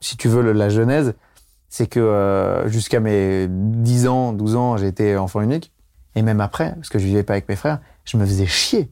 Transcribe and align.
si 0.00 0.16
tu 0.16 0.28
veux, 0.28 0.52
la 0.52 0.68
genèse, 0.68 1.14
c'est 1.68 1.86
que 1.86 2.00
euh, 2.00 2.68
jusqu'à 2.68 3.00
mes 3.00 3.46
10 3.48 4.08
ans, 4.08 4.32
12 4.32 4.56
ans, 4.56 4.76
été 4.76 5.16
enfant 5.16 5.40
unique. 5.40 5.72
Et 6.16 6.22
même 6.22 6.40
après, 6.40 6.74
parce 6.74 6.88
que 6.88 6.98
je 6.98 7.04
vivais 7.04 7.22
pas 7.22 7.34
avec 7.34 7.48
mes 7.48 7.56
frères, 7.56 7.80
je 8.04 8.16
me 8.16 8.26
faisais 8.26 8.46
chier. 8.46 8.90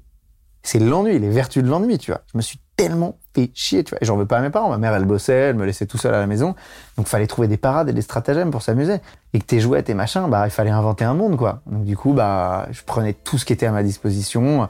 C'est 0.63 0.79
l'ennui, 0.79 1.19
les 1.19 1.31
vertus 1.31 1.63
de 1.63 1.69
l'ennui, 1.69 1.99
tu 1.99 2.11
vois. 2.11 2.21
Je 2.33 2.37
me 2.37 2.43
suis 2.43 2.61
tellement 2.77 3.19
fait 3.35 3.51
chier, 3.55 3.83
tu 3.83 3.91
vois. 3.91 3.99
Et 4.01 4.05
j'en 4.05 4.17
veux 4.17 4.27
pas 4.27 4.39
à 4.39 4.41
mes 4.41 4.51
parents. 4.51 4.69
Ma 4.69 4.79
mère, 4.79 4.95
elle 4.95 5.05
bossait, 5.05 5.33
elle 5.33 5.57
me 5.57 5.65
laissait 5.65 5.87
tout 5.87 5.99
seul 5.99 6.15
à 6.15 6.21
la 6.21 6.27
maison. 6.27 6.55
Donc, 6.97 7.09
fallait 7.09 7.27
trouver 7.27 7.49
des 7.49 7.57
parades 7.57 7.89
et 7.89 7.93
des 7.93 8.03
stratagèmes 8.03 8.51
pour 8.51 8.63
s'amuser. 8.63 8.99
Et 9.33 9.41
que 9.41 9.45
tes 9.45 9.61
jouets, 9.61 9.83
tes 9.83 9.95
machins, 9.95 10.27
bah, 10.29 10.47
il 10.47 10.51
fallait 10.51 10.71
inventer 10.71 11.05
un 11.05 11.15
monde, 11.15 11.37
quoi. 11.37 11.63
Donc, 11.67 11.85
du 11.85 11.97
coup, 11.97 12.13
bah, 12.13 12.69
je 12.71 12.83
prenais 12.85 13.15
tout 13.15 13.39
ce 13.39 13.45
qui 13.45 13.53
était 13.53 13.67
à 13.67 13.73
ma 13.73 13.83
disposition. 13.83 14.69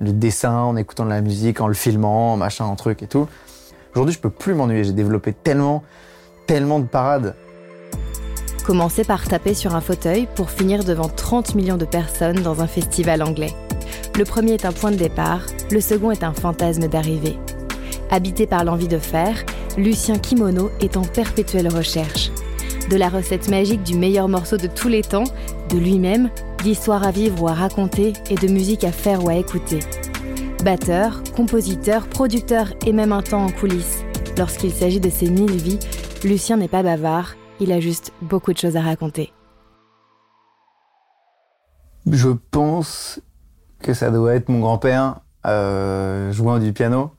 Le 0.00 0.12
dessin, 0.12 0.52
en 0.52 0.76
écoutant 0.76 1.04
de 1.04 1.10
la 1.10 1.20
musique, 1.20 1.60
en 1.60 1.66
le 1.66 1.74
filmant, 1.74 2.36
machin, 2.36 2.64
en 2.64 2.76
truc 2.76 3.02
et 3.02 3.08
tout. 3.08 3.28
Aujourd'hui, 3.98 4.14
je 4.14 4.20
peux 4.20 4.30
plus 4.30 4.54
m'ennuyer. 4.54 4.84
J'ai 4.84 4.92
développé 4.92 5.32
tellement, 5.32 5.82
tellement 6.46 6.78
de 6.78 6.86
parades. 6.86 7.34
Commencez 8.64 9.02
par 9.02 9.26
taper 9.26 9.54
sur 9.54 9.74
un 9.74 9.80
fauteuil 9.80 10.28
pour 10.36 10.50
finir 10.50 10.84
devant 10.84 11.08
30 11.08 11.56
millions 11.56 11.76
de 11.76 11.84
personnes 11.84 12.40
dans 12.42 12.62
un 12.62 12.68
festival 12.68 13.24
anglais. 13.24 13.52
Le 14.16 14.22
premier 14.24 14.52
est 14.52 14.66
un 14.66 14.70
point 14.70 14.92
de 14.92 14.96
départ, 14.96 15.40
le 15.72 15.80
second 15.80 16.12
est 16.12 16.22
un 16.22 16.32
fantasme 16.32 16.86
d'arrivée. 16.86 17.36
Habité 18.08 18.46
par 18.46 18.62
l'envie 18.62 18.86
de 18.86 18.98
faire, 18.98 19.44
Lucien 19.76 20.16
Kimono 20.16 20.70
est 20.80 20.96
en 20.96 21.02
perpétuelle 21.02 21.66
recherche. 21.66 22.30
De 22.90 22.96
la 22.96 23.08
recette 23.08 23.50
magique 23.50 23.82
du 23.82 23.96
meilleur 23.96 24.28
morceau 24.28 24.58
de 24.58 24.68
tous 24.68 24.88
les 24.88 25.02
temps, 25.02 25.24
de 25.70 25.76
lui-même, 25.76 26.30
d'histoires 26.62 27.04
à 27.04 27.10
vivre 27.10 27.42
ou 27.42 27.48
à 27.48 27.52
raconter 27.52 28.12
et 28.30 28.36
de 28.36 28.46
musique 28.46 28.84
à 28.84 28.92
faire 28.92 29.24
ou 29.24 29.28
à 29.28 29.34
écouter. 29.34 29.80
Batteur, 30.64 31.22
compositeur, 31.36 32.08
producteur 32.08 32.72
et 32.84 32.92
même 32.92 33.12
un 33.12 33.22
temps 33.22 33.44
en 33.44 33.50
coulisses. 33.50 34.02
Lorsqu'il 34.36 34.72
s'agit 34.72 34.98
de 34.98 35.08
ses 35.08 35.30
mille 35.30 35.56
vies, 35.56 35.78
Lucien 36.24 36.56
n'est 36.56 36.68
pas 36.68 36.82
bavard, 36.82 37.34
il 37.60 37.70
a 37.70 37.78
juste 37.78 38.12
beaucoup 38.22 38.52
de 38.52 38.58
choses 38.58 38.76
à 38.76 38.82
raconter. 38.82 39.32
Je 42.10 42.30
pense 42.50 43.20
que 43.80 43.94
ça 43.94 44.10
doit 44.10 44.34
être 44.34 44.48
mon 44.48 44.58
grand-père 44.58 45.20
euh, 45.46 46.32
jouant 46.32 46.58
du 46.58 46.72
piano 46.72 47.12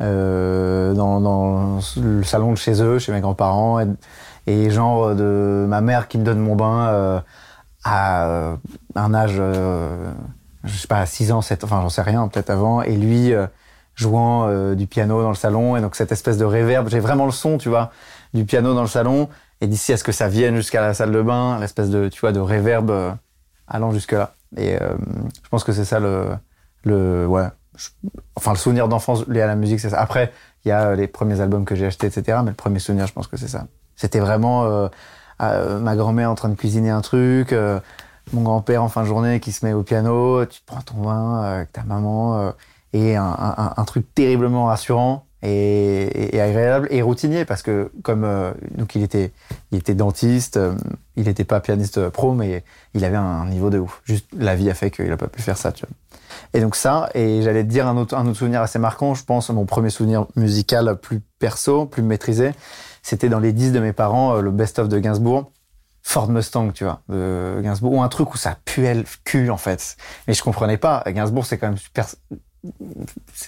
euh, 0.00 0.92
dans, 0.92 1.78
le 1.96 2.22
salon 2.24 2.50
de 2.50 2.56
chez 2.56 2.82
eux, 2.82 2.98
chez 2.98 3.12
mes 3.12 3.20
grands-parents, 3.20 3.78
et, 4.48 4.70
genre 4.70 5.14
de 5.14 5.66
ma 5.68 5.80
mère 5.80 6.08
qui 6.08 6.18
me 6.18 6.24
donne 6.24 6.40
mon 6.40 6.56
bain 6.56 6.88
euh, 6.88 7.20
à 7.84 8.56
un 8.96 9.14
âge, 9.14 9.40
je 10.64 10.76
sais 10.76 10.88
pas, 10.88 11.04
6 11.04 11.32
ans, 11.32 11.42
7 11.42 11.64
ans, 11.64 11.66
enfin 11.66 11.80
j'en 11.82 11.88
sais 11.88 12.02
rien, 12.02 12.26
peut-être 12.28 12.50
avant, 12.50 12.82
et 12.82 12.96
lui 12.96 13.32
jouant 13.94 14.74
du 14.74 14.86
piano 14.86 15.22
dans 15.22 15.28
le 15.28 15.34
salon, 15.34 15.76
et 15.76 15.80
donc 15.80 15.94
cette 15.94 16.10
espèce 16.10 16.38
de 16.38 16.44
réverb, 16.44 16.88
j'ai 16.88 17.00
vraiment 17.00 17.26
le 17.26 17.32
son, 17.32 17.58
tu 17.58 17.68
vois, 17.68 17.90
du 18.32 18.44
piano 18.44 18.74
dans 18.74 18.82
le 18.82 18.88
salon, 18.88 19.28
et 19.60 19.66
d'ici 19.66 19.92
à 19.92 19.96
ce 19.96 20.04
que 20.04 20.12
ça 20.12 20.28
vienne 20.28 20.56
jusqu'à 20.56 20.80
la 20.80 20.94
salle 20.94 21.12
de 21.12 21.22
bain, 21.22 21.58
l'espèce 21.60 21.90
de, 21.90 22.08
tu 22.08 22.20
vois, 22.20 22.32
de 22.32 22.40
réverb 22.40 22.90
allant 23.68 23.92
jusque 23.92 24.12
là. 24.12 24.34
Et 24.56 24.80
euh, 24.80 24.94
je 25.42 25.48
pense 25.48 25.64
que 25.64 25.72
c'est 25.72 25.84
ça 25.84 26.00
le, 26.00 26.28
le 26.84 27.26
ouais, 27.26 27.46
enfin 28.36 28.52
le 28.52 28.58
souvenir 28.58 28.88
d'enfance 28.88 29.26
lié 29.26 29.40
à 29.40 29.46
la 29.46 29.56
musique, 29.56 29.80
c'est 29.80 29.90
ça. 29.90 30.00
Après, 30.00 30.32
il 30.64 30.68
y 30.68 30.72
a 30.72 30.94
les 30.94 31.08
premiers 31.08 31.40
albums 31.40 31.64
que 31.64 31.74
j'ai 31.74 31.86
achetés, 31.86 32.06
etc. 32.06 32.38
Mais 32.44 32.50
le 32.50 32.56
premier 32.56 32.78
souvenir, 32.78 33.06
je 33.06 33.12
pense 33.12 33.26
que 33.26 33.36
c'est 33.36 33.48
ça. 33.48 33.66
C'était 33.96 34.20
vraiment 34.20 34.64
euh, 34.64 34.88
euh, 35.42 35.78
ma 35.78 35.96
grand-mère 35.96 36.30
en 36.30 36.34
train 36.34 36.48
de 36.48 36.54
cuisiner 36.54 36.90
un 36.90 37.00
truc, 37.00 37.54
mon 38.34 38.42
grand-père 38.42 38.82
en 38.82 38.88
fin 38.88 39.02
de 39.02 39.06
journée 39.06 39.40
qui 39.40 39.52
se 39.52 39.64
met 39.64 39.72
au 39.72 39.82
piano, 39.82 40.44
tu 40.46 40.60
prends 40.66 40.80
ton 40.80 41.02
vin 41.02 41.42
avec 41.42 41.72
ta 41.72 41.82
maman, 41.84 42.52
et 42.94 43.16
un, 43.16 43.84
truc 43.86 44.06
terriblement 44.14 44.66
rassurant 44.66 45.26
et, 45.42 46.40
agréable 46.40 46.88
et 46.90 47.02
routinier 47.02 47.44
parce 47.44 47.62
que 47.62 47.90
comme 48.02 48.24
euh, 48.24 48.52
donc 48.78 48.94
il 48.94 49.02
était 49.02 49.32
il 49.72 49.78
était 49.78 49.94
dentiste, 49.94 50.56
euh, 50.56 50.74
il 51.16 51.24
n'était 51.24 51.44
pas 51.44 51.60
pianiste 51.60 52.08
pro 52.08 52.32
mais 52.32 52.62
il 52.94 53.04
avait 53.04 53.16
un 53.16 53.46
niveau 53.46 53.68
de 53.68 53.78
ouf. 53.78 54.00
Juste 54.04 54.26
la 54.38 54.54
vie 54.54 54.70
a 54.70 54.74
fait 54.74 54.90
qu'il 54.90 55.10
a 55.10 55.16
pas 55.16 55.26
pu 55.26 55.42
faire 55.42 55.58
ça, 55.58 55.72
tu 55.72 55.84
vois. 55.84 55.94
Et 56.54 56.60
donc 56.60 56.76
ça 56.76 57.10
et 57.14 57.42
j'allais 57.42 57.64
te 57.64 57.68
dire 57.68 57.88
un 57.88 57.96
autre 57.96 58.16
un 58.16 58.26
autre 58.26 58.38
souvenir 58.38 58.62
assez 58.62 58.78
marquant, 58.78 59.14
je 59.14 59.24
pense 59.24 59.50
mon 59.50 59.66
premier 59.66 59.90
souvenir 59.90 60.26
musical 60.36 60.96
plus 60.96 61.20
perso, 61.40 61.86
plus 61.86 62.02
maîtrisé, 62.02 62.52
c'était 63.02 63.28
dans 63.28 63.40
les 63.40 63.52
10 63.52 63.72
de 63.72 63.80
mes 63.80 63.92
parents 63.92 64.36
euh, 64.36 64.40
le 64.40 64.52
best 64.52 64.78
of 64.78 64.88
de 64.88 64.98
Gainsbourg. 64.98 65.50
Ford 66.06 66.30
Mustang, 66.30 66.70
tu 66.70 66.84
vois, 66.84 67.00
de 67.08 67.60
Gainsbourg, 67.62 67.94
ou 67.94 68.02
un 68.02 68.08
truc 68.08 68.34
où 68.34 68.36
ça 68.36 68.56
puait 68.64 68.94
le 68.94 69.04
cul, 69.24 69.50
en 69.50 69.56
fait. 69.56 69.96
Mais 70.28 70.34
je 70.34 70.42
comprenais 70.42 70.76
pas. 70.76 71.02
Gainsbourg, 71.06 71.46
c'est 71.46 71.58
quand 71.58 71.66
même 71.66 71.78
super, 71.78 72.06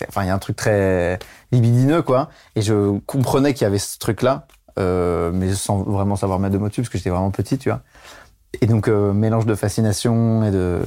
enfin, 0.09 0.25
il 0.25 0.27
y 0.27 0.31
a 0.31 0.34
un 0.34 0.39
truc 0.39 0.56
très 0.56 1.19
libidineux, 1.53 2.03
quoi. 2.03 2.31
Et 2.56 2.62
je 2.62 2.99
comprenais 3.00 3.53
qu'il 3.53 3.65
y 3.65 3.67
avait 3.67 3.78
ce 3.78 3.99
truc-là, 3.99 4.47
euh, 4.78 5.31
mais 5.33 5.55
sans 5.55 5.83
vraiment 5.83 6.17
savoir 6.17 6.39
mettre 6.39 6.55
de 6.55 6.59
mots 6.59 6.69
dessus, 6.69 6.81
parce 6.81 6.89
que 6.89 6.99
j'étais 6.99 7.11
vraiment 7.11 7.31
petit, 7.31 7.59
tu 7.59 7.69
vois. 7.69 7.83
Et 8.62 8.67
donc, 8.67 8.88
euh, 8.88 9.12
mélange 9.12 9.44
de 9.44 9.55
fascination 9.55 10.43
et 10.43 10.50
de 10.50 10.81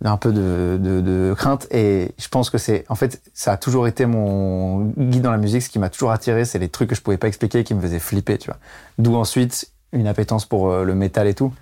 d'un 0.00 0.16
peu 0.16 0.32
de, 0.32 0.78
de, 0.82 1.00
de, 1.00 1.34
crainte. 1.36 1.68
Et 1.70 2.12
je 2.18 2.26
pense 2.26 2.50
que 2.50 2.58
c'est, 2.58 2.84
en 2.88 2.96
fait, 2.96 3.22
ça 3.34 3.52
a 3.52 3.56
toujours 3.56 3.86
été 3.86 4.04
mon 4.04 4.86
guide 4.96 5.22
dans 5.22 5.30
la 5.30 5.38
musique. 5.38 5.62
Ce 5.62 5.68
qui 5.68 5.78
m'a 5.78 5.90
toujours 5.90 6.10
attiré, 6.10 6.44
c'est 6.44 6.58
les 6.58 6.68
trucs 6.68 6.90
que 6.90 6.96
je 6.96 7.02
pouvais 7.02 7.18
pas 7.18 7.28
expliquer, 7.28 7.62
qui 7.62 7.72
me 7.72 7.80
faisaient 7.80 8.00
flipper, 8.00 8.38
tu 8.38 8.48
vois. 8.48 8.58
D'où 8.98 9.14
ensuite 9.14 9.70
une 10.00 10.06
appétence 10.06 10.44
pour 10.44 10.70
euh, 10.70 10.84
le 10.84 10.94
métal 10.94 11.26
et 11.26 11.34
tout 11.34 11.52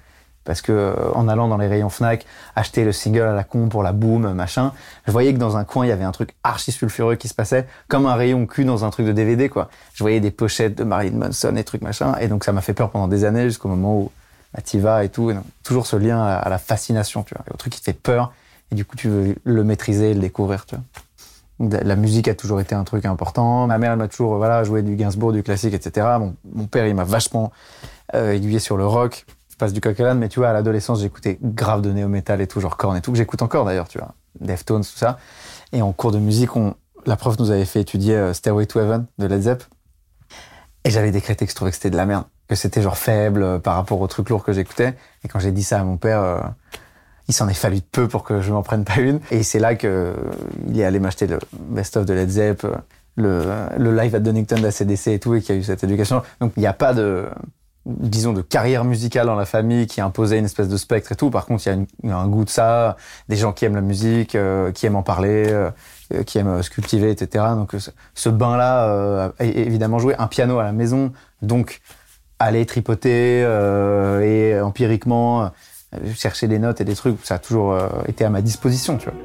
parce 0.44 0.62
que 0.62 0.72
euh, 0.72 1.12
en 1.14 1.26
allant 1.26 1.48
dans 1.48 1.56
les 1.56 1.66
rayons 1.66 1.88
Fnac, 1.88 2.26
acheter 2.54 2.84
le 2.84 2.92
single 2.92 3.22
à 3.22 3.32
la 3.32 3.44
con 3.44 3.68
pour 3.68 3.82
la 3.82 3.92
boom, 3.92 4.32
machin, 4.34 4.72
je 5.06 5.12
voyais 5.12 5.32
que 5.32 5.38
dans 5.38 5.56
un 5.56 5.64
coin 5.64 5.84
il 5.86 5.88
y 5.88 5.92
avait 5.92 6.04
un 6.04 6.12
truc 6.12 6.34
archi 6.44 6.70
sulfureux 6.70 7.16
qui 7.16 7.28
se 7.28 7.34
passait, 7.34 7.66
comme 7.88 8.06
un 8.06 8.14
rayon 8.14 8.46
cul 8.46 8.64
dans 8.64 8.84
un 8.84 8.90
truc 8.90 9.06
de 9.06 9.12
DVD 9.12 9.48
quoi. 9.48 9.70
Je 9.94 10.04
voyais 10.04 10.20
des 10.20 10.30
pochettes 10.30 10.76
de 10.76 10.84
Marilyn 10.84 11.16
Manson 11.16 11.56
et 11.56 11.64
trucs 11.64 11.82
machin, 11.82 12.14
et 12.20 12.28
donc 12.28 12.44
ça 12.44 12.52
m'a 12.52 12.60
fait 12.60 12.74
peur 12.74 12.90
pendant 12.90 13.08
des 13.08 13.24
années 13.24 13.44
jusqu'au 13.44 13.68
moment 13.68 13.98
où 13.98 14.12
bah, 14.52 14.60
t'y 14.62 14.78
vas 14.78 15.04
et 15.04 15.08
tout. 15.08 15.32
toujours 15.62 15.86
ce 15.86 15.96
lien 15.96 16.22
à, 16.22 16.48
la 16.48 16.58
fascination, 16.58 17.22
tu 17.22 17.34
vois, 17.34 17.44
au 17.52 17.56
truc 17.56 17.72
qui 17.72 17.80
te 17.80 17.86
fait 17.86 17.92
peur, 17.94 18.32
et 18.70 18.74
du 18.74 18.84
coup 18.84 18.96
tu 18.96 19.08
veux 19.08 19.34
le 19.42 19.64
maîtriser, 19.64 20.14
le 20.14 20.20
découvrir, 20.20 20.66
tu 20.66 20.76
vois. 20.76 20.84
La 21.60 21.96
musique 21.96 22.26
a 22.28 22.34
toujours 22.34 22.60
été 22.60 22.74
un 22.74 22.84
truc 22.84 23.04
important. 23.04 23.66
Ma 23.66 23.78
mère, 23.78 23.92
elle 23.92 23.98
m'a 23.98 24.08
toujours 24.08 24.36
voilà 24.36 24.64
joué 24.64 24.82
du 24.82 24.96
Gainsbourg, 24.96 25.32
du 25.32 25.42
classique, 25.42 25.72
etc. 25.72 26.06
Mon, 26.18 26.66
père, 26.66 26.86
il 26.86 26.94
m'a 26.94 27.04
vachement 27.04 27.52
euh, 28.14 28.32
aiguillé 28.32 28.58
sur 28.58 28.76
le 28.76 28.86
rock 28.86 29.24
je 29.54 29.58
passe 29.58 29.72
du 29.72 29.80
coq 29.80 30.00
à 30.00 30.14
mais 30.14 30.28
tu 30.28 30.40
vois, 30.40 30.48
à 30.48 30.52
l'adolescence, 30.52 31.00
j'écoutais 31.00 31.38
grave 31.40 31.80
de 31.80 31.92
néo-metal 31.92 32.40
et 32.40 32.48
tout, 32.48 32.60
genre 32.60 32.76
Korn 32.76 32.96
et 32.96 33.00
tout, 33.00 33.12
que 33.12 33.18
j'écoute 33.18 33.40
encore 33.40 33.64
d'ailleurs, 33.64 33.86
tu 33.86 33.98
vois, 33.98 34.14
Deftones, 34.40 34.82
tout 34.82 34.98
ça. 34.98 35.16
Et 35.72 35.80
en 35.80 35.92
cours 35.92 36.10
de 36.10 36.18
musique, 36.18 36.50
la 37.06 37.14
prof 37.14 37.38
nous 37.38 37.52
avait 37.52 37.64
fait 37.64 37.80
étudier 37.80 38.16
euh, 38.16 38.32
Stairway 38.32 38.66
to 38.66 38.80
Heaven 38.80 39.06
de 39.18 39.26
Led 39.26 39.42
Zepp. 39.42 39.62
Et 40.82 40.90
j'avais 40.90 41.12
décrété 41.12 41.44
que 41.44 41.52
je 41.52 41.54
trouvais 41.54 41.70
que 41.70 41.76
c'était 41.76 41.90
de 41.90 41.96
la 41.96 42.04
merde, 42.04 42.24
que 42.48 42.56
c'était 42.56 42.82
genre 42.82 42.98
faible 42.98 43.44
euh, 43.44 43.58
par 43.60 43.76
rapport 43.76 44.00
aux 44.00 44.08
trucs 44.08 44.28
lourds 44.28 44.42
que 44.42 44.52
j'écoutais. 44.52 44.96
Et 45.22 45.28
quand 45.28 45.38
j'ai 45.38 45.52
dit 45.52 45.62
ça 45.62 45.78
à 45.78 45.84
mon 45.84 45.98
père, 45.98 46.20
euh, 46.20 46.40
il 47.28 47.34
s'en 47.34 47.48
est 47.48 47.54
fallu 47.54 47.76
de 47.76 47.86
peu 47.90 48.08
pour 48.08 48.24
que 48.24 48.40
je 48.40 48.52
m'en 48.52 48.62
prenne 48.62 48.84
pas 48.84 49.00
une. 49.00 49.20
Et 49.30 49.42
c'est 49.42 49.58
là 49.58 49.74
que 49.74 50.14
il 50.68 50.78
est 50.78 50.84
allé 50.84 51.00
m'acheter 51.00 51.26
le 51.26 51.38
best-of 51.58 52.04
de 52.04 52.14
Led 52.14 52.30
Zepp, 52.30 52.66
le, 53.16 53.44
le 53.78 53.96
live 53.96 54.14
à 54.14 54.20
Donington 54.20 54.60
d'ACDC 54.60 55.08
et 55.08 55.18
tout, 55.18 55.34
et 55.34 55.40
qu'il 55.40 55.54
y 55.54 55.58
a 55.58 55.60
eu 55.60 55.64
cette 55.64 55.84
éducation. 55.84 56.22
Donc 56.40 56.52
il 56.56 56.60
n'y 56.60 56.66
a 56.66 56.72
pas 56.72 56.94
de 56.94 57.26
disons, 57.86 58.32
de 58.32 58.40
carrière 58.40 58.84
musicale 58.84 59.26
dans 59.26 59.34
la 59.34 59.44
famille 59.44 59.86
qui 59.86 60.00
imposait 60.00 60.38
une 60.38 60.46
espèce 60.46 60.68
de 60.68 60.76
spectre 60.76 61.12
et 61.12 61.16
tout. 61.16 61.30
Par 61.30 61.46
contre, 61.46 61.66
il 61.66 61.86
y 62.04 62.10
a, 62.10 62.16
un 62.16 62.28
goût 62.28 62.44
de 62.44 62.50
ça, 62.50 62.96
des 63.28 63.36
gens 63.36 63.52
qui 63.52 63.64
aiment 63.64 63.74
la 63.74 63.82
musique, 63.82 64.34
euh, 64.34 64.72
qui 64.72 64.86
aiment 64.86 64.96
en 64.96 65.02
parler, 65.02 65.46
euh, 65.48 65.70
euh, 66.14 66.22
qui 66.22 66.38
aiment 66.38 66.62
se 66.62 66.70
cultiver, 66.70 67.10
etc. 67.10 67.44
Donc, 67.54 67.74
ce 68.14 68.28
bain-là 68.30 69.32
évidemment 69.38 69.98
joué. 69.98 70.14
Un 70.18 70.28
piano 70.28 70.58
à 70.58 70.64
la 70.64 70.72
maison, 70.72 71.12
donc 71.42 71.80
aller 72.38 72.64
tripoter 72.66 73.40
et 74.22 74.60
empiriquement 74.60 75.50
chercher 76.14 76.48
des 76.48 76.58
notes 76.58 76.80
et 76.80 76.84
des 76.84 76.94
trucs, 76.94 77.16
ça 77.24 77.36
a 77.36 77.38
toujours 77.38 77.76
été 78.08 78.24
à 78.24 78.30
ma 78.30 78.42
disposition, 78.42 78.96
tu 78.96 79.10
vois. 79.10 79.18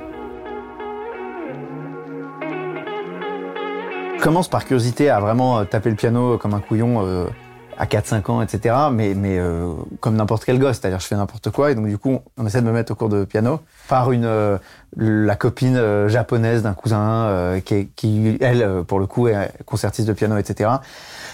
commence 4.21 4.49
par 4.49 4.65
curiosité 4.65 5.09
à 5.09 5.21
vraiment 5.21 5.63
taper 5.65 5.89
le 5.89 5.95
piano 5.95 6.37
comme 6.37 6.53
un 6.53 6.59
couillon 6.59 7.29
à 7.79 7.85
4-5 7.85 8.29
ans, 8.29 8.41
etc. 8.41 8.75
Mais, 8.91 9.13
mais 9.15 9.39
euh, 9.39 9.71
comme 10.01 10.17
n'importe 10.17 10.43
quel 10.43 10.59
gosse, 10.59 10.79
c'est-à-dire 10.79 10.99
je 10.99 11.07
fais 11.07 11.15
n'importe 11.15 11.49
quoi. 11.49 11.71
Et 11.71 11.75
donc 11.75 11.87
du 11.87 11.97
coup, 11.97 12.19
on 12.37 12.45
essaie 12.45 12.61
de 12.61 12.67
me 12.67 12.73
mettre 12.73 12.91
au 12.91 12.95
cours 12.95 13.07
de 13.07 13.23
piano 13.23 13.61
par 13.87 14.11
une 14.11 14.25
euh, 14.25 14.57
la 14.97 15.35
copine 15.35 15.77
euh, 15.77 16.09
japonaise 16.09 16.61
d'un 16.61 16.73
cousin 16.73 17.59
qui, 17.63 17.87
qui, 17.95 18.37
elle, 18.41 18.83
pour 18.85 18.99
le 18.99 19.07
coup, 19.07 19.29
est 19.29 19.49
concertiste 19.65 20.07
de 20.07 20.13
piano, 20.13 20.37
etc. 20.37 20.69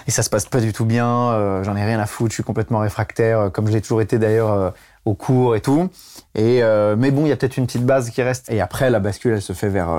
Et 0.07 0.11
ça 0.11 0.21
se 0.21 0.29
passe 0.29 0.45
pas 0.45 0.61
du 0.61 0.71
tout 0.71 0.85
bien. 0.85 1.63
J'en 1.63 1.75
ai 1.75 1.83
rien 1.83 1.99
à 1.99 2.05
foutre. 2.05 2.29
Je 2.29 2.35
suis 2.35 2.43
complètement 2.43 2.79
réfractaire, 2.79 3.49
comme 3.51 3.67
je 3.67 3.73
l'ai 3.73 3.81
toujours 3.81 4.01
été 4.01 4.19
d'ailleurs 4.19 4.73
au 5.05 5.13
cours 5.13 5.55
et 5.55 5.61
tout. 5.61 5.89
Et 6.35 6.61
mais 6.97 7.11
bon, 7.11 7.25
il 7.25 7.29
y 7.29 7.31
a 7.31 7.37
peut-être 7.37 7.57
une 7.57 7.65
petite 7.65 7.85
base 7.85 8.09
qui 8.09 8.21
reste. 8.21 8.51
Et 8.51 8.59
après, 8.59 8.89
la 8.89 8.99
bascule, 8.99 9.33
elle 9.33 9.41
se 9.41 9.53
fait 9.53 9.69
vers 9.69 9.89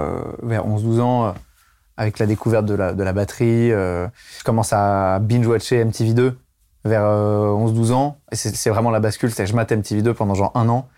vers 0.43 0.67
11-12 0.67 1.01
ans 1.01 1.35
avec 1.97 2.19
la 2.19 2.27
découverte 2.27 2.67
de 2.67 2.75
la, 2.75 2.93
de 2.93 3.03
la 3.03 3.13
batterie. 3.13 3.73
Euh, 3.73 4.07
je 4.39 4.45
commence 4.45 4.73
à 4.73 5.19
binge-watcher 5.21 5.85
MTV2 5.85 6.35
vers 6.85 7.03
11-12 7.03 7.07
euh, 7.07 7.95
ans. 7.95 8.19
Et 8.33 8.37
c'est 8.37 8.71
vraiment 8.71 8.91
la 8.91 9.01
bascule. 9.01 9.31
C'est 9.31 9.47
je 9.47 9.55
mate 9.55 9.73
MTV2 9.73 10.13
pendant 10.13 10.35
genre 10.35 10.53
un 10.55 10.69
an. 10.69 10.89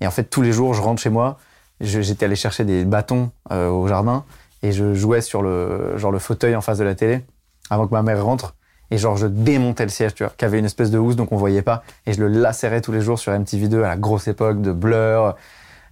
Et 0.00 0.06
en 0.06 0.10
fait, 0.10 0.24
tous 0.24 0.42
les 0.42 0.52
jours, 0.52 0.74
je 0.74 0.82
rentre 0.82 1.00
chez 1.00 1.10
moi. 1.10 1.38
J'étais 1.80 2.26
allé 2.26 2.36
chercher 2.36 2.64
des 2.64 2.84
bâtons 2.84 3.30
euh, 3.50 3.68
au 3.68 3.88
jardin 3.88 4.24
et 4.62 4.70
je 4.70 4.94
jouais 4.94 5.20
sur 5.20 5.42
le, 5.42 5.96
genre 5.96 6.12
le 6.12 6.20
fauteuil 6.20 6.54
en 6.54 6.60
face 6.60 6.78
de 6.78 6.84
la 6.84 6.94
télé 6.94 7.24
avant 7.70 7.88
que 7.88 7.92
ma 7.92 8.02
mère 8.02 8.24
rentre. 8.24 8.54
Et 8.92 8.98
genre, 8.98 9.16
je 9.16 9.26
démontais 9.26 9.84
le 9.84 9.88
siège, 9.88 10.14
tu 10.14 10.22
vois, 10.22 10.34
qui 10.36 10.44
avait 10.44 10.58
une 10.58 10.66
espèce 10.66 10.90
de 10.90 10.98
housse, 10.98 11.16
donc 11.16 11.32
on 11.32 11.38
voyait 11.38 11.62
pas. 11.62 11.82
Et 12.04 12.12
je 12.12 12.20
le 12.20 12.28
lacérais 12.28 12.82
tous 12.82 12.92
les 12.92 13.00
jours 13.00 13.18
sur 13.18 13.32
MTV2 13.32 13.78
à 13.78 13.88
la 13.88 13.96
grosse 13.96 14.28
époque 14.28 14.60
de 14.60 14.70
Blur, 14.70 15.34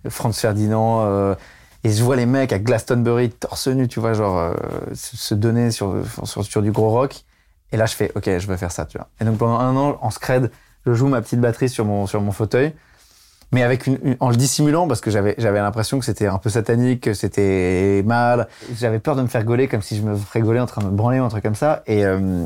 Franz 0.07 0.39
Ferdinand. 0.39 1.07
Euh, 1.07 1.35
et 1.83 1.91
je 1.91 2.05
vois 2.05 2.15
les 2.15 2.27
mecs 2.27 2.53
à 2.53 2.59
Glastonbury, 2.59 3.31
torse 3.31 3.69
nu, 3.69 3.89
tu 3.89 4.01
vois, 4.01 4.13
genre, 4.13 4.39
euh, 4.39 4.53
se 4.93 5.35
donner 5.35 5.71
sur, 5.71 5.95
sur, 6.25 6.45
sur, 6.45 6.61
du 6.61 6.73
gros 6.73 6.91
rock. 6.91 7.25
Et 7.73 7.79
là, 7.79 7.87
je 7.87 7.95
fais, 7.95 8.13
OK, 8.17 8.25
je 8.27 8.47
vais 8.47 8.59
faire 8.59 8.71
ça, 8.71 8.85
tu 8.85 8.99
vois. 8.99 9.09
Et 9.19 9.25
donc, 9.25 9.39
pendant 9.39 9.59
un 9.59 9.75
an, 9.77 9.97
en 10.03 10.11
scred, 10.11 10.51
je 10.85 10.93
joue 10.93 11.09
ma 11.09 11.23
petite 11.23 11.41
batterie 11.41 11.71
sur 11.71 11.87
mon, 11.87 12.07
sur 12.07 12.21
mon 12.21 12.33
fauteuil 12.33 12.75
mais 13.53 13.63
avec 13.63 13.87
une, 13.87 14.17
en 14.21 14.31
le 14.31 14.37
dissimulant 14.37 14.87
parce 14.87 15.01
que 15.01 15.11
j'avais 15.11 15.35
j'avais 15.39 15.59
l'impression 15.59 15.99
que 15.99 16.05
c'était 16.05 16.29
un 16.29 16.39
peu 16.39 16.51
satanique, 16.51 17.01
que 17.01 17.15
c'était 17.15 18.01
mal. 18.07 18.47
J'avais 18.79 19.01
peur 19.01 19.17
de 19.17 19.23
me 19.23 19.27
faire 19.27 19.45
gauler 19.45 19.67
comme 19.67 19.83
si 19.83 19.97
je 19.97 20.03
me 20.03 20.15
ferais 20.17 20.41
gauler 20.41 20.61
en 20.61 20.67
train 20.67 20.83
de 20.83 20.87
me 20.87 20.93
branler 20.93 21.19
ou 21.19 21.25
un 21.25 21.29
truc 21.29 21.43
comme 21.43 21.57
ça. 21.57 21.83
Et 21.87 22.05
euh, 22.05 22.45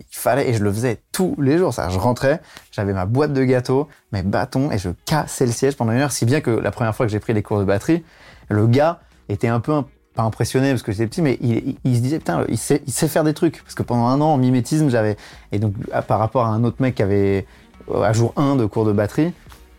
il 0.00 0.06
fallait 0.10 0.48
et 0.48 0.54
je 0.54 0.62
le 0.62 0.72
faisais 0.72 1.00
tous 1.12 1.34
les 1.38 1.58
jours. 1.58 1.72
Ça, 1.74 1.88
je 1.88 1.98
rentrais, 1.98 2.40
j'avais 2.72 2.92
ma 2.92 3.06
boîte 3.06 3.32
de 3.32 3.44
gâteaux, 3.44 3.88
mes 4.12 4.22
bâtons 4.22 4.70
et 4.70 4.78
je 4.78 4.90
cassais 5.04 5.46
le 5.46 5.52
siège 5.52 5.76
pendant 5.76 5.92
une 5.92 6.00
heure. 6.00 6.12
Si 6.12 6.24
bien 6.24 6.40
que 6.40 6.50
la 6.50 6.70
première 6.70 6.94
fois 6.94 7.06
que 7.06 7.12
j'ai 7.12 7.20
pris 7.20 7.32
les 7.32 7.42
cours 7.42 7.58
de 7.58 7.64
batterie, 7.64 8.04
le 8.48 8.66
gars 8.66 9.00
était 9.28 9.48
un 9.48 9.60
peu 9.60 9.82
pas 10.14 10.22
impressionné 10.22 10.70
parce 10.70 10.82
que 10.82 10.92
j'étais 10.92 11.06
petit, 11.06 11.20
mais 11.20 11.38
il, 11.42 11.96
se 11.96 12.00
disait 12.00 12.18
putain, 12.18 12.44
il 12.48 12.56
sait, 12.56 12.80
faire 12.86 13.24
des 13.24 13.34
trucs 13.34 13.62
parce 13.62 13.74
que 13.74 13.82
pendant 13.82 14.06
un 14.06 14.20
an 14.22 14.32
en 14.32 14.38
mimétisme 14.38 14.88
j'avais 14.88 15.16
et 15.52 15.58
donc 15.58 15.74
par 16.08 16.18
rapport 16.18 16.46
à 16.46 16.48
un 16.48 16.64
autre 16.64 16.78
mec 16.80 16.94
qui 16.94 17.02
avait 17.02 17.46
à 17.94 18.14
jour 18.14 18.32
1 18.36 18.56
de 18.56 18.64
cours 18.64 18.86
de 18.86 18.92
batterie 18.92 19.34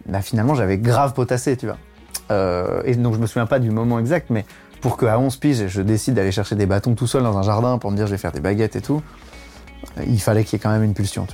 bah, 0.07 0.21
finalement, 0.21 0.55
j'avais 0.55 0.77
grave 0.77 1.13
potassé, 1.13 1.57
tu 1.57 1.65
vois. 1.65 1.77
Euh, 2.31 2.81
et 2.85 2.95
donc, 2.95 3.13
je 3.13 3.19
me 3.19 3.27
souviens 3.27 3.45
pas 3.45 3.59
du 3.59 3.71
moment 3.71 3.99
exact, 3.99 4.29
mais 4.29 4.45
pour 4.81 4.97
qu'à 4.97 5.19
11 5.19 5.35
piges, 5.37 5.67
je 5.67 5.81
décide 5.81 6.13
d'aller 6.13 6.31
chercher 6.31 6.55
des 6.55 6.65
bâtons 6.65 6.95
tout 6.95 7.07
seul 7.07 7.23
dans 7.23 7.37
un 7.37 7.43
jardin 7.43 7.77
pour 7.77 7.91
me 7.91 7.95
dire 7.95 8.07
je 8.07 8.11
vais 8.11 8.17
faire 8.17 8.31
des 8.31 8.39
baguettes 8.39 8.75
et 8.75 8.81
tout, 8.81 9.01
il 10.05 10.21
fallait 10.21 10.43
qu'il 10.43 10.53
y 10.53 10.55
ait 10.59 10.63
quand 10.63 10.71
même 10.71 10.83
une 10.83 10.93
pulsion. 10.93 11.27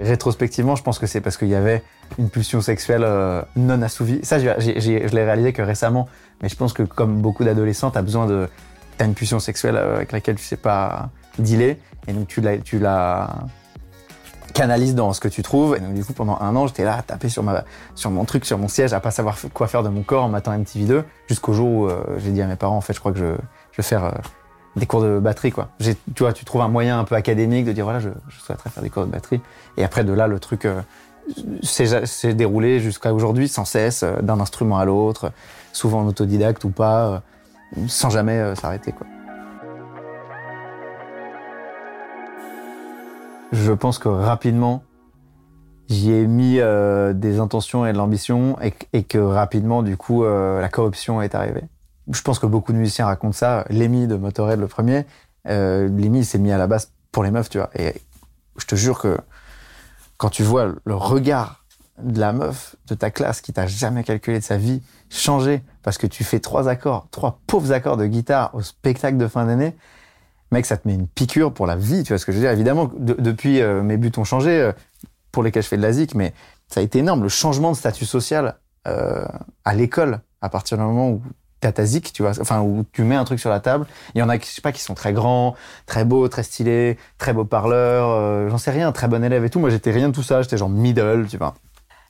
Rétrospectivement, 0.00 0.76
je 0.76 0.82
pense 0.82 0.98
que 0.98 1.06
c'est 1.06 1.20
parce 1.20 1.36
qu'il 1.36 1.48
y 1.48 1.54
avait 1.54 1.82
une 2.18 2.30
pulsion 2.30 2.60
sexuelle 2.60 3.02
euh, 3.04 3.42
non 3.56 3.82
assouvie. 3.82 4.20
Ça, 4.22 4.38
je 4.38 5.14
l'ai 5.14 5.24
réalisé 5.24 5.52
que 5.52 5.62
récemment, 5.62 6.08
mais 6.42 6.48
je 6.48 6.56
pense 6.56 6.72
que 6.72 6.82
comme 6.82 7.20
beaucoup 7.20 7.44
d'adolescents, 7.44 7.90
t'as 7.90 8.02
besoin 8.02 8.26
de... 8.26 8.48
T'as 8.96 9.06
une 9.06 9.14
pulsion 9.14 9.40
sexuelle 9.40 9.76
euh, 9.76 9.96
avec 9.96 10.12
laquelle 10.12 10.36
tu 10.36 10.44
sais 10.44 10.56
pas 10.56 11.10
dealer, 11.38 11.76
et 12.06 12.12
donc 12.12 12.28
tu 12.28 12.40
l'as... 12.40 12.58
Tu 12.58 12.78
l'as 12.78 13.46
canalise 14.52 14.94
dans 14.94 15.12
ce 15.12 15.20
que 15.20 15.28
tu 15.28 15.42
trouves. 15.42 15.76
Et 15.76 15.80
donc, 15.80 15.94
du 15.94 16.04
coup, 16.04 16.12
pendant 16.12 16.38
un 16.40 16.54
an, 16.56 16.66
j'étais 16.66 16.84
là 16.84 16.96
à 16.96 17.02
taper 17.02 17.28
sur, 17.28 17.42
mon 17.42 18.24
truc, 18.24 18.44
sur 18.44 18.58
mon 18.58 18.68
siège, 18.68 18.92
à 18.92 19.00
pas 19.00 19.10
savoir 19.10 19.38
quoi 19.54 19.66
faire 19.68 19.82
de 19.82 19.88
mon 19.88 20.02
corps 20.02 20.24
en 20.24 20.28
m'attendant 20.28 20.62
MTV2, 20.62 21.04
jusqu'au 21.28 21.52
jour 21.52 21.68
où 21.68 21.86
euh, 21.86 22.02
j'ai 22.18 22.30
dit 22.30 22.42
à 22.42 22.46
mes 22.46 22.56
parents, 22.56 22.76
en 22.76 22.80
fait, 22.80 22.92
je 22.92 23.00
crois 23.00 23.12
que 23.12 23.18
je, 23.18 23.24
vais 23.76 23.82
faire 23.82 24.20
des 24.76 24.86
cours 24.86 25.02
de 25.02 25.18
batterie, 25.18 25.50
quoi. 25.50 25.70
Tu 25.80 25.94
vois, 26.20 26.32
tu 26.32 26.44
trouves 26.44 26.62
un 26.62 26.68
moyen 26.68 26.98
un 26.98 27.04
peu 27.04 27.14
académique 27.14 27.64
de 27.64 27.72
dire, 27.72 27.84
voilà, 27.84 28.00
je, 28.00 28.10
je 28.28 28.40
souhaiterais 28.40 28.70
faire 28.70 28.82
des 28.82 28.90
cours 28.90 29.04
de 29.04 29.10
batterie. 29.10 29.40
Et 29.76 29.84
après, 29.84 30.04
de 30.04 30.12
là, 30.12 30.26
le 30.26 30.38
truc 30.38 30.64
euh, 30.64 30.80
s'est 31.62 32.34
déroulé 32.34 32.80
jusqu'à 32.80 33.12
aujourd'hui, 33.12 33.48
sans 33.48 33.64
cesse, 33.64 34.04
d'un 34.22 34.40
instrument 34.40 34.78
à 34.78 34.84
l'autre, 34.84 35.32
souvent 35.72 36.00
en 36.00 36.06
autodidacte 36.06 36.64
ou 36.64 36.70
pas, 36.70 37.22
sans 37.86 38.10
jamais 38.10 38.54
s'arrêter, 38.54 38.92
quoi. 38.92 39.06
Je 43.52 43.72
pense 43.72 43.98
que 43.98 44.08
rapidement, 44.08 44.84
j'y 45.88 46.12
ai 46.12 46.26
mis 46.26 46.60
euh, 46.60 47.12
des 47.12 47.40
intentions 47.40 47.84
et 47.84 47.92
de 47.92 47.98
l'ambition 47.98 48.56
et, 48.60 49.02
que 49.02 49.18
rapidement, 49.18 49.82
du 49.82 49.96
coup, 49.96 50.24
euh, 50.24 50.60
la 50.60 50.68
corruption 50.68 51.20
est 51.20 51.34
arrivée. 51.34 51.64
Je 52.12 52.22
pense 52.22 52.38
que 52.38 52.46
beaucoup 52.46 52.72
de 52.72 52.78
musiciens 52.78 53.06
racontent 53.06 53.32
ça. 53.32 53.64
Lémi 53.70 54.06
de 54.06 54.16
Motorhead, 54.16 54.58
le 54.58 54.66
premier, 54.66 55.06
euh, 55.48 56.22
s'est 56.22 56.38
mis 56.38 56.52
à 56.52 56.58
la 56.58 56.66
base 56.66 56.92
pour 57.12 57.22
les 57.22 57.30
meufs, 57.30 57.48
tu 57.48 57.58
vois. 57.58 57.70
Et 57.76 57.94
je 58.56 58.66
te 58.66 58.74
jure 58.74 58.98
que 58.98 59.18
quand 60.16 60.30
tu 60.30 60.42
vois 60.42 60.72
le 60.84 60.94
regard 60.94 61.64
de 62.02 62.20
la 62.20 62.32
meuf 62.32 62.76
de 62.88 62.94
ta 62.94 63.10
classe 63.10 63.40
qui 63.40 63.52
t'a 63.52 63.66
jamais 63.66 64.04
calculé 64.04 64.38
de 64.38 64.44
sa 64.44 64.56
vie 64.56 64.82
changer 65.08 65.62
parce 65.82 65.98
que 65.98 66.06
tu 66.06 66.24
fais 66.24 66.40
trois 66.40 66.68
accords, 66.68 67.08
trois 67.10 67.40
pauvres 67.46 67.72
accords 67.72 67.96
de 67.96 68.06
guitare 68.06 68.54
au 68.54 68.62
spectacle 68.62 69.16
de 69.16 69.26
fin 69.26 69.46
d'année, 69.46 69.76
mec, 70.52 70.66
ça 70.66 70.76
te 70.76 70.86
met 70.86 70.94
une 70.94 71.06
piqûre 71.06 71.52
pour 71.52 71.66
la 71.66 71.76
vie, 71.76 72.02
tu 72.02 72.12
vois 72.12 72.18
ce 72.18 72.26
que 72.26 72.32
je 72.32 72.38
veux 72.38 72.42
dire. 72.42 72.52
Évidemment, 72.52 72.90
depuis, 72.98 73.60
euh, 73.60 73.82
mes 73.82 73.96
buts 73.96 74.12
ont 74.16 74.24
changé, 74.24 74.60
euh, 74.60 74.72
pour 75.32 75.42
lesquels 75.42 75.62
je 75.62 75.68
fais 75.68 75.76
de 75.76 75.82
la 75.82 75.92
zik, 75.92 76.14
mais 76.14 76.32
ça 76.68 76.80
a 76.80 76.82
été 76.82 76.98
énorme, 76.98 77.22
le 77.22 77.28
changement 77.28 77.70
de 77.70 77.76
statut 77.76 78.04
social 78.04 78.58
euh, 78.88 79.24
à 79.64 79.74
l'école, 79.74 80.20
à 80.40 80.48
partir 80.48 80.76
du 80.76 80.82
moment 80.82 81.10
où 81.10 81.22
t'as 81.60 81.72
ta 81.72 81.84
zik, 81.84 82.12
tu 82.12 82.22
vois, 82.22 82.32
enfin, 82.40 82.60
où 82.60 82.84
tu 82.92 83.02
mets 83.02 83.16
un 83.16 83.24
truc 83.24 83.38
sur 83.38 83.50
la 83.50 83.60
table. 83.60 83.86
Il 84.14 84.18
y 84.18 84.22
en 84.22 84.28
a, 84.28 84.38
je 84.38 84.44
sais 84.44 84.62
pas, 84.62 84.72
qui 84.72 84.82
sont 84.82 84.94
très 84.94 85.12
grands, 85.12 85.54
très 85.86 86.04
beaux, 86.04 86.28
très 86.28 86.42
stylés, 86.42 86.96
très 87.18 87.32
beaux 87.32 87.44
parleurs, 87.44 88.48
j'en 88.48 88.58
sais 88.58 88.70
rien, 88.70 88.92
très 88.92 89.08
bon 89.08 89.22
élève 89.22 89.44
et 89.44 89.50
tout. 89.50 89.60
Moi, 89.60 89.70
j'étais 89.70 89.90
rien 89.90 90.08
de 90.08 90.14
tout 90.14 90.22
ça, 90.22 90.42
j'étais 90.42 90.56
genre 90.56 90.70
middle, 90.70 91.26
tu 91.28 91.36
vois. 91.36 91.54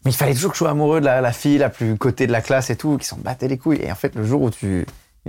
Mais 0.05 0.13
il 0.13 0.15
fallait 0.15 0.35
toujours 0.35 0.51
que 0.51 0.57
je 0.57 0.61
sois 0.61 0.71
amoureux 0.71 1.01
de 1.01 1.05
la, 1.05 1.21
la 1.21 1.33
fille 1.33 1.59
la 1.59 1.69
plus 1.69 1.97
côté 1.99 2.27
de 2.27 2.33
la 2.33 2.41
classe 2.41 2.71
et 2.71 2.77
tout, 2.77 2.97
qui 2.97 3.07
s'en 3.07 3.19
battait 3.19 3.49
les 3.49 3.59
couilles. 3.59 3.81
Et 3.83 3.93
en 3.93 3.95
fait, 3.95 4.15
le 4.15 4.25
jour 4.25 4.41
où 4.41 4.51
tu, 4.51 4.87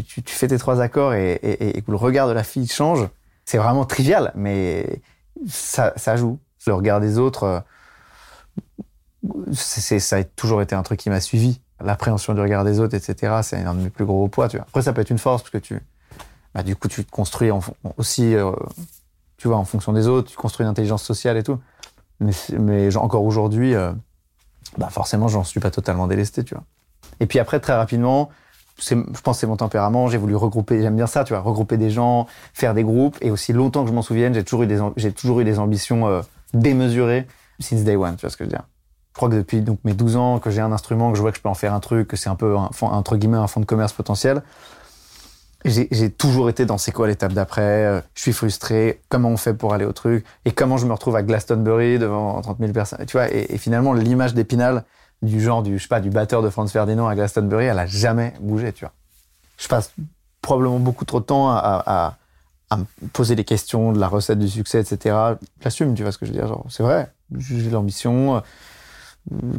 tu, 0.08 0.24
tu 0.24 0.34
fais 0.34 0.48
tes 0.48 0.58
trois 0.58 0.82
accords 0.82 1.14
et, 1.14 1.34
et, 1.34 1.78
et, 1.78 1.82
que 1.82 1.92
le 1.92 1.98
regard 1.98 2.28
de 2.28 2.34
la 2.34 2.44
fille 2.44 2.68
change, 2.68 3.08
c'est 3.44 3.58
vraiment 3.58 3.84
trivial, 3.86 4.32
mais 4.36 5.02
ça, 5.48 5.94
ça, 5.98 6.16
joue. 6.16 6.40
Le 6.68 6.74
regard 6.74 7.02
des 7.02 7.18
autres, 7.18 7.44
euh, 7.44 7.60
c'est, 9.52 10.00
ça 10.00 10.18
a 10.18 10.24
toujours 10.24 10.62
été 10.62 10.74
un 10.76 10.84
truc 10.84 11.00
qui 11.00 11.10
m'a 11.10 11.20
suivi. 11.20 11.60
L'appréhension 11.84 12.34
du 12.34 12.42
regard 12.42 12.64
des 12.64 12.80
autres, 12.80 12.96
etc., 12.96 13.40
c'est 13.44 13.58
un 13.58 13.74
de 13.74 13.82
mes 13.82 13.90
plus 13.90 14.06
gros 14.06 14.28
poids. 14.28 14.48
Tu 14.48 14.58
vois. 14.58 14.66
Après, 14.68 14.82
ça 14.82 14.94
peut 14.94 15.02
être 15.02 15.10
une 15.10 15.18
force 15.18 15.42
parce 15.42 15.52
que 15.52 15.58
tu, 15.58 15.82
bah, 16.54 16.64
du 16.64 16.76
coup, 16.76 16.88
tu 16.88 17.04
te 17.04 17.12
construis 17.12 17.50
aussi, 17.98 18.36
euh, 18.36 18.52
tu 19.38 19.48
vois, 19.48 19.58
en 19.58 19.66
fonction 19.66 19.94
des 19.94 20.08
autres. 20.08 20.30
Tu 20.30 20.38
construis 20.38 20.66
une 20.66 20.70
intelligence 20.70 21.04
sociale 21.04 21.38
et 21.38 21.44
tout. 21.44 21.60
Mais, 22.20 22.32
mais 22.60 22.96
encore 22.98 23.24
aujourd'hui, 23.24 23.74
euh, 23.74 23.92
bah 24.78 24.90
forcément, 24.90 25.28
j'en 25.28 25.44
suis 25.44 25.60
pas 25.60 25.72
totalement 25.72 26.08
délesté, 26.08 26.44
tu 26.44 26.54
vois. 26.54 26.64
Et 27.20 27.26
puis 27.26 27.40
après, 27.40 27.60
très 27.60 27.74
rapidement, 27.74 28.30
je 28.80 28.96
pense 29.24 29.40
c'est 29.40 29.48
mon 29.48 29.58
tempérament. 29.58 30.08
J'ai 30.08 30.18
voulu 30.18 30.36
regrouper, 30.36 30.82
j'aime 30.82 30.96
bien 30.96 31.08
ça, 31.08 31.24
tu 31.24 31.34
vois, 31.34 31.42
regrouper 31.42 31.78
des 31.78 31.90
gens, 31.90 32.28
faire 32.54 32.74
des 32.74 32.84
groupes. 32.84 33.18
Et 33.22 33.32
aussi 33.32 33.54
longtemps 33.54 33.84
que 33.84 33.90
je 33.90 33.94
m'en 33.94 34.02
souvienne, 34.02 34.34
j'ai 34.34 34.44
toujours 34.44 34.64
eu 34.64 34.68
des, 34.68 34.80
j'ai 34.98 35.12
toujours 35.12 35.40
eu 35.42 35.44
des 35.44 35.60
ambitions 35.60 36.08
euh, 36.08 36.22
démesurées 36.54 37.28
since 37.60 37.84
day 37.84 37.96
one. 37.96 38.16
Tu 38.16 38.22
vois 38.22 38.30
ce 38.30 38.38
que 38.38 38.44
je 38.44 38.50
veux 38.50 38.56
dire 38.56 38.66
Je 39.12 39.18
crois 39.18 39.30
que 39.30 39.36
depuis 39.36 39.62
donc 39.62 39.80
mes 39.84 39.94
12 39.94 40.16
ans, 40.16 40.40
que 40.40 40.50
j'ai 40.50 40.62
un 40.62 40.72
instrument, 40.72 41.12
que 41.12 41.18
je 41.18 41.22
vois 41.22 41.32
que 41.32 41.38
je 41.38 41.42
peux 41.42 41.50
en 41.50 41.54
faire 41.54 41.74
un 41.74 41.82
truc, 41.82 42.08
que 42.08 42.16
c'est 42.16 42.30
un 42.30 42.36
peu 42.36 42.56
un, 42.58 42.70
entre 42.82 43.18
guillemets 43.18 43.38
un 43.38 43.48
fond 43.48 43.60
de 43.60 43.66
commerce 43.66 43.92
potentiel. 43.92 44.42
J'ai 45.64 46.10
toujours 46.10 46.50
été 46.50 46.66
dans 46.66 46.80
c'est 46.80 46.92
quoi 46.92 47.08
l'étape 47.08 47.34
d'après, 47.34 47.86
euh, 47.86 48.02
je 48.16 48.22
suis 48.22 48.34
frustré, 48.34 49.00
comment 49.10 49.30
on 49.30 49.38
fait 49.38 49.54
pour 49.54 49.76
aller 49.76 49.86
au 49.86 49.92
truc, 49.92 50.26
et 50.46 50.52
comment 50.54 50.78
je 50.78 50.88
me 50.88 50.94
retrouve 50.94 51.16
à 51.16 51.22
Glastonbury 51.22 52.00
devant 52.00 52.42
30 52.42 52.58
000 52.60 52.72
personnes. 52.72 53.06
Tu 53.06 53.16
vois, 53.16 53.32
et, 53.32 53.58
finalement 53.60 53.94
l'image 53.94 54.34
d'Épinal, 54.34 54.86
du 55.22 55.40
genre 55.40 55.62
du, 55.62 55.78
je 55.78 55.84
sais 55.84 55.88
pas, 55.88 56.00
du 56.00 56.10
batteur 56.10 56.42
de 56.42 56.50
Franz 56.50 56.72
Ferdinand 56.72 57.08
à 57.08 57.14
Glastonbury, 57.14 57.66
elle 57.66 57.78
a 57.78 57.86
jamais 57.86 58.34
bougé, 58.40 58.74
tu 58.74 58.86
vois. 58.86 58.94
Je 59.60 59.68
passe 59.68 59.94
probablement 60.42 60.80
beaucoup 60.80 61.06
trop 61.06 61.20
de 61.20 61.26
temps 61.26 61.52
à, 61.52 62.18
me 62.76 63.08
poser 63.10 63.36
des 63.36 63.44
questions 63.44 63.92
de 63.92 64.00
la 64.00 64.08
recette 64.08 64.40
du 64.40 64.50
succès, 64.50 64.80
etc. 64.80 65.16
J'assume, 65.62 65.94
tu 65.94 66.02
vois 66.02 66.12
ce 66.12 66.18
que 66.18 66.26
je 66.26 66.32
veux 66.32 66.38
dire. 66.38 66.48
Genre, 66.48 66.66
c'est 66.70 66.82
vrai, 66.82 67.12
j'ai 67.38 67.70
l'ambition, 67.70 68.42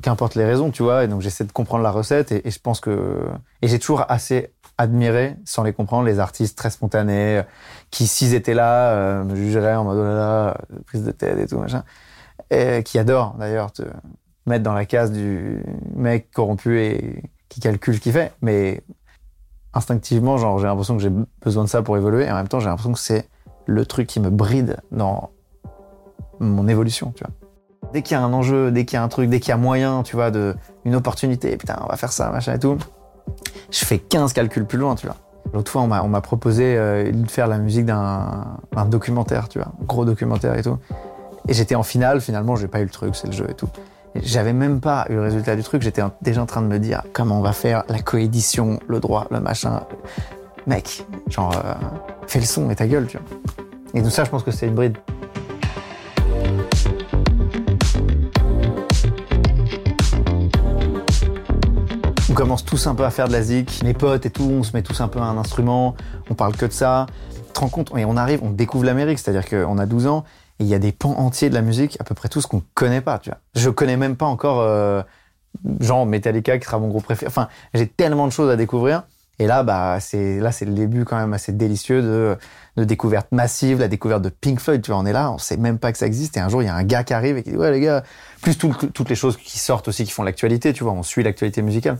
qu'importe 0.03 0.35
les 0.35 0.45
raisons, 0.45 0.71
tu 0.71 0.83
vois. 0.83 1.05
Et 1.05 1.09
donc, 1.09 1.21
j'essaie 1.21 1.45
de 1.45 1.53
comprendre 1.53 1.83
la 1.83 1.91
recette 1.91 2.33
et, 2.33 2.51
je 2.51 2.59
pense 2.59 2.81
que, 2.81 3.21
et 3.63 3.69
j'ai 3.69 3.79
toujours 3.79 4.05
assez 4.09 4.53
admiré, 4.79 5.37
sans 5.45 5.63
les 5.63 5.73
comprendre, 5.73 6.05
les 6.05 6.19
artistes 6.19 6.57
très 6.57 6.71
spontanés, 6.71 7.43
qui, 7.91 8.07
s'ils 8.07 8.35
étaient 8.35 8.55
là, 8.55 8.91
euh, 8.91 9.25
me 9.25 9.37
jugeraient 9.37 9.75
en 9.75 9.85
mode, 9.85 9.99
oh 9.99 10.05
là 10.05 10.15
là, 10.15 10.57
prise 10.87 11.05
de 11.05 11.13
tête 11.13 11.39
et 11.39 11.47
tout, 11.47 11.59
machin. 11.59 11.85
Et 12.51 12.83
qui 12.83 12.99
adorent, 12.99 13.35
d'ailleurs, 13.39 13.71
mettre 14.47 14.65
dans 14.65 14.75
la 14.75 14.85
case 14.85 15.13
du 15.13 15.63
mec 15.95 16.31
corrompu 16.33 16.81
et 16.81 17.23
qui 17.49 17.61
calcule 17.61 17.95
ce 17.95 18.01
qu'il 18.01 18.13
fait. 18.13 18.33
Mais 18.43 18.83
instinctivement, 19.75 20.37
genre, 20.39 20.59
j'ai 20.59 20.67
l'impression 20.67 20.97
que 20.97 21.03
j'ai 21.03 21.13
besoin 21.43 21.65
de 21.65 21.69
ça 21.69 21.83
pour 21.83 21.97
évoluer. 21.97 22.25
Et 22.25 22.31
en 22.31 22.37
même 22.37 22.49
temps, 22.49 22.61
j'ai 22.61 22.69
l'impression 22.69 22.93
que 22.93 22.99
c'est 22.99 23.29
le 23.67 23.87
truc 23.87 24.07
qui 24.07 24.21
me 24.21 24.31
bride 24.31 24.79
dans 24.91 25.31
mon 26.41 26.67
évolution, 26.67 27.13
tu 27.15 27.25
vois. 27.25 27.42
Dès 27.93 28.03
qu'il 28.03 28.17
y 28.17 28.21
a 28.21 28.23
un 28.23 28.33
enjeu, 28.33 28.71
dès 28.71 28.85
qu'il 28.85 28.97
y 28.97 29.01
a 29.01 29.03
un 29.03 29.09
truc, 29.09 29.29
dès 29.29 29.41
qu'il 29.41 29.51
y 29.51 29.53
a 29.53 29.57
moyen, 29.57 30.03
tu 30.03 30.17
vois, 30.17 30.31
de, 30.31 30.55
une 30.85 30.95
opportunité, 30.95 31.57
putain, 31.57 31.79
on 31.85 31.89
va 31.89 31.97
faire 31.97 32.13
ça, 32.13 32.31
machin 32.31 32.55
et 32.55 32.59
tout, 32.59 32.79
je 33.71 33.85
fais 33.85 33.99
15 33.99 34.33
calculs 34.33 34.65
plus 34.65 34.79
loin, 34.79 34.95
tu 34.95 35.07
vois. 35.07 35.17
L'autre 35.53 35.71
fois, 35.71 35.83
on 35.83 36.09
m'a 36.09 36.21
proposé 36.21 36.77
euh, 36.77 37.13
de 37.13 37.31
faire 37.31 37.47
la 37.47 37.59
musique 37.59 37.85
d'un 37.85 38.59
documentaire, 38.89 39.49
tu 39.49 39.59
vois, 39.59 39.73
gros 39.87 40.05
documentaire 40.05 40.57
et 40.57 40.63
tout. 40.63 40.79
Et 41.49 41.53
j'étais 41.53 41.75
en 41.75 41.83
finale, 41.83 42.21
finalement, 42.21 42.57
j'ai 42.57 42.69
pas 42.69 42.81
eu 42.81 42.85
le 42.85 42.91
truc, 42.91 43.15
c'est 43.15 43.27
le 43.27 43.33
jeu 43.33 43.47
et 43.51 43.55
tout. 43.55 43.69
J'avais 44.15 44.53
même 44.53 44.81
pas 44.81 45.07
eu 45.09 45.15
le 45.15 45.23
résultat 45.23 45.57
du 45.57 45.63
truc, 45.63 45.83
j'étais 45.83 46.03
déjà 46.21 46.43
en 46.43 46.47
train 46.47 46.63
de 46.63 46.67
me 46.67 46.79
dire 46.79 47.03
comment 47.13 47.39
on 47.39 47.43
va 47.43 47.53
faire 47.53 47.85
la 47.89 48.01
coédition, 48.01 48.79
le 48.87 49.01
droit, 49.01 49.27
le 49.31 49.41
machin. 49.41 49.83
Mec, 50.67 51.05
genre, 51.29 51.53
euh, 51.65 51.75
fais 52.27 52.39
le 52.39 52.47
son 52.47 52.71
et 52.71 52.77
ta 52.77 52.87
gueule, 52.87 53.07
tu 53.07 53.19
vois. 53.19 53.27
Et 53.95 54.03
tout 54.03 54.11
ça, 54.11 54.25
je 54.25 54.31
pense 54.31 54.43
que 54.43 54.51
c'est 54.51 54.69
une 54.69 54.75
bride. 54.75 54.97
On 62.33 62.35
commence 62.35 62.65
tous 62.65 62.87
un 62.87 62.95
peu 62.95 63.05
à 63.05 63.11
faire 63.11 63.29
de 63.29 63.33
la 63.33 63.43
zik, 63.43 63.83
mes 63.85 63.93
potes 63.93 64.25
et 64.25 64.31
tout, 64.31 64.45
on 64.51 64.63
se 64.63 64.73
met 64.73 64.81
tous 64.81 65.03
un 65.03 65.09
peu 65.09 65.19
à 65.19 65.25
un 65.25 65.37
instrument, 65.37 65.95
on 66.31 66.35
parle 66.35 66.57
que 66.57 66.65
de 66.65 66.73
ça. 66.73 67.05
Tu 67.31 67.53
te 67.53 67.61
rends 67.61 67.69
compte, 67.69 67.93
et 67.95 68.07
on 68.07 68.17
arrive, 68.17 68.41
on 68.43 68.49
découvre 68.49 68.85
l'Amérique, 68.85 69.19
c'est-à-dire 69.19 69.47
qu'on 69.47 69.77
a 69.77 69.85
12 69.85 70.07
ans, 70.07 70.25
Et 70.59 70.65
il 70.65 70.67
y 70.67 70.75
a 70.75 70.79
des 70.79 70.93
pans 70.93 71.15
entiers 71.19 71.51
de 71.51 71.55
la 71.55 71.61
musique, 71.61 71.99
à 72.01 72.05
peu 72.05 72.15
près 72.15 72.31
tous 72.31 72.47
qu'on 72.47 72.63
connaît 72.73 73.03
pas, 73.03 73.19
tu 73.19 73.29
vois. 73.29 73.39
Je 73.55 73.69
connais 73.69 73.99
même 73.99 74.17
pas 74.17 74.25
encore, 74.25 74.61
euh, 74.63 75.03
genre 75.81 76.07
Metallica 76.07 76.57
qui 76.57 76.65
sera 76.65 76.79
mon 76.79 76.89
groupe 76.89 77.05
préféré. 77.05 77.29
Enfin, 77.29 77.49
j'ai 77.75 77.87
tellement 77.87 78.27
de 78.27 78.33
choses 78.33 78.49
à 78.49 78.57
découvrir. 78.57 79.03
Et 79.39 79.47
là, 79.47 79.63
bah, 79.63 79.99
c'est 80.01 80.41
là, 80.41 80.53
c'est 80.53 80.65
le 80.65 80.73
début 80.73 81.05
quand 81.05 81.19
même 81.19 81.35
assez 81.35 81.53
délicieux 81.53 82.01
de, 82.01 82.39
de 82.79 82.85
découverte 82.85 83.31
massive, 83.31 83.79
la 83.79 83.89
découverte 83.89 84.23
de 84.23 84.31
Pink 84.31 84.59
Floyd. 84.59 84.81
Tu 84.81 84.91
vois, 84.91 84.99
on 84.99 85.05
est 85.05 85.13
là, 85.13 85.31
on 85.31 85.39
sait 85.39 85.59
même 85.59 85.79
pas 85.79 85.93
que 85.93 85.99
ça 85.99 86.07
existe. 86.07 86.39
Et 86.39 86.41
un 86.41 86.49
jour, 86.49 86.63
il 86.63 86.67
y 86.67 86.69
a 86.71 86.75
un 86.75 86.85
gars 86.85 87.05
qui 87.05 87.13
arrive 87.13 87.37
et 87.37 87.43
qui 87.43 87.51
dit 87.51 87.57
ouais 87.59 87.71
les 87.73 87.81
gars, 87.81 88.03
plus 88.41 88.57
toutes 88.57 89.11
les 89.11 89.17
choses 89.17 89.37
qui 89.37 89.59
sortent 89.59 89.89
aussi, 89.89 90.05
qui 90.05 90.13
font 90.13 90.23
l'actualité. 90.23 90.73
Tu 90.73 90.83
vois, 90.83 90.95
on 90.95 91.03
suit 91.03 91.23
l'actualité 91.23 91.61
musicale. 91.61 91.99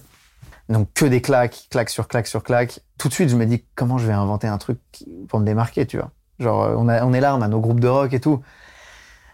Donc 0.73 0.89
que 0.95 1.05
des 1.05 1.21
claques, 1.21 1.67
claques 1.71 1.91
sur 1.91 2.09
claques 2.09 2.27
sur 2.27 2.43
claques. 2.43 2.81
Tout 2.99 3.09
de 3.09 3.13
suite, 3.13 3.29
je 3.29 3.37
me 3.37 3.45
dis 3.45 3.65
comment 3.75 3.99
je 3.99 4.07
vais 4.07 4.13
inventer 4.13 4.47
un 4.47 4.59
truc 4.59 4.79
pour 5.29 5.39
me 5.39 5.45
démarquer, 5.45 5.87
tu 5.87 5.99
vois. 5.99 6.11
Genre, 6.39 6.63
euh, 6.63 6.75
on, 6.77 7.13
est 7.13 7.21
là, 7.21 7.37
on 7.37 7.43
a 7.43 7.49
nos 7.49 7.61
groupes 7.61 7.81
de 7.81 7.89
rock 7.89 8.13
et 8.15 8.21
tout. 8.21 8.41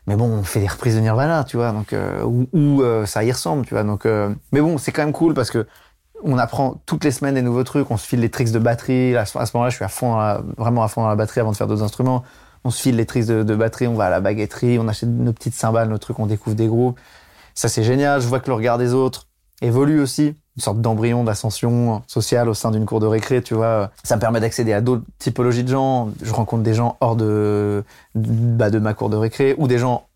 Mais 0.06 0.16
bon, 0.16 0.26
on 0.26 0.42
fait 0.42 0.60
des 0.60 0.66
reprises 0.66 0.96
de 0.96 1.00
Nirvana, 1.00 1.44
tu 1.44 1.56
vois, 1.56 1.72
donc 1.72 1.92
euh, 1.92 2.24
où, 2.24 2.82
euh, 2.82 3.06
ça 3.06 3.24
y 3.24 3.30
ressemble, 3.30 3.66
tu 3.66 3.74
vois. 3.74 3.84
Donc, 3.84 4.04
mais 4.04 4.60
bon, 4.60 4.78
c'est 4.78 4.90
quand 4.90 5.02
même 5.02 5.12
cool 5.12 5.34
parce 5.34 5.50
que 5.50 5.66
on 6.24 6.36
apprend 6.38 6.82
toutes 6.86 7.04
les 7.04 7.12
semaines 7.12 7.36
des 7.36 7.42
nouveaux 7.42 7.62
trucs. 7.62 7.90
On 7.90 7.96
se 7.96 8.06
file 8.06 8.20
les 8.20 8.30
tricks 8.30 8.50
de 8.50 8.58
batterie. 8.58 9.16
À 9.16 9.24
ce, 9.24 9.38
moment-là, 9.38 9.70
je 9.70 9.76
suis 9.76 9.84
à 9.84 9.88
fond, 9.88 10.18
vraiment 10.56 10.82
à 10.82 10.88
fond 10.88 11.02
dans 11.02 11.08
la 11.08 11.14
batterie 11.14 11.40
avant 11.40 11.52
de 11.52 11.56
faire 11.56 11.68
d'autres 11.68 11.84
instruments. 11.84 12.24
On 12.64 12.70
se 12.70 12.82
file 12.82 12.96
les 12.96 13.06
tricks 13.06 13.26
de, 13.26 13.44
de, 13.44 13.54
batterie. 13.54 13.86
On 13.86 13.94
va 13.94 14.06
à 14.06 14.10
la 14.10 14.20
baguetterie. 14.20 14.80
On 14.80 14.88
achète 14.88 15.08
nos 15.08 15.32
petites 15.32 15.54
cymbales, 15.54 15.88
nos 15.88 15.98
trucs. 15.98 16.18
On 16.18 16.26
découvre 16.26 16.56
des 16.56 16.66
groupes. 16.66 16.98
Ça, 17.54 17.68
c'est 17.68 17.84
génial. 17.84 18.20
Je 18.20 18.26
vois 18.26 18.40
que 18.40 18.48
le 18.48 18.54
regard 18.54 18.78
des 18.78 18.94
autres 18.94 19.28
évolue 19.62 20.00
aussi 20.00 20.34
une 20.58 20.62
sorte 20.62 20.80
d'embryon 20.80 21.22
d'ascension 21.22 22.02
sociale 22.08 22.48
au 22.48 22.54
sein 22.54 22.72
d'une 22.72 22.84
cour 22.84 22.98
de 22.98 23.06
récré, 23.06 23.42
tu 23.42 23.54
vois. 23.54 23.92
Ça 24.02 24.16
me 24.16 24.20
permet 24.20 24.40
d'accéder 24.40 24.72
à 24.72 24.80
d'autres 24.80 25.04
typologies 25.20 25.62
de 25.62 25.68
gens. 25.68 26.10
Je 26.20 26.32
rencontre 26.32 26.64
des 26.64 26.74
gens 26.74 26.96
hors 27.00 27.14
de, 27.14 27.84
bah, 28.16 28.68
de 28.68 28.80
ma 28.80 28.92
cour 28.92 29.08
de 29.08 29.16
récré 29.16 29.54
ou 29.56 29.68
des 29.68 29.78
gens, 29.78 30.08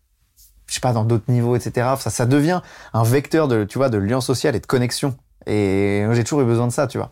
je 0.67 0.73
sais 0.73 0.81
pas, 0.81 0.91
dans 0.91 1.05
d'autres 1.05 1.31
niveaux, 1.31 1.55
etc. 1.55 1.91
Ça, 1.97 2.09
ça 2.09 2.25
devient 2.25 2.59
un 2.91 3.03
vecteur 3.03 3.47
de, 3.47 3.63
tu 3.63 3.77
vois, 3.77 3.87
de 3.87 3.97
lien 3.97 4.19
social 4.19 4.53
et 4.53 4.59
de 4.59 4.65
connexion. 4.65 5.15
Et 5.45 6.05
j'ai 6.11 6.25
toujours 6.25 6.41
eu 6.41 6.45
besoin 6.45 6.67
de 6.67 6.73
ça, 6.73 6.87
tu 6.87 6.97
vois. 6.97 7.11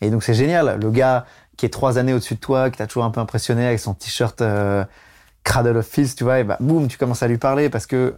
Et 0.00 0.08
donc 0.08 0.22
c'est 0.22 0.34
génial. 0.34 0.80
Le 0.80 0.90
gars 0.90 1.26
qui 1.58 1.66
est 1.66 1.68
trois 1.68 1.98
années 1.98 2.14
au-dessus 2.14 2.36
de 2.36 2.40
toi, 2.40 2.70
qui 2.70 2.78
t'a 2.78 2.86
toujours 2.86 3.04
un 3.04 3.10
peu 3.10 3.20
impressionné 3.20 3.66
avec 3.66 3.80
son 3.80 3.92
t-shirt 3.92 4.40
euh, 4.40 4.82
Cradle 5.44 5.76
of 5.76 5.86
Filth, 5.86 6.16
tu 6.16 6.24
vois, 6.24 6.40
et 6.40 6.44
bah 6.44 6.56
boum, 6.58 6.88
tu 6.88 6.96
commences 6.96 7.22
à 7.22 7.28
lui 7.28 7.36
parler 7.36 7.68
parce 7.68 7.84
que 7.84 8.14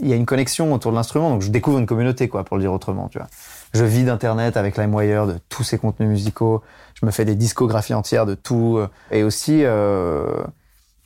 il 0.00 0.08
y 0.08 0.12
a 0.12 0.16
une 0.16 0.26
connexion 0.26 0.72
autour 0.72 0.90
de 0.90 0.96
l'instrument. 0.96 1.30
Donc 1.30 1.42
je 1.42 1.50
découvre 1.50 1.78
une 1.78 1.86
communauté, 1.86 2.28
quoi, 2.28 2.44
pour 2.44 2.56
le 2.56 2.62
dire 2.62 2.72
autrement, 2.72 3.08
tu 3.08 3.18
vois. 3.18 3.28
Je 3.74 3.84
vis 3.84 4.04
d'internet 4.04 4.56
avec 4.56 4.76
LimeWire, 4.76 5.26
de 5.26 5.38
tous 5.48 5.64
ces 5.64 5.78
contenus 5.78 6.08
musicaux. 6.08 6.62
Je 6.94 7.04
me 7.04 7.10
fais 7.10 7.24
des 7.24 7.34
discographies 7.34 7.94
entières 7.94 8.24
de 8.24 8.34
tout. 8.34 8.78
Euh, 8.78 8.88
et 9.10 9.24
aussi, 9.24 9.64
euh, 9.64 10.44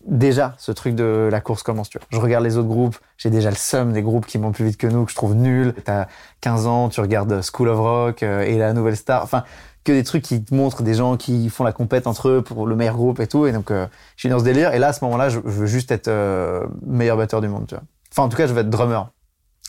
déjà, 0.07 0.55
ce 0.59 0.73
truc 0.73 0.95
de 0.95 1.29
la 1.31 1.41
course 1.41 1.63
commence, 1.63 1.89
tu 1.89 1.99
vois. 1.99 2.07
Je 2.11 2.19
regarde 2.19 2.45
les 2.45 2.57
autres 2.57 2.69
groupes. 2.69 2.97
J'ai 3.17 3.31
déjà 3.31 3.51
le 3.51 3.57
seum 3.57 3.93
des 3.93 4.03
groupes 4.03 4.27
qui 4.27 4.39
vont 4.39 4.53
plus 4.53 4.65
vite 4.65 4.77
que 4.77 4.87
nous, 4.87 5.05
que 5.05 5.11
je 5.11 5.17
trouve 5.17 5.35
nuls. 5.35 5.75
T'as 5.85 6.07
15 6.41 6.67
ans, 6.67 6.89
tu 6.89 7.01
regardes 7.01 7.41
School 7.43 7.69
of 7.69 7.79
Rock 7.79 8.23
euh, 8.23 8.43
et 8.43 8.59
la 8.59 8.73
Nouvelle 8.73 8.97
Star. 8.97 9.23
Enfin, 9.23 9.45
que 9.85 9.93
des 9.93 10.05
trucs 10.05 10.23
qui 10.23 10.45
te 10.45 10.55
montrent 10.55 10.83
des 10.83 10.95
gens 10.95 11.17
qui 11.17 11.49
font 11.49 11.65
la 11.65 11.73
compète 11.73 12.07
entre 12.07 12.29
eux 12.29 12.43
pour 12.43 12.67
le 12.67 12.77
meilleur 12.77 12.97
groupe 12.97 13.21
et 13.21 13.27
tout. 13.27 13.47
Et 13.47 13.53
donc, 13.53 13.71
euh, 13.71 13.87
je 14.17 14.23
suis 14.23 14.29
dans 14.29 14.39
ce 14.39 14.45
délire. 14.45 14.75
Et 14.75 14.79
là, 14.79 14.89
à 14.89 14.93
ce 14.93 15.05
moment-là, 15.05 15.29
je, 15.29 15.39
veux 15.39 15.67
juste 15.67 15.91
être 15.91 16.09
euh, 16.09 16.67
meilleur 16.87 17.17
batteur 17.17 17.41
du 17.41 17.49
monde, 17.49 17.67
tu 17.67 17.75
vois. 17.75 17.85
Enfin, 18.13 18.25
en 18.25 18.29
tout 18.29 18.37
cas, 18.37 18.47
je 18.47 18.53
veux 18.53 18.61
être 18.61 18.71
drummer. 18.71 19.11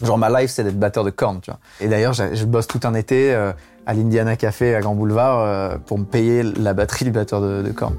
Genre 0.03 0.17
ma 0.17 0.41
life, 0.41 0.51
c'est 0.51 0.63
d'être 0.63 0.79
batteur 0.79 1.03
de 1.03 1.09
cornes, 1.09 1.41
tu 1.41 1.51
vois. 1.51 1.59
Et 1.81 1.87
d'ailleurs, 1.87 2.13
je 2.13 2.45
bosse 2.45 2.67
tout 2.67 2.79
un 2.83 2.93
été 2.93 3.33
euh, 3.33 3.51
à 3.85 3.93
l'Indiana 3.93 4.35
Café 4.35 4.75
à 4.75 4.81
Grand 4.81 4.95
Boulevard 4.95 5.39
euh, 5.39 5.77
pour 5.77 5.97
me 5.97 6.05
payer 6.05 6.43
la 6.43 6.73
batterie 6.73 7.05
du 7.05 7.11
batteur 7.11 7.41
de, 7.41 7.61
de 7.61 7.71
cornes. 7.71 7.97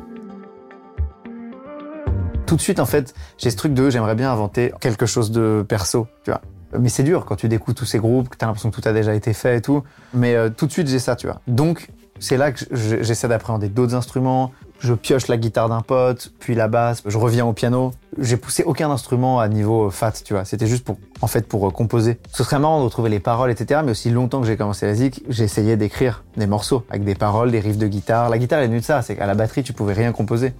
Tout 2.46 2.56
de 2.56 2.60
suite, 2.60 2.80
en 2.80 2.86
fait, 2.86 3.14
j'ai 3.38 3.50
ce 3.50 3.56
truc 3.56 3.74
de 3.74 3.90
j'aimerais 3.90 4.14
bien 4.14 4.32
inventer 4.32 4.72
quelque 4.80 5.06
chose 5.06 5.30
de 5.30 5.64
perso, 5.68 6.08
tu 6.24 6.30
vois. 6.30 6.40
Mais 6.78 6.88
c'est 6.88 7.02
dur 7.02 7.24
quand 7.24 7.36
tu 7.36 7.48
découvres 7.48 7.76
tous 7.76 7.84
ces 7.84 7.98
groupes, 7.98 8.28
que 8.28 8.36
t'as 8.36 8.46
l'impression 8.46 8.70
que 8.70 8.80
tout 8.80 8.88
a 8.88 8.92
déjà 8.92 9.14
été 9.14 9.32
fait 9.32 9.58
et 9.58 9.60
tout. 9.60 9.82
Mais 10.14 10.34
euh, 10.34 10.48
tout 10.50 10.66
de 10.66 10.72
suite, 10.72 10.88
j'ai 10.88 10.98
ça, 10.98 11.16
tu 11.16 11.26
vois. 11.26 11.40
Donc, 11.46 11.90
c'est 12.18 12.36
là 12.36 12.52
que 12.52 12.64
j'essaie 12.72 13.28
d'appréhender 13.28 13.68
d'autres 13.68 13.94
instruments, 13.94 14.52
je 14.80 14.94
pioche 14.94 15.28
la 15.28 15.36
guitare 15.36 15.68
d'un 15.68 15.82
pote, 15.82 16.32
puis 16.38 16.54
la 16.54 16.66
basse, 16.66 17.02
je 17.06 17.18
reviens 17.18 17.44
au 17.44 17.52
piano. 17.52 17.92
J'ai 18.18 18.36
poussé 18.36 18.64
aucun 18.64 18.90
instrument 18.90 19.38
à 19.38 19.48
niveau 19.48 19.90
fat, 19.90 20.12
tu 20.24 20.32
vois. 20.32 20.44
C'était 20.44 20.66
juste 20.66 20.84
pour, 20.84 20.98
en 21.20 21.26
fait, 21.26 21.46
pour 21.46 21.68
euh, 21.68 21.70
composer. 21.70 22.18
Ce 22.32 22.42
serait 22.42 22.58
marrant 22.58 22.80
de 22.80 22.84
retrouver 22.84 23.10
les 23.10 23.20
paroles, 23.20 23.50
etc. 23.50 23.82
Mais 23.84 23.92
aussi 23.92 24.10
longtemps 24.10 24.40
que 24.40 24.46
j'ai 24.46 24.56
commencé 24.56 24.86
la 24.86 24.94
zik, 24.94 25.22
essayé 25.28 25.76
d'écrire 25.76 26.24
des 26.36 26.46
morceaux 26.46 26.82
avec 26.88 27.04
des 27.04 27.14
paroles, 27.14 27.50
des 27.50 27.60
riffs 27.60 27.78
de 27.78 27.86
guitare. 27.86 28.30
La 28.30 28.38
guitare 28.38 28.60
est 28.60 28.66
venue 28.68 28.80
de 28.80 28.84
ça, 28.84 29.02
c'est 29.02 29.16
qu'à 29.16 29.26
la 29.26 29.34
batterie, 29.34 29.62
tu 29.62 29.72
pouvais 29.74 29.92
rien 29.92 30.12
composer. 30.12 30.54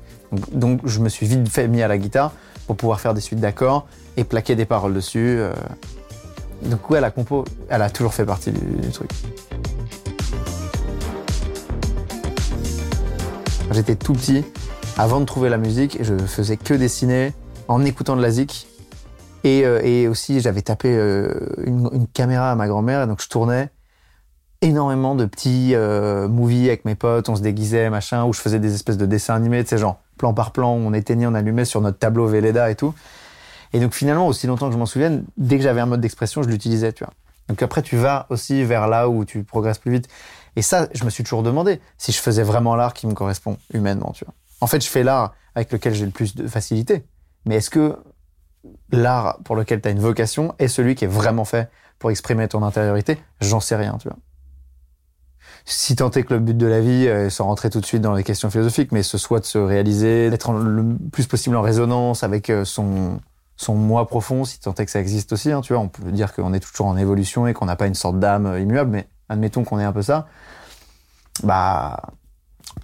Donc, 0.53 0.81
je 0.85 1.01
me 1.01 1.09
suis 1.09 1.27
vite 1.27 1.49
fait 1.49 1.67
mis 1.67 1.83
à 1.83 1.89
la 1.89 1.99
guitare 1.99 2.33
pour 2.67 2.77
pouvoir 2.77 3.01
faire 3.01 3.15
des 3.15 3.21
suites 3.21 3.41
d'accords 3.41 3.87
et 4.17 4.25
plaquer 4.25 4.55
des 4.55 4.67
paroles 4.67 4.95
dessus. 4.95 5.39
Euh. 5.39 5.53
Donc 6.63 6.91
ouais, 6.91 7.01
la 7.01 7.11
compo, 7.11 7.45
elle 7.71 7.81
a 7.81 7.89
toujours 7.89 8.13
fait 8.13 8.27
partie 8.27 8.53
du 8.53 8.91
truc. 8.91 9.11
J'étais 13.75 13.97
tout 13.97 14.13
petit, 14.13 14.45
avant 14.99 15.21
de 15.21 15.25
trouver 15.25 15.49
la 15.49 15.59
musique, 15.59 15.99
je 16.01 16.17
faisais 16.17 16.57
que 16.57 16.75
dessiner 16.75 17.33
en 17.69 17.85
écoutant 17.85 18.17
de 18.17 18.23
la 18.23 18.31
zik. 18.31 18.67
Et, 19.45 19.63
euh, 19.65 20.11
aussi, 20.11 20.41
j'avais 20.41 20.63
tapé 20.63 20.89
euh, 20.91 21.33
une, 21.65 22.07
caméra 22.13 22.53
à 22.53 22.55
ma 22.55 22.69
grand-mère, 22.69 23.07
donc 23.07 23.23
je 23.23 23.29
tournais 23.29 23.71
énormément 24.63 25.15
de 25.15 25.25
petits 25.25 25.75
euh, 25.75 26.29
movies 26.29 26.69
avec 26.69 26.85
mes 26.85 26.95
potes, 26.95 27.31
on 27.31 27.37
se 27.37 27.41
déguisait, 27.41 27.89
machin, 27.89 28.25
où 28.27 28.35
je 28.35 28.41
faisais 28.41 28.59
des 28.59 28.75
espèces 28.75 28.99
de 28.99 29.07
dessins 29.07 29.35
animés, 29.35 29.63
tu 29.65 29.71
sais, 29.71 29.79
genre 29.79 30.01
plan 30.19 30.35
par 30.35 30.51
plan, 30.51 30.71
on 30.73 30.93
éteignait, 30.93 31.27
on 31.27 31.35
allumait 31.35 31.65
sur 31.65 31.81
notre 31.81 31.99
tableau 31.99 32.27
Velleda 32.27 32.71
et 32.71 32.75
tout. 32.75 32.93
Et 33.73 33.81
donc 33.81 33.95
finalement, 33.95 34.27
aussi 34.27 34.47
longtemps 34.47 34.67
que 34.67 34.75
je 34.75 34.79
m'en 34.79 34.85
souvienne, 34.85 35.25
dès 35.39 35.57
que 35.57 35.63
j'avais 35.63 35.81
un 35.81 35.87
mode 35.87 36.01
d'expression, 36.03 36.43
je 36.43 36.49
l'utilisais, 36.49 36.93
tu 36.93 37.05
vois. 37.05 37.15
Donc 37.49 37.63
après, 37.63 37.83
tu 37.83 37.97
vas 37.97 38.27
aussi 38.29 38.63
vers 38.65 38.87
là 38.87 39.09
où 39.09 39.25
tu 39.25 39.43
progresses 39.43 39.79
plus 39.79 39.93
vite. 39.93 40.09
Et 40.57 40.63
ça, 40.63 40.89
je 40.95 41.05
me 41.05 41.11
suis 41.11 41.25
toujours 41.25 41.43
demandé 41.43 41.81
si 41.99 42.13
je 42.13 42.19
faisais 42.19 42.43
vraiment 42.43 42.77
l'art 42.77 42.95
qui 42.95 43.07
me 43.07 43.15
correspond 43.15 43.57
humainement. 43.73 44.13
En 44.61 44.67
fait, 44.67 44.83
je 44.83 44.89
fais 44.89 45.03
l'art 45.03 45.35
avec 45.55 45.73
lequel 45.73 45.95
j'ai 45.95 46.05
le 46.05 46.11
plus 46.11 46.35
de 46.35 46.47
facilité. 46.47 47.05
Mais 47.47 47.57
est-ce 47.57 47.71
que 47.71 47.97
l'art 48.93 49.39
pour 49.45 49.57
lequel 49.57 49.81
tu 49.81 49.89
as 49.89 49.91
une 49.91 50.01
vocation 50.01 50.55
est 50.59 50.69
celui 50.69 50.95
qui 50.95 51.05
est 51.05 51.09
vraiment 51.09 51.45
fait 51.45 51.71
pour 51.99 52.11
exprimer 52.11 52.49
ton 52.49 52.63
intériorité? 52.63 53.19
J'en 53.41 53.61
sais 53.61 53.77
rien, 53.77 53.97
tu. 53.99 54.09
Si 55.65 55.95
tant 55.97 56.11
est 56.11 56.23
que 56.23 56.35
le 56.35 56.41
but 56.41 56.57
de 56.57 56.67
la 56.67 56.81
vie, 56.81 57.07
euh, 57.07 57.31
sans 57.31 57.45
rentrer 57.45 57.71
tout 57.71 57.81
de 57.81 57.87
suite 57.87 58.03
dans 58.03 58.15
les 58.15 58.25
questions 58.25 58.51
philosophiques, 58.51 58.93
mais 58.93 59.03
ce 59.03 59.19
soit 59.19 59.41
de 59.41 59.45
se 59.45 59.59
réaliser, 59.59 60.31
d'être 60.31 60.53
le 60.53 60.97
plus 61.13 61.27
possible 61.27 61.57
en 61.57 61.63
résonance 61.63 62.23
avec 62.25 62.51
euh, 62.51 62.65
son, 62.65 63.21
son 63.57 63.75
moi 63.75 64.07
profond, 64.07 64.45
si 64.45 64.59
tant 64.59 64.75
est 64.75 64.85
que 64.87 64.91
ça 64.91 65.01
existe 65.01 65.33
aussi, 65.33 65.53
hein, 65.53 65.61
tu 65.61 65.75
vois, 65.75 65.83
on 65.83 65.89
peut 65.89 66.11
dire 66.13 66.35
qu'on 66.35 66.55
est 66.55 66.61
toujours 66.61 66.87
en 66.87 66.97
évolution 66.97 67.47
et 67.47 67.53
qu'on 67.53 67.67
n'a 67.67 67.77
pas 67.77 67.87
une 67.87 67.95
sorte 67.95 68.19
d'âme 68.19 68.59
immuable, 68.59 68.91
mais 68.91 69.07
admettons 69.31 69.65
qu'on 69.65 69.79
ait 69.79 69.85
un 69.85 69.93
peu 69.93 70.03
ça, 70.03 70.27
bah 71.43 72.03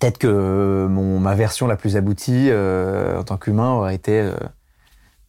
peut-être 0.00 0.18
que 0.18 0.86
ma 0.88 1.34
version 1.34 1.66
la 1.66 1.76
plus 1.76 1.96
aboutie 1.96 2.48
euh, 2.50 3.20
en 3.20 3.24
tant 3.24 3.36
qu'humain 3.36 3.72
aurait 3.72 3.94
été, 3.94 4.20
euh, 4.20 4.34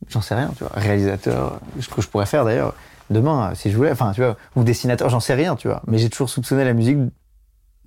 j'en 0.08 0.22
sais 0.22 0.36
rien, 0.36 0.52
tu 0.58 0.64
vois, 0.64 0.72
réalisateur, 0.76 1.60
ce 1.80 1.90
que 1.90 2.02
je 2.02 2.08
pourrais 2.08 2.26
faire 2.26 2.46
d'ailleurs 2.46 2.74
demain 3.10 3.54
si 3.56 3.72
je 3.72 3.78
voulais, 3.78 3.92
enfin 3.92 4.12
tu 4.14 4.22
vois, 4.22 4.38
ou 4.56 4.64
dessinateur, 4.64 5.10
j'en 5.10 5.20
sais 5.20 5.34
rien, 5.34 5.56
tu 5.56 5.68
vois. 5.68 5.82
Mais 5.88 5.98
j'ai 5.98 6.10
toujours 6.10 6.30
soupçonné 6.30 6.64
la 6.64 6.74
musique 6.74 6.98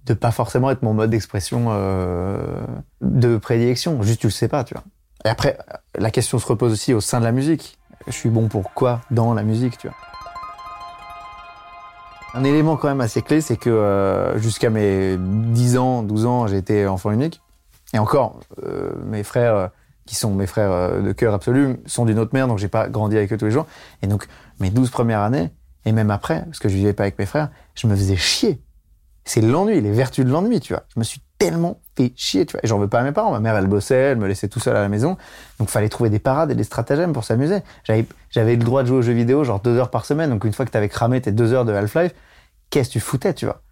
de 0.07 0.15
pas 0.15 0.31
forcément 0.31 0.71
être 0.71 0.83
mon 0.83 0.95
mode 0.95 1.11
d'expression 1.11 1.67
euh, 1.71 2.61
de 3.01 3.37
prédilection. 3.37 4.03
Juste 4.03 4.21
tu 4.21 4.27
le 4.27 4.33
sais 4.33 4.49
pas, 4.49 4.65
tu 4.65 4.75
vois. 4.75 4.85
Et 5.25 5.29
après, 5.29 5.59
la 5.97 6.11
question 6.11 6.39
se 6.39 6.47
repose 6.47 6.73
aussi 6.73 6.95
au 6.95 7.01
sein 7.01 7.21
de 7.21 7.25
la 7.25 7.33
musique. 7.33 7.79
Je 8.07 8.13
suis 8.13 8.31
bon 8.31 8.49
pour 8.49 8.73
quoi 8.73 9.03
dans 9.11 9.35
la 9.35 9.43
musique, 9.43 9.77
tu 9.77 9.89
vois. 9.89 9.97
Un 12.33 12.45
élément 12.45 12.77
quand 12.77 12.89
même 12.89 13.01
assez 13.01 13.23
clé, 13.23 13.41
c'est 13.41 13.57
que 13.57 13.71
euh, 13.71 14.39
jusqu'à 14.39 14.71
mes 14.71 15.17
10 15.19 15.79
ans, 15.79 16.03
12 16.03 16.27
ans, 16.27 16.47
été 16.47 16.87
enfant 16.87 17.11
unique. 17.11 17.41
Et 17.93 17.99
encore, 17.99 18.39
euh, 18.63 18.93
mes 19.05 19.25
frères, 19.25 19.55
euh, 19.57 19.67
qui 20.07 20.15
sont 20.15 20.33
mes 20.33 20.47
frères 20.47 21.03
de 21.03 21.13
cœur 21.13 21.35
absolu, 21.35 21.81
sont 21.87 22.05
d'une 22.05 22.19
autre 22.19 22.31
mère, 22.33 22.47
donc 22.47 22.59
j'ai 22.59 22.69
pas 22.69 22.89
grandi 22.89 23.17
avec 23.17 23.33
eux 23.33 23.37
tous 23.37 23.47
les 23.47 23.51
jours. 23.51 23.67
Et 24.03 24.07
donc, 24.07 24.27
mes 24.61 24.71
12 24.71 24.91
premières 24.91 25.21
années, 25.21 25.51
et 25.85 25.93
même 25.93 26.11
après, 26.11 26.45
parce 26.45 26.59
que 26.59 26.69
je 26.69 26.75
vivais 26.75 26.93
pas 26.93 27.05
avec 27.05 27.19
mes 27.19 27.27
frères, 27.27 27.51
je 27.75 27.87
me 27.87 27.97
faisais 27.97 28.17
chier. 28.17 28.61
C'est 29.25 29.41
l'ennui, 29.41 29.81
les 29.81 29.93
vertus 29.93 30.25
de 30.25 30.31
l'ennui, 30.31 30.61
tu 30.61 30.73
vois. 30.73 30.85
Je 30.95 30.99
me 30.99 31.05
suis 31.05 31.21
tellement 31.41 31.81
fait 31.97 32.13
chier, 32.17 32.45
tu 32.45 32.53
vois. 32.53 32.61
Et 32.63 32.69
j'en 32.69 32.79
veux 32.79 32.87
pas 32.87 33.01
à 33.01 33.03
mes 33.03 33.13
parents. 33.13 33.33
Ma 33.33 33.41
mère, 33.41 33.57
elle 33.57 33.67
bossait, 33.67 33.95
elle 33.95 34.19
me 34.19 34.29
laissait 34.29 34.47
tout 34.47 34.61
seul 34.61 34.77
à 34.77 34.83
la 34.83 34.89
maison. 34.89 35.17
Donc, 35.59 35.71
fallait 35.71 35.89
trouver 35.89 36.11
des 36.11 36.19
parades 36.19 36.51
et 36.51 36.55
des 36.55 36.65
stratagèmes 36.65 37.15
pour 37.15 37.25
s'amuser. 37.25 37.61
J'avais, 37.83 38.05
j'avais 38.29 38.57
le 38.57 38.63
droit 38.63 38.83
de 38.83 38.89
jouer 38.89 38.99
aux 38.99 39.03
jeux 39.03 39.15
vidéo, 39.15 39.43
genre 39.43 39.59
deux 39.59 39.77
heures 39.79 39.91
par 39.91 40.05
semaine. 40.05 40.29
Donc, 40.31 40.45
une 40.45 40.53
fois 40.53 40.67
que 40.67 40.71
t'avais 40.71 40.91
cramé 40.91 41.21
tes 41.21 41.33
deux 41.33 41.55
heures 41.55 41.65
de 41.65 41.73
Half-Life, 41.73 42.13
qu'est-ce 42.69 42.91
que 42.91 42.93
tu 42.93 43.01
foutais, 43.01 43.33
tu 43.33 43.47
vois? 43.47 43.63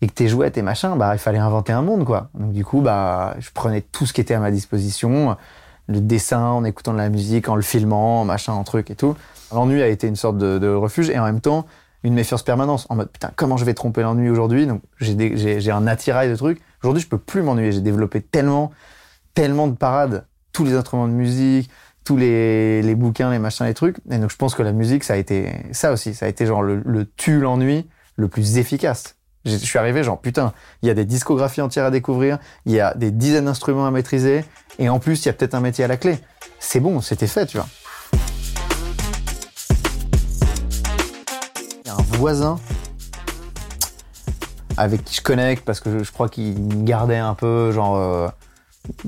Et 0.00 0.08
que 0.08 0.12
tes 0.12 0.26
jouets, 0.26 0.50
tes 0.50 0.62
machins, 0.62 0.94
bah, 0.98 1.14
il 1.14 1.18
fallait 1.18 1.38
inventer 1.38 1.72
un 1.72 1.82
monde, 1.82 2.04
quoi. 2.04 2.28
Donc, 2.34 2.52
du 2.52 2.64
coup, 2.64 2.80
bah, 2.80 3.36
je 3.38 3.50
prenais 3.54 3.82
tout 3.82 4.04
ce 4.04 4.12
qui 4.12 4.20
était 4.20 4.34
à 4.34 4.40
ma 4.40 4.50
disposition. 4.50 5.36
Le 5.86 6.00
dessin, 6.00 6.44
en 6.44 6.64
écoutant 6.64 6.92
de 6.92 6.98
la 6.98 7.08
musique, 7.08 7.48
en 7.48 7.54
le 7.54 7.62
filmant, 7.62 8.24
machin, 8.24 8.52
en 8.52 8.64
truc 8.64 8.90
et 8.90 8.96
tout. 8.96 9.16
L'ennui 9.52 9.80
a 9.80 9.86
été 9.86 10.08
une 10.08 10.16
sorte 10.16 10.38
de, 10.38 10.58
de 10.58 10.68
refuge 10.68 11.08
et 11.08 11.18
en 11.18 11.24
même 11.24 11.40
temps, 11.40 11.66
une 12.04 12.14
méfiance 12.14 12.42
permanente 12.42 12.86
en 12.88 12.96
mode 12.96 13.10
putain 13.10 13.30
comment 13.36 13.56
je 13.56 13.64
vais 13.64 13.74
tromper 13.74 14.02
l'ennui 14.02 14.28
aujourd'hui? 14.28 14.66
Donc 14.66 14.82
j'ai 14.98 15.70
un 15.70 15.86
attirail 15.86 16.28
de 16.28 16.34
trucs 16.34 16.60
aujourd'hui 16.82 17.02
je 17.02 17.08
peux 17.08 17.18
plus 17.18 17.42
m'ennuyer 17.42 17.72
j'ai 17.72 17.80
développé 17.80 18.20
tellement 18.20 18.72
tellement 19.34 19.68
de 19.68 19.76
parades 19.76 20.26
tous 20.52 20.64
les 20.64 20.74
instruments 20.74 21.08
de 21.08 21.12
musique 21.12 21.70
tous 22.04 22.16
les, 22.16 22.82
les 22.82 22.94
bouquins, 22.94 23.30
les 23.30 23.38
machins, 23.38 23.66
les 23.66 23.74
trucs. 23.74 23.96
Et 24.10 24.18
donc 24.18 24.30
je 24.30 24.36
pense 24.36 24.54
que 24.54 24.62
la 24.62 24.72
musique, 24.72 25.04
ça 25.04 25.14
a 25.14 25.16
été 25.16 25.52
ça 25.72 25.92
aussi. 25.92 26.14
Ça 26.14 26.26
a 26.26 26.28
été 26.28 26.46
genre 26.46 26.62
le, 26.62 26.82
le 26.84 27.06
tue 27.06 27.40
l'ennui 27.40 27.88
le 28.16 28.28
plus 28.28 28.58
efficace. 28.58 29.16
Je 29.44 29.56
suis 29.56 29.78
arrivé 29.78 30.04
genre 30.04 30.20
putain, 30.20 30.52
il 30.82 30.88
y 30.88 30.90
a 30.90 30.94
des 30.94 31.04
discographies 31.04 31.62
entières 31.62 31.86
à 31.86 31.90
découvrir, 31.90 32.38
il 32.64 32.72
y 32.72 32.80
a 32.80 32.94
des 32.94 33.10
dizaines 33.10 33.46
d'instruments 33.46 33.86
à 33.86 33.90
maîtriser, 33.90 34.44
et 34.78 34.88
en 34.88 35.00
plus 35.00 35.24
il 35.24 35.26
y 35.26 35.28
a 35.30 35.32
peut-être 35.32 35.54
un 35.54 35.60
métier 35.60 35.82
à 35.82 35.88
la 35.88 35.96
clé. 35.96 36.20
C'est 36.60 36.78
bon, 36.78 37.00
c'était 37.00 37.26
fait, 37.26 37.46
tu 37.46 37.56
vois. 37.56 37.66
Il 41.84 41.88
y 41.88 41.90
a 41.90 41.94
un 41.94 42.02
voisin 42.18 42.60
avec 44.76 45.04
qui 45.04 45.16
je 45.16 45.22
connecte 45.22 45.64
parce 45.64 45.80
que 45.80 46.02
je, 46.02 46.12
crois 46.12 46.28
qu'il 46.28 46.84
gardait 46.84 47.18
un 47.18 47.34
peu, 47.34 47.72
genre 47.72 47.96
euh, 47.96 48.28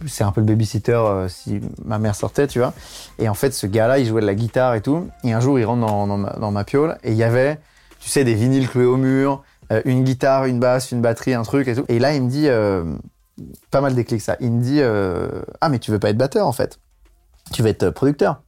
c'est 0.07 0.25
un 0.25 0.33
peu 0.33 0.41
le 0.41 0.47
babysitter 0.47 0.93
euh, 0.93 1.29
si 1.29 1.61
ma 1.85 1.99
mère 1.99 2.15
sortait, 2.15 2.47
tu 2.47 2.59
vois. 2.59 2.73
Et 3.19 3.29
en 3.29 3.35
fait, 3.35 3.53
ce 3.53 3.67
gars-là, 3.67 3.99
il 3.99 4.07
jouait 4.07 4.21
de 4.21 4.27
la 4.27 4.35
guitare 4.35 4.75
et 4.75 4.81
tout. 4.81 5.09
Et 5.25 5.33
un 5.33 5.41
jour, 5.41 5.59
il 5.59 5.65
rentre 5.65 5.87
dans, 5.87 6.07
dans, 6.07 6.51
ma, 6.51 6.65
piole 6.65 6.99
et 7.03 7.13
il 7.13 7.17
y 7.17 7.25
avait, 7.25 7.59
tu 8.01 8.09
sais, 8.09 8.25
des 8.25 8.35
vinyles 8.35 8.69
cloués 8.69 8.85
au 8.85 8.97
mur, 8.97 9.43
euh, 9.73 9.83
une 9.85 10.05
guitare, 10.05 10.47
une 10.47 10.61
basse, 10.61 10.93
une 10.93 11.01
batterie, 11.01 11.35
un 11.35 11.43
truc 11.43 11.69
et 11.69 11.75
tout. 11.75 11.85
Et 11.89 11.99
là, 11.99 12.15
il 12.15 12.23
me 12.23 12.29
dit, 12.29 12.49
euh, 12.49 12.85
pas 13.71 13.81
mal 13.81 13.95
déclic 13.95 14.21
ça, 14.21 14.37
il 14.41 14.53
me 14.53 14.63
dit, 14.63 14.81
ah 15.61 15.69
mais 15.69 15.79
tu 15.79 15.91
veux 15.91 15.99
pas 15.99 16.11
être 16.11 16.19
batteur 16.19 16.47
en 16.47 16.53
fait, 16.53 16.79
tu 17.53 17.63
veux 17.63 17.69
être 17.69 17.91
producteur. 17.91 18.43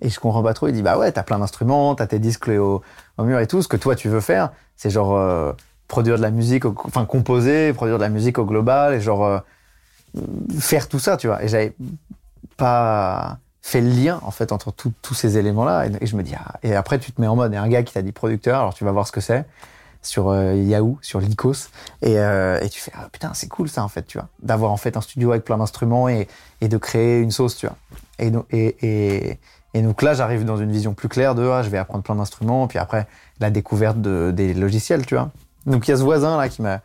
Et 0.00 0.10
je 0.10 0.18
comprends 0.18 0.42
pas 0.42 0.52
trop, 0.52 0.66
il 0.66 0.72
dit, 0.72 0.82
bah 0.82 0.98
ouais, 0.98 1.12
t'as 1.12 1.22
plein 1.22 1.38
d'instruments, 1.38 1.94
t'as 1.94 2.08
tes 2.08 2.18
disques 2.18 2.48
au, 2.48 2.82
au, 3.16 3.24
mur 3.24 3.38
et 3.38 3.46
tout, 3.46 3.62
ce 3.62 3.68
que 3.68 3.76
toi 3.76 3.94
tu 3.94 4.08
veux 4.08 4.20
faire, 4.20 4.50
c'est 4.76 4.90
genre 4.90 5.54
produire 5.88 6.16
de 6.16 6.22
la 6.22 6.30
musique, 6.30 6.64
enfin 6.64 7.04
composer, 7.04 7.72
produire 7.72 7.98
de 7.98 8.02
la 8.02 8.08
musique 8.08 8.38
au 8.38 8.44
global 8.44 8.94
et 8.94 9.00
genre 9.00 9.42
faire 10.58 10.88
tout 10.88 10.98
ça, 10.98 11.16
tu 11.16 11.26
vois. 11.26 11.42
Et 11.42 11.48
j'avais 11.48 11.74
pas 12.56 13.38
fait 13.62 13.80
le 13.80 13.88
lien 13.88 14.20
en 14.22 14.30
fait 14.30 14.52
entre 14.52 14.72
tous 14.72 15.14
ces 15.14 15.38
éléments 15.38 15.64
là 15.64 15.86
et, 15.86 16.06
je 16.06 16.16
me 16.16 16.22
dis 16.22 16.34
ah, 16.36 16.58
et 16.62 16.74
après 16.74 16.98
tu 16.98 17.12
te 17.12 17.20
mets 17.20 17.26
en 17.26 17.34
mode 17.34 17.54
et 17.54 17.56
un 17.56 17.66
gars 17.66 17.82
qui 17.82 17.94
t'a 17.94 18.02
dit 18.02 18.12
producteur 18.12 18.60
alors 18.60 18.74
tu 18.74 18.84
vas 18.84 18.92
voir 18.92 19.06
ce 19.06 19.12
que 19.12 19.22
c'est 19.22 19.46
sur 20.04 20.28
euh, 20.28 20.54
Yahoo, 20.54 20.98
sur 21.00 21.20
Lycos, 21.20 21.70
et, 22.02 22.18
euh, 22.18 22.60
et 22.60 22.68
tu 22.68 22.80
fais 22.80 22.92
ah, 22.94 23.08
putain 23.10 23.32
c'est 23.34 23.48
cool 23.48 23.68
ça 23.68 23.82
en 23.82 23.88
fait, 23.88 24.02
tu 24.06 24.18
vois, 24.18 24.28
d'avoir 24.42 24.70
en 24.70 24.76
fait 24.76 24.96
un 24.96 25.00
studio 25.00 25.32
avec 25.32 25.44
plein 25.44 25.58
d'instruments 25.58 26.08
et, 26.08 26.28
et 26.60 26.68
de 26.68 26.76
créer 26.76 27.20
une 27.20 27.30
sauce, 27.30 27.56
tu 27.56 27.66
vois. 27.66 27.76
Et, 28.18 28.30
et, 28.50 28.76
et, 28.82 29.38
et 29.72 29.82
donc 29.82 30.02
là 30.02 30.14
j'arrive 30.14 30.44
dans 30.44 30.56
une 30.56 30.70
vision 30.70 30.94
plus 30.94 31.08
claire 31.08 31.34
de 31.34 31.48
ah, 31.48 31.62
je 31.62 31.70
vais 31.70 31.78
apprendre 31.78 32.04
plein 32.04 32.14
d'instruments, 32.14 32.68
puis 32.68 32.78
après 32.78 33.06
la 33.40 33.50
découverte 33.50 34.00
de, 34.00 34.30
des 34.30 34.54
logiciels, 34.54 35.06
tu 35.06 35.14
vois. 35.14 35.30
Donc 35.66 35.88
il 35.88 35.90
y 35.90 35.94
a 35.94 35.96
ce 35.96 36.02
voisin 36.02 36.36
là 36.36 36.48
qui 36.48 36.62
m'a 36.62 36.80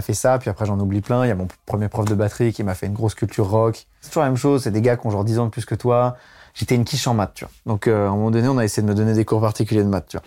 fait 0.00 0.14
ça, 0.14 0.38
puis 0.38 0.50
après 0.50 0.66
j'en 0.66 0.78
oublie 0.80 1.00
plein. 1.00 1.24
Il 1.24 1.28
y 1.28 1.30
a 1.32 1.34
mon 1.34 1.48
premier 1.66 1.88
prof 1.88 2.04
de 2.06 2.14
batterie 2.14 2.52
qui 2.52 2.64
m'a 2.64 2.74
fait 2.74 2.86
une 2.86 2.94
grosse 2.94 3.14
culture 3.14 3.48
rock. 3.48 3.86
C'est 4.00 4.08
toujours 4.08 4.22
la 4.22 4.28
même 4.28 4.36
chose, 4.36 4.64
c'est 4.64 4.70
des 4.70 4.82
gars 4.82 4.96
qui 4.96 5.06
ont 5.06 5.10
genre 5.10 5.24
10 5.24 5.38
ans 5.38 5.44
de 5.46 5.50
plus 5.50 5.64
que 5.64 5.74
toi. 5.74 6.16
J'étais 6.54 6.74
une 6.74 6.84
quiche 6.84 7.06
en 7.06 7.14
maths, 7.14 7.34
tu 7.34 7.44
vois. 7.44 7.52
Donc 7.66 7.86
euh, 7.86 8.06
à 8.06 8.10
un 8.10 8.14
moment 8.14 8.30
donné, 8.30 8.48
on 8.48 8.58
a 8.58 8.64
essayé 8.64 8.82
de 8.82 8.88
me 8.88 8.94
donner 8.94 9.14
des 9.14 9.24
cours 9.24 9.40
particuliers 9.40 9.82
de 9.82 9.88
maths, 9.88 10.06
tu 10.08 10.16
vois 10.16 10.26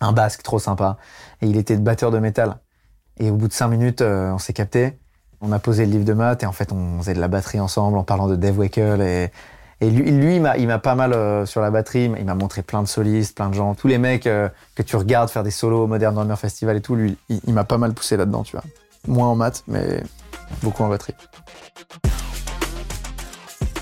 un 0.00 0.12
basque 0.12 0.42
trop 0.42 0.58
sympa. 0.58 0.96
Et 1.42 1.46
il 1.46 1.56
était 1.56 1.76
batteur 1.76 2.10
de 2.10 2.18
métal. 2.18 2.58
Et 3.18 3.30
au 3.30 3.36
bout 3.36 3.48
de 3.48 3.52
cinq 3.52 3.68
minutes, 3.68 4.02
euh, 4.02 4.32
on 4.32 4.38
s'est 4.38 4.52
capté. 4.52 4.98
On 5.40 5.52
a 5.52 5.58
posé 5.58 5.84
le 5.84 5.92
livre 5.92 6.04
de 6.04 6.12
maths 6.12 6.42
et 6.42 6.46
en 6.46 6.52
fait, 6.52 6.72
on 6.72 6.98
faisait 6.98 7.14
de 7.14 7.20
la 7.20 7.28
batterie 7.28 7.60
ensemble 7.60 7.98
en 7.98 8.04
parlant 8.04 8.26
de 8.26 8.36
Dave 8.36 8.58
Weckel. 8.58 9.00
Et, 9.00 9.30
et 9.80 9.90
lui, 9.90 10.36
il 10.36 10.66
m'a 10.66 10.78
pas 10.78 10.94
mal 10.94 11.12
euh, 11.12 11.44
sur 11.44 11.60
la 11.60 11.70
batterie. 11.70 12.10
Il 12.18 12.24
m'a 12.24 12.34
montré 12.34 12.62
plein 12.62 12.82
de 12.82 12.88
solistes, 12.88 13.36
plein 13.36 13.50
de 13.50 13.54
gens. 13.54 13.74
Tous 13.74 13.88
les 13.88 13.98
mecs 13.98 14.26
euh, 14.26 14.48
que 14.74 14.82
tu 14.82 14.96
regardes 14.96 15.28
faire 15.28 15.42
des 15.42 15.50
solos 15.50 15.84
au 15.84 15.86
Modern 15.86 16.14
Drummer 16.14 16.38
Festival 16.38 16.76
et 16.76 16.80
tout, 16.80 16.94
lui, 16.94 17.18
il, 17.28 17.40
il 17.46 17.52
m'a 17.52 17.64
pas 17.64 17.76
mal 17.76 17.92
poussé 17.92 18.16
là-dedans, 18.16 18.42
tu 18.42 18.52
vois. 18.52 18.64
Moins 19.06 19.28
en 19.28 19.36
maths, 19.36 19.64
mais 19.68 20.02
beaucoup 20.62 20.82
en 20.82 20.88
batterie. 20.88 21.14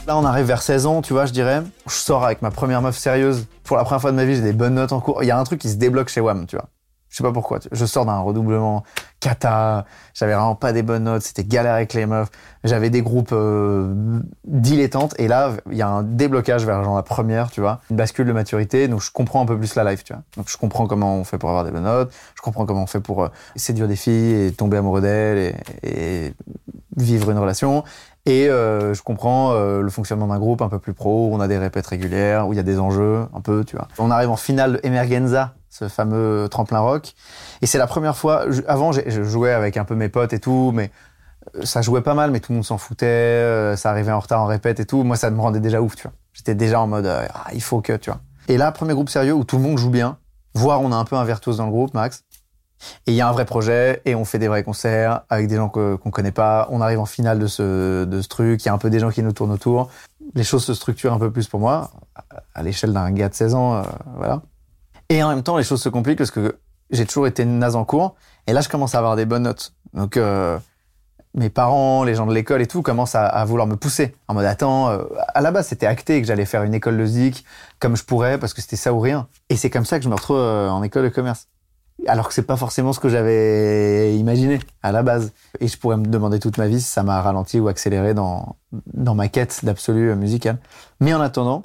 Là, 0.07 0.19
on 0.19 0.25
arrive 0.25 0.47
vers 0.47 0.63
16 0.63 0.87
ans, 0.87 1.01
tu 1.01 1.13
vois, 1.13 1.27
je 1.27 1.33
dirais. 1.33 1.63
Je 1.87 1.95
sors 1.95 2.25
avec 2.25 2.43
ma 2.43 2.51
première 2.51 2.83
meuf 2.83 2.97
sérieuse. 2.97 3.47
Pour 3.63 3.77
la 3.77 3.85
première 3.85 4.01
fois 4.01 4.11
de 4.11 4.17
ma 4.17 4.25
vie, 4.25 4.35
j'ai 4.35 4.43
des 4.43 4.53
bonnes 4.53 4.75
notes 4.75 4.93
en 4.93 5.01
cours. 5.01 5.23
Il 5.23 5.27
y 5.27 5.31
a 5.31 5.39
un 5.39 5.45
truc 5.45 5.61
qui 5.61 5.71
se 5.71 5.77
débloque 5.77 6.09
chez 6.09 6.21
WAM, 6.21 6.47
tu 6.47 6.57
vois. 6.57 6.67
Je 7.15 7.19
sais 7.19 7.23
pas 7.23 7.31
pourquoi. 7.31 7.61
Je 7.71 7.87
sors 7.87 8.05
d'un 8.05 8.19
redoublement 8.19 8.83
cata. 9.21 9.85
J'avais 10.15 10.35
vraiment 10.35 10.57
pas 10.57 10.73
des 10.73 10.83
bonnes 10.83 11.05
notes. 11.05 11.23
C'était 11.23 11.45
galère 11.45 11.75
avec 11.75 11.95
les 11.95 12.07
meufs. 12.07 12.29
J'avais 12.65 12.91
des 12.91 13.03
groupes 13.03 13.31
euh, 13.31 13.95
dilettantes. 14.45 15.15
Et 15.21 15.29
là, 15.29 15.53
il 15.71 15.77
y 15.77 15.83
a 15.83 15.89
un 15.89 16.03
déblocage 16.03 16.67
vers 16.67 16.83
genre 16.83 16.97
la 16.97 17.05
première, 17.05 17.53
tu 17.53 17.61
vois. 17.61 17.81
Une 17.89 17.95
bascule 17.95 18.27
de 18.27 18.33
maturité. 18.33 18.89
Donc, 18.89 19.01
je 19.01 19.13
comprends 19.13 19.41
un 19.41 19.47
peu 19.47 19.57
plus 19.57 19.77
la 19.77 19.89
life, 19.93 20.03
tu 20.03 20.13
vois. 20.13 20.23
Donc, 20.37 20.49
je 20.49 20.57
comprends 20.57 20.89
comment 20.89 21.15
on 21.15 21.23
fait 21.23 21.39
pour 21.39 21.51
avoir 21.51 21.65
des 21.65 21.71
bonnes 21.71 21.85
notes. 21.85 22.13
Je 22.35 22.43
comprends 22.43 22.67
comment 22.67 22.83
on 22.83 22.89
fait 22.89 22.99
pour 22.99 23.23
euh, 23.23 23.29
séduire 23.55 23.87
des 23.87 23.95
filles 23.95 24.47
et 24.47 24.53
tomber 24.53 24.79
amoureux 24.79 25.01
d'elles 25.01 25.55
et, 25.85 26.27
et 26.27 26.35
vivre 26.97 27.31
une 27.31 27.39
relation. 27.39 27.85
Et 28.27 28.49
euh, 28.49 28.95
je 28.95 29.03
comprends 29.03 29.53
euh, 29.53 29.83
le 29.83 29.91
fonctionnement 29.91 30.27
d'un 30.27 30.39
groupe 30.39 30.63
un 30.63 30.69
peu 30.69 30.79
plus 30.79 30.95
pro, 30.95 31.29
où 31.29 31.35
on 31.35 31.41
a 31.41 31.49
des 31.49 31.59
répètes 31.59 31.87
régulières, 31.87 32.49
où 32.49 32.55
il 32.55 32.57
y 32.57 32.61
a 32.61 32.63
des 32.63 32.79
enjeux, 32.79 33.27
un 33.35 33.41
peu, 33.41 33.65
tu 33.65 33.77
vois. 33.77 33.89
On 33.99 34.11
arrive 34.11 34.31
en 34.31 34.37
finale 34.37 34.75
de 34.75 34.81
Emergenza, 34.83 35.55
ce 35.75 35.89
fameux 35.89 36.49
tremplin 36.49 36.79
rock. 36.79 37.15
Et 37.61 37.67
c'est 37.67 37.79
la 37.79 37.87
première 37.87 38.17
fois, 38.17 38.47
avant 38.69 38.93
je 38.93 39.23
jouais 39.25 39.53
avec 39.53 39.77
un 39.77 39.85
peu 39.85 39.97
mes 39.97 40.09
potes 40.09 40.33
et 40.33 40.39
tout, 40.39 40.71
mais 40.73 40.91
euh, 41.57 41.65
ça 41.65 41.83
jouait 41.83 42.01
pas 42.01 42.15
mal, 42.15 42.31
mais 42.31 42.39
tout 42.39 42.53
le 42.53 42.57
monde 42.57 42.65
s'en 42.65 42.79
foutait, 42.79 43.07
euh, 43.07 43.77
ça 43.77 43.91
arrivait 43.91 44.13
en 44.13 44.21
retard 44.21 44.41
en 44.41 44.47
répète 44.47 44.79
et 44.79 44.87
tout. 44.87 45.03
Moi, 45.03 45.17
ça 45.17 45.31
me 45.31 45.41
rendait 45.41 45.61
déjà 45.61 45.83
ouf, 45.83 45.97
tu 45.97 46.05
vois. 46.05 46.13
J'étais 46.33 46.55
déjà 46.55 46.81
en 46.81 46.87
mode, 46.87 47.07
euh, 47.07 47.27
ah, 47.35 47.49
il 47.53 47.63
faut 47.63 47.81
que, 47.81 47.97
tu 47.97 48.11
vois. 48.11 48.21
Et 48.47 48.57
là, 48.57 48.71
premier 48.71 48.95
groupe 48.95 49.09
sérieux 49.09 49.35
où 49.35 49.43
tout 49.45 49.57
le 49.57 49.63
monde 49.63 49.79
joue 49.79 49.91
bien, 49.91 50.19
voire 50.55 50.81
on 50.81 50.93
a 50.93 50.97
un 50.97 51.05
peu 51.05 51.17
un 51.17 51.25
virtuose 51.25 51.57
dans 51.57 51.67
le 51.67 51.73
groupe, 51.73 51.93
Max. 51.93 52.23
Et 53.07 53.13
il 53.13 53.15
y 53.15 53.21
a 53.21 53.29
un 53.29 53.33
vrai 53.33 53.47
projet 53.47 54.03
et 54.05 54.15
on 54.15 54.25
fait 54.25 54.39
des 54.39 54.49
vrais 54.49 54.63
concerts 54.63 55.23
avec 55.31 55.49
des 55.49 55.57
gens 55.57 55.71
qu'on 55.71 55.97
qu 55.97 56.11
connaît 56.11 56.33
pas. 56.33 56.69
On 56.71 56.81
arrive 56.81 57.01
en 57.01 57.07
finale 57.07 57.39
de 57.39 57.47
ce, 57.47 58.05
de 58.05 58.21
ce 58.21 58.29
truc. 58.29 58.63
Il 58.63 58.67
y 58.67 58.69
a 58.69 58.75
un 58.75 58.79
peu 58.79 58.91
des 58.91 59.01
gens 59.01 59.11
qui 59.11 59.23
nous 59.23 59.33
tournent 59.33 59.53
autour. 59.53 59.89
Les 60.35 60.45
choses 60.45 60.65
se 60.65 60.75
structurent 60.75 61.15
un 61.15 61.19
peu 61.19 61.31
plus 61.31 61.49
pour 61.49 61.61
moi 61.61 61.91
à 62.55 62.63
l'échelle 62.63 62.93
d'un 62.93 63.11
gars 63.13 63.29
de 63.29 63.35
16 63.35 63.55
ans, 63.55 63.83
voilà. 64.17 64.43
Et 65.09 65.23
en 65.23 65.29
même 65.29 65.43
temps, 65.43 65.57
les 65.57 65.65
choses 65.65 65.83
se 65.83 65.89
compliquent 65.89 66.19
parce 66.19 66.31
que 66.31 66.59
j'ai 66.91 67.07
toujours 67.07 67.27
été 67.27 67.45
naze 67.45 67.77
en 67.77 67.85
cours. 67.85 68.15
Et 68.47 68.53
là, 68.53 68.61
je 68.61 68.69
commence 68.69 68.95
à 68.95 68.99
avoir 68.99 69.17
des 69.17 69.27
bonnes 69.27 69.43
notes. 69.43 69.75
Donc, 69.93 70.17
euh, 70.17 70.59
mes 71.35 71.51
parents, 71.51 72.05
les 72.05 72.15
gens 72.15 72.27
de 72.27 72.35
l'école 72.35 72.63
et 72.63 72.67
tout 72.67 72.83
commencent 72.83 73.15
à, 73.15 73.45
vouloir 73.45 73.67
me 73.67 73.77
pousser. 73.77 74.15
En 74.29 74.35
mode, 74.35 74.45
attends, 74.45 74.91
euh, 74.91 75.05
à 75.35 75.41
la 75.41 75.51
base, 75.51 75.69
c'était 75.69 75.87
acté 75.87 76.21
que 76.21 76.27
j'allais 76.27 76.45
faire 76.45 76.63
une 76.63 76.75
école 76.75 76.97
de 76.97 77.07
zik 77.07 77.45
comme 77.81 77.97
je 77.97 78.05
pourrais 78.05 78.39
parce 78.39 78.55
que 78.55 78.61
c'était 78.61 78.77
ça 78.77 78.93
ou 78.93 79.01
rien. 79.01 79.29
Et 79.49 79.57
c'est 79.57 79.71
comme 79.71 79.85
ça 79.85 79.99
que 79.99 80.05
je 80.05 80.09
me 80.09 80.15
retrouve 80.15 80.39
euh, 80.39 80.69
en 80.69 80.83
école 80.83 81.05
de 81.05 81.09
commerce 81.09 81.49
alors 82.09 82.27
que 82.27 82.35
c'est 82.35 82.43
pas 82.43 82.57
forcément 82.57 82.93
ce 82.93 82.99
que 82.99 83.09
j'avais 83.09 84.17
imaginé 84.17 84.59
à 84.83 84.91
la 84.91 85.03
base. 85.03 85.33
Et 85.61 85.69
je 85.69 85.79
pourrais 85.79 85.97
me 85.97 86.07
demander 86.07 86.41
toute 86.41 86.59
ma 86.59 86.67
vie 86.67 86.81
si 86.81 86.89
ça 86.91 87.05
m'a 87.05 87.23
ralenti 87.23 87.61
ou 87.61 87.69
accéléré 87.69 88.15
dans, 88.15 88.57
dans 88.93 89.15
ma 89.15 89.29
quête 89.29 89.65
d'absolu 89.65 90.15
musical. 90.17 90.59
Mais 91.01 91.15
en 91.15 91.21
attendant, 91.21 91.63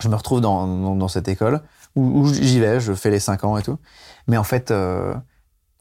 je 0.00 0.08
me 0.08 0.16
retrouve 0.16 0.40
dans, 0.40 0.96
dans 0.96 1.08
cette 1.08 1.28
école 1.28 1.60
où, 1.96 2.26
j'y 2.26 2.60
vais, 2.60 2.80
je 2.80 2.92
fais 2.92 3.10
les 3.10 3.20
5 3.20 3.44
ans 3.44 3.56
et 3.56 3.62
tout. 3.62 3.78
Mais 4.26 4.36
en 4.36 4.44
fait, 4.44 4.70
euh, 4.70 5.14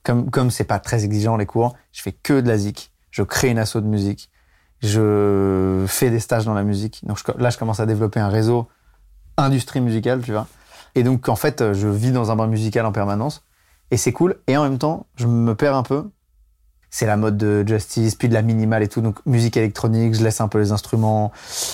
comme 0.03 0.29
comme 0.29 0.51
c'est 0.51 0.63
pas 0.63 0.79
très 0.79 1.05
exigeant 1.05 1.37
les 1.37 1.45
cours, 1.45 1.75
je 1.91 2.01
fais 2.01 2.11
que 2.11 2.39
de 2.39 2.47
la 2.47 2.57
zik. 2.57 2.91
Je 3.11 3.23
crée 3.23 3.49
une 3.49 3.59
asso 3.59 3.75
de 3.75 3.87
musique. 3.87 4.29
Je 4.81 5.85
fais 5.87 6.09
des 6.09 6.19
stages 6.19 6.45
dans 6.45 6.53
la 6.53 6.63
musique. 6.63 7.01
Donc 7.05 7.19
là, 7.37 7.49
je 7.49 7.57
commence 7.57 7.79
à 7.79 7.85
développer 7.85 8.19
un 8.19 8.29
réseau 8.29 8.67
industrie 9.37 9.81
musicale, 9.81 10.21
tu 10.21 10.31
vois. 10.31 10.47
Et 10.95 11.03
donc 11.03 11.29
en 11.29 11.35
fait, 11.35 11.73
je 11.73 11.87
vis 11.87 12.11
dans 12.11 12.31
un 12.31 12.35
bain 12.35 12.47
musical 12.47 12.85
en 12.85 12.91
permanence 12.91 13.43
et 13.91 13.97
c'est 13.97 14.11
cool. 14.11 14.37
Et 14.47 14.57
en 14.57 14.63
même 14.63 14.77
temps, 14.77 15.05
je 15.15 15.27
me 15.27 15.55
perds 15.55 15.75
un 15.75 15.83
peu. 15.83 16.09
C'est 16.95 17.07
la 17.07 17.17
mode 17.17 17.37
de 17.37 17.67
Justice, 17.67 18.13
puis 18.13 18.29
de 18.29 18.35
la 18.35 18.43
minimale 18.43 18.83
et 18.83 18.87
tout. 18.87 19.01
Donc, 19.01 19.17
musique 19.25 19.57
électronique, 19.57 20.13
je 20.13 20.23
laisse 20.23 20.41
un 20.41 20.47
peu 20.47 20.59
les 20.59 20.71
instruments. 20.71 21.31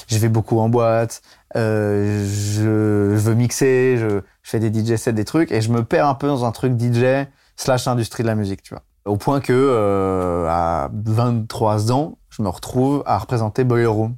Je 0.07 0.17
vais 0.17 0.29
beaucoup 0.29 0.59
en 0.59 0.69
boîte. 0.69 1.21
Euh, 1.57 2.25
je, 2.25 3.17
je, 3.17 3.19
veux 3.19 3.33
mixer. 3.33 3.97
Je, 3.97 4.07
je, 4.07 4.49
fais 4.49 4.61
des 4.61 4.73
DJ 4.73 4.95
sets, 4.95 5.11
des 5.11 5.25
trucs. 5.25 5.51
Et 5.51 5.59
je 5.59 5.73
me 5.73 5.83
perds 5.83 6.07
un 6.07 6.15
peu 6.15 6.27
dans 6.27 6.45
un 6.45 6.53
truc 6.53 6.79
DJ 6.79 7.27
slash 7.57 7.85
industrie 7.89 8.23
de 8.23 8.29
la 8.29 8.35
musique, 8.35 8.63
tu 8.63 8.73
vois. 8.73 8.83
Au 9.03 9.17
point 9.17 9.41
que, 9.41 9.51
euh, 9.51 10.47
à 10.47 10.89
23 10.93 11.91
ans, 11.91 12.17
je 12.29 12.41
me 12.41 12.47
retrouve 12.47 13.03
à 13.05 13.17
représenter 13.17 13.65
Boiler 13.65 13.87
Room 13.87 14.15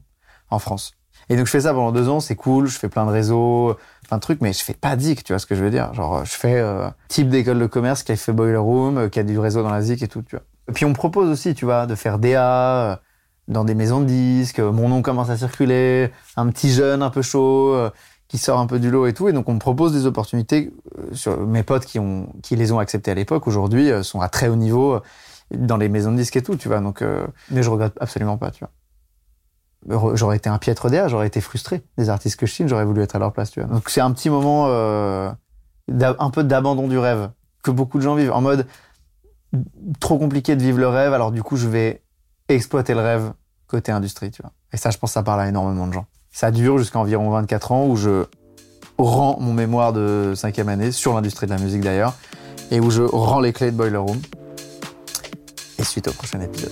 en 0.51 0.59
France. 0.59 0.93
Et 1.29 1.35
donc, 1.35 1.47
je 1.47 1.51
fais 1.51 1.61
ça 1.61 1.73
pendant 1.73 1.91
deux 1.91 2.09
ans. 2.09 2.19
C'est 2.19 2.35
cool. 2.35 2.67
Je 2.67 2.77
fais 2.77 2.89
plein 2.89 3.07
de 3.07 3.11
réseaux 3.11 3.75
plein 4.07 4.17
de 4.17 4.21
trucs, 4.21 4.41
mais 4.41 4.53
je 4.53 4.63
fais 4.63 4.73
pas 4.73 4.95
DIC, 4.95 5.23
tu 5.23 5.33
vois 5.33 5.39
ce 5.39 5.45
que 5.45 5.55
je 5.55 5.63
veux 5.63 5.71
dire. 5.71 5.93
Genre, 5.93 6.25
je 6.25 6.33
fais 6.33 6.59
euh, 6.59 6.89
type 7.07 7.29
d'école 7.29 7.57
de 7.57 7.65
commerce 7.65 8.03
qui 8.03 8.11
a 8.11 8.15
fait 8.17 8.33
Boiler 8.33 8.57
Room, 8.57 8.97
euh, 8.97 9.09
qui 9.09 9.19
a 9.19 9.23
du 9.23 9.39
réseau 9.39 9.63
dans 9.63 9.71
la 9.71 9.81
ZIC 9.81 10.03
et 10.03 10.07
tout, 10.09 10.21
tu 10.21 10.35
vois. 10.35 10.45
Et 10.69 10.73
puis 10.73 10.85
on 10.85 10.89
me 10.89 10.93
propose 10.93 11.29
aussi, 11.29 11.53
tu 11.53 11.65
vois, 11.65 11.85
de 11.85 11.95
faire 11.95 12.19
DA 12.19 12.91
euh, 12.91 12.95
dans 13.47 13.63
des 13.63 13.75
maisons 13.75 14.01
de 14.01 14.05
disques. 14.05 14.59
Mon 14.59 14.89
nom 14.89 15.01
commence 15.01 15.29
à 15.29 15.37
circuler, 15.37 16.11
un 16.37 16.47
petit 16.49 16.71
jeune 16.71 17.01
un 17.01 17.09
peu 17.09 17.21
chaud 17.21 17.75
qui 18.27 18.37
sort 18.37 18.59
un 18.59 18.67
peu 18.67 18.79
du 18.79 18.89
lot 18.89 19.07
et 19.07 19.13
tout. 19.13 19.27
Et 19.27 19.33
donc 19.33 19.49
on 19.49 19.53
me 19.53 19.59
propose 19.59 19.91
des 19.91 20.05
opportunités. 20.05 20.73
Sur 21.11 21.45
mes 21.45 21.63
potes 21.63 21.85
qui 21.85 21.99
ont 21.99 22.27
qui 22.43 22.55
les 22.55 22.71
ont 22.71 22.79
acceptées 22.79 23.11
à 23.11 23.15
l'époque 23.15 23.47
aujourd'hui 23.47 23.91
sont 24.03 24.21
à 24.21 24.29
très 24.29 24.47
haut 24.47 24.55
niveau 24.55 25.01
dans 25.51 25.77
les 25.77 25.89
maisons 25.89 26.13
de 26.13 26.17
disques 26.17 26.37
et 26.37 26.43
tout, 26.43 26.55
tu 26.55 26.69
vois. 26.69 26.79
Donc, 26.79 27.03
mais 27.49 27.63
je 27.63 27.69
regrette 27.69 27.97
absolument 27.99 28.37
pas, 28.37 28.51
tu 28.51 28.63
vois 28.63 28.71
j'aurais 30.13 30.37
été 30.37 30.49
un 30.49 30.57
piètre 30.57 30.89
DA, 30.89 31.07
j'aurais 31.07 31.27
été 31.27 31.41
frustré. 31.41 31.81
Des 31.97 32.09
artistes 32.09 32.39
que 32.39 32.45
je 32.45 32.53
signe, 32.53 32.67
j'aurais 32.67 32.85
voulu 32.85 33.01
être 33.01 33.15
à 33.15 33.19
leur 33.19 33.31
place, 33.33 33.51
tu 33.51 33.61
vois. 33.61 33.69
Donc 33.69 33.89
c'est 33.89 34.01
un 34.01 34.11
petit 34.11 34.29
moment 34.29 34.65
euh, 34.67 35.31
un 35.89 36.29
peu 36.29 36.43
d'abandon 36.43 36.87
du 36.87 36.97
rêve 36.97 37.29
que 37.63 37.71
beaucoup 37.71 37.97
de 37.97 38.03
gens 38.03 38.15
vivent 38.15 38.31
en 38.31 38.41
mode 38.41 38.67
trop 39.99 40.17
compliqué 40.17 40.55
de 40.55 40.61
vivre 40.61 40.79
le 40.79 40.87
rêve, 40.87 41.13
alors 41.13 41.31
du 41.31 41.43
coup 41.43 41.57
je 41.57 41.67
vais 41.67 42.01
exploiter 42.47 42.93
le 42.93 43.01
rêve 43.01 43.33
côté 43.67 43.91
industrie, 43.91 44.31
tu 44.31 44.41
vois. 44.41 44.51
Et 44.73 44.77
ça, 44.77 44.89
je 44.89 44.97
pense, 44.97 45.13
ça 45.13 45.23
parle 45.23 45.41
à 45.41 45.47
énormément 45.47 45.87
de 45.87 45.93
gens. 45.93 46.05
Ça 46.31 46.51
dure 46.51 46.77
jusqu'à 46.77 46.99
environ 46.99 47.29
24 47.29 47.71
ans 47.71 47.87
où 47.87 47.95
je 47.95 48.25
rends 48.97 49.37
mon 49.39 49.53
mémoire 49.53 49.93
de 49.93 50.33
cinquième 50.35 50.69
année 50.69 50.91
sur 50.91 51.13
l'industrie 51.13 51.47
de 51.47 51.51
la 51.51 51.57
musique 51.57 51.81
d'ailleurs 51.81 52.15
et 52.69 52.79
où 52.79 52.91
je 52.91 53.01
rends 53.01 53.39
les 53.39 53.53
clés 53.53 53.71
de 53.71 53.75
Boiler 53.75 53.97
Room. 53.97 54.21
Et 55.77 55.83
suite 55.83 56.07
au 56.07 56.13
prochain 56.13 56.39
épisode. 56.41 56.71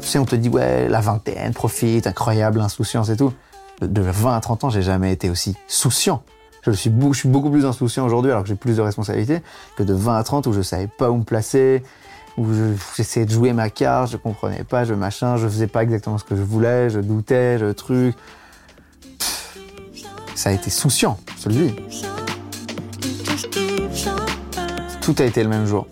Tu 0.00 0.06
sais, 0.06 0.18
on 0.18 0.24
te 0.24 0.36
dit, 0.36 0.48
ouais, 0.48 0.88
la 0.88 1.00
vingtaine, 1.00 1.52
profite, 1.52 2.06
incroyable, 2.06 2.60
insouciance 2.60 3.08
et 3.08 3.16
tout. 3.16 3.32
De 3.80 4.00
20 4.00 4.36
à 4.36 4.40
30 4.40 4.64
ans, 4.64 4.70
j'ai 4.70 4.82
jamais 4.82 5.12
été 5.12 5.28
aussi 5.28 5.56
souciant. 5.66 6.22
Je 6.66 6.72
suis, 6.72 6.92
je 7.12 7.18
suis 7.18 7.28
beaucoup 7.28 7.50
plus 7.50 7.64
insouciant 7.64 8.04
aujourd'hui 8.04 8.32
alors 8.32 8.42
que 8.42 8.48
j'ai 8.48 8.56
plus 8.56 8.76
de 8.76 8.82
responsabilités 8.82 9.40
que 9.76 9.84
de 9.84 9.94
20 9.94 10.16
à 10.16 10.24
30 10.24 10.46
où 10.48 10.52
je 10.52 10.62
savais 10.62 10.88
pas 10.88 11.10
où 11.10 11.16
me 11.16 11.22
placer, 11.22 11.82
où 12.36 12.46
j'essayais 12.96 13.24
de 13.24 13.30
jouer 13.30 13.52
ma 13.52 13.70
carte, 13.70 14.10
je 14.10 14.16
comprenais 14.16 14.64
pas, 14.64 14.84
je 14.84 14.94
machin, 14.94 15.36
je 15.36 15.46
faisais 15.46 15.68
pas 15.68 15.82
exactement 15.82 16.18
ce 16.18 16.24
que 16.24 16.34
je 16.36 16.42
voulais, 16.42 16.90
je 16.90 17.00
doutais, 17.00 17.58
je 17.58 17.70
truc. 17.70 18.16
ça 20.34 20.50
a 20.50 20.52
été 20.52 20.70
souciant, 20.70 21.18
je 21.40 21.48
le 21.48 21.54
dis. 21.54 21.76
Tout 25.00 25.14
a 25.18 25.24
été 25.24 25.42
le 25.42 25.48
même 25.48 25.66
jour. 25.66 25.86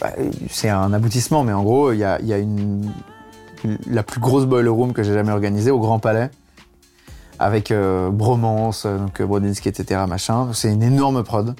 Bah, 0.00 0.12
c'est 0.50 0.68
un 0.68 0.92
aboutissement, 0.92 1.42
mais 1.42 1.54
en 1.54 1.62
gros, 1.62 1.92
il 1.92 1.98
y 1.98 2.04
a, 2.04 2.20
y 2.20 2.34
a 2.34 2.38
une, 2.38 2.92
la 3.90 4.02
plus 4.02 4.20
grosse 4.20 4.44
boiler 4.44 4.68
room 4.68 4.92
que 4.92 5.02
j'ai 5.02 5.14
jamais 5.14 5.32
organisée 5.32 5.70
au 5.70 5.80
Grand 5.80 5.98
Palais, 5.98 6.30
avec 7.38 7.70
euh, 7.70 8.10
Bromance, 8.10 8.86
donc 8.86 9.20
euh, 9.20 9.26
Brodinski, 9.26 9.68
etc. 9.68 10.02
Machin. 10.08 10.48
C'est 10.52 10.72
une 10.72 10.82
énorme 10.82 11.22
prod. 11.22 11.54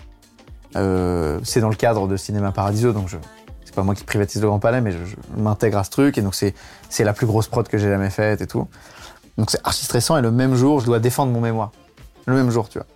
Euh, 0.77 1.39
c'est 1.43 1.61
dans 1.61 1.69
le 1.69 1.77
cadre 1.77 2.07
de 2.07 2.17
Cinéma 2.17 2.53
Paradiso, 2.53 2.93
donc 2.93 3.09
je, 3.09 3.17
c'est 3.65 3.75
pas 3.75 3.83
moi 3.83 3.95
qui 3.95 4.05
privatise 4.05 4.43
le 4.43 4.49
Grand 4.49 4.59
Palais, 4.59 4.81
mais 4.81 4.93
je, 4.93 4.99
m'intègre 5.41 5.79
à 5.79 5.85
ce 5.85 5.91
truc, 5.91 6.19
et 6.19 6.23
donc 6.23 6.35
c'est, 6.35 6.55
c'est 6.89 7.05
la 7.05 7.13
plus 7.13 7.27
grosse 7.27 7.49
prod 7.49 7.67
que 7.67 7.79
j'ai 7.79 7.89
jamais 7.89 8.11
faite 8.11 8.41
et 8.41 8.47
tout. 8.47 8.67
Donc 9.39 9.51
c'est 9.51 9.61
archi 9.65 9.85
stressant, 9.85 10.19
et 10.19 10.23
le 10.23 10.31
même 10.31 10.55
jour, 10.55 10.81
je 10.81 10.87
dois 10.87 10.99
défendre 10.99 11.33
mon 11.33 11.41
mémoire. 11.41 11.73
Le 12.27 12.35
même 12.35 12.51
jour, 12.51 12.69
tu 12.69 12.79
vois. 12.79 12.87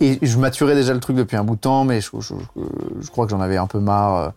Et 0.00 0.18
je 0.22 0.38
maturais 0.38 0.74
déjà 0.74 0.94
le 0.94 1.00
truc 1.00 1.16
depuis 1.16 1.36
un 1.36 1.44
bout 1.44 1.56
de 1.56 1.60
temps, 1.60 1.84
mais 1.84 2.00
je, 2.00 2.10
je, 2.20 3.10
crois 3.10 3.24
que 3.26 3.30
j'en 3.30 3.40
avais 3.40 3.56
un 3.56 3.66
peu 3.66 3.80
marre 3.80 4.16
euh, 4.16 4.28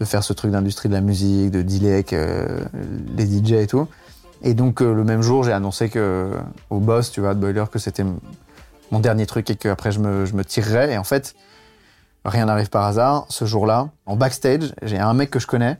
de 0.00 0.04
faire 0.04 0.22
ce 0.22 0.34
truc 0.34 0.50
d'industrie 0.50 0.88
de 0.88 0.94
la 0.94 1.00
musique, 1.00 1.50
de 1.50 1.86
avec 1.90 2.12
euh, 2.12 2.60
les 3.16 3.24
DJ 3.24 3.52
et 3.52 3.66
tout. 3.66 3.88
Et 4.46 4.54
donc 4.54 4.80
euh, 4.80 4.94
le 4.94 5.02
même 5.02 5.22
jour, 5.22 5.42
j'ai 5.42 5.52
annoncé 5.52 5.88
que 5.88 6.30
au 6.70 6.78
boss, 6.78 7.10
tu 7.10 7.20
vois, 7.20 7.34
de 7.34 7.40
Boiler, 7.40 7.64
que 7.70 7.80
c'était 7.80 8.04
mon 8.92 9.00
dernier 9.00 9.26
truc 9.26 9.50
et 9.50 9.56
qu'après 9.56 9.90
je 9.90 9.98
me, 9.98 10.24
je 10.24 10.34
me 10.34 10.44
tirerais. 10.44 10.92
Et 10.92 10.98
en 10.98 11.02
fait, 11.02 11.34
rien 12.24 12.46
n'arrive 12.46 12.70
par 12.70 12.84
hasard. 12.84 13.26
Ce 13.28 13.44
jour-là, 13.44 13.88
en 14.06 14.14
backstage, 14.14 14.72
j'ai 14.82 14.98
un 14.98 15.14
mec 15.14 15.30
que 15.30 15.40
je 15.40 15.48
connais 15.48 15.78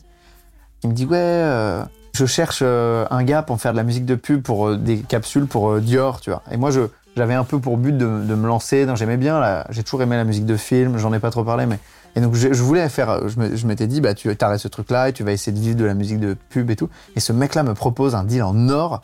qui 0.80 0.88
me 0.88 0.94
dit 0.94 1.06
ouais, 1.06 1.16
euh, 1.16 1.84
je 2.12 2.26
cherche 2.26 2.58
euh, 2.62 3.06
un 3.08 3.22
gars 3.22 3.42
pour 3.42 3.60
faire 3.60 3.70
de 3.70 3.76
la 3.76 3.84
musique 3.84 4.04
de 4.04 4.16
pub 4.16 4.42
pour 4.42 4.76
des 4.76 4.98
capsules 4.98 5.46
pour 5.46 5.78
Dior, 5.78 6.20
tu 6.20 6.30
vois. 6.30 6.42
Et 6.50 6.56
moi, 6.56 6.72
je 6.72 6.80
j'avais 7.16 7.34
un 7.34 7.44
peu 7.44 7.60
pour 7.60 7.78
but 7.78 7.96
de, 7.96 8.04
de 8.04 8.34
me 8.34 8.48
lancer. 8.48 8.84
J'aimais 8.96 9.16
bien, 9.16 9.64
j'ai 9.70 9.84
toujours 9.84 10.02
aimé 10.02 10.16
la 10.16 10.24
musique 10.24 10.44
de 10.44 10.56
film. 10.56 10.98
J'en 10.98 11.12
ai 11.14 11.20
pas 11.20 11.30
trop 11.30 11.44
parlé, 11.44 11.66
mais 11.66 11.78
et 12.16 12.20
donc 12.22 12.34
je, 12.34 12.48
voulais 12.62 12.88
faire, 12.88 13.28
je 13.28 13.66
m'étais 13.66 13.86
dit, 13.86 14.00
bah 14.00 14.14
tu 14.14 14.34
arrêtes 14.40 14.60
ce 14.60 14.68
truc-là 14.68 15.10
et 15.10 15.12
tu 15.12 15.22
vas 15.22 15.32
essayer 15.32 15.56
de 15.56 15.62
vivre 15.62 15.76
de 15.76 15.84
la 15.84 15.92
musique 15.92 16.18
de 16.18 16.34
pub 16.48 16.70
et 16.70 16.76
tout. 16.76 16.88
Et 17.14 17.20
ce 17.20 17.34
mec-là 17.34 17.62
me 17.62 17.74
propose 17.74 18.14
un 18.14 18.24
deal 18.24 18.42
en 18.42 18.70
or 18.70 19.02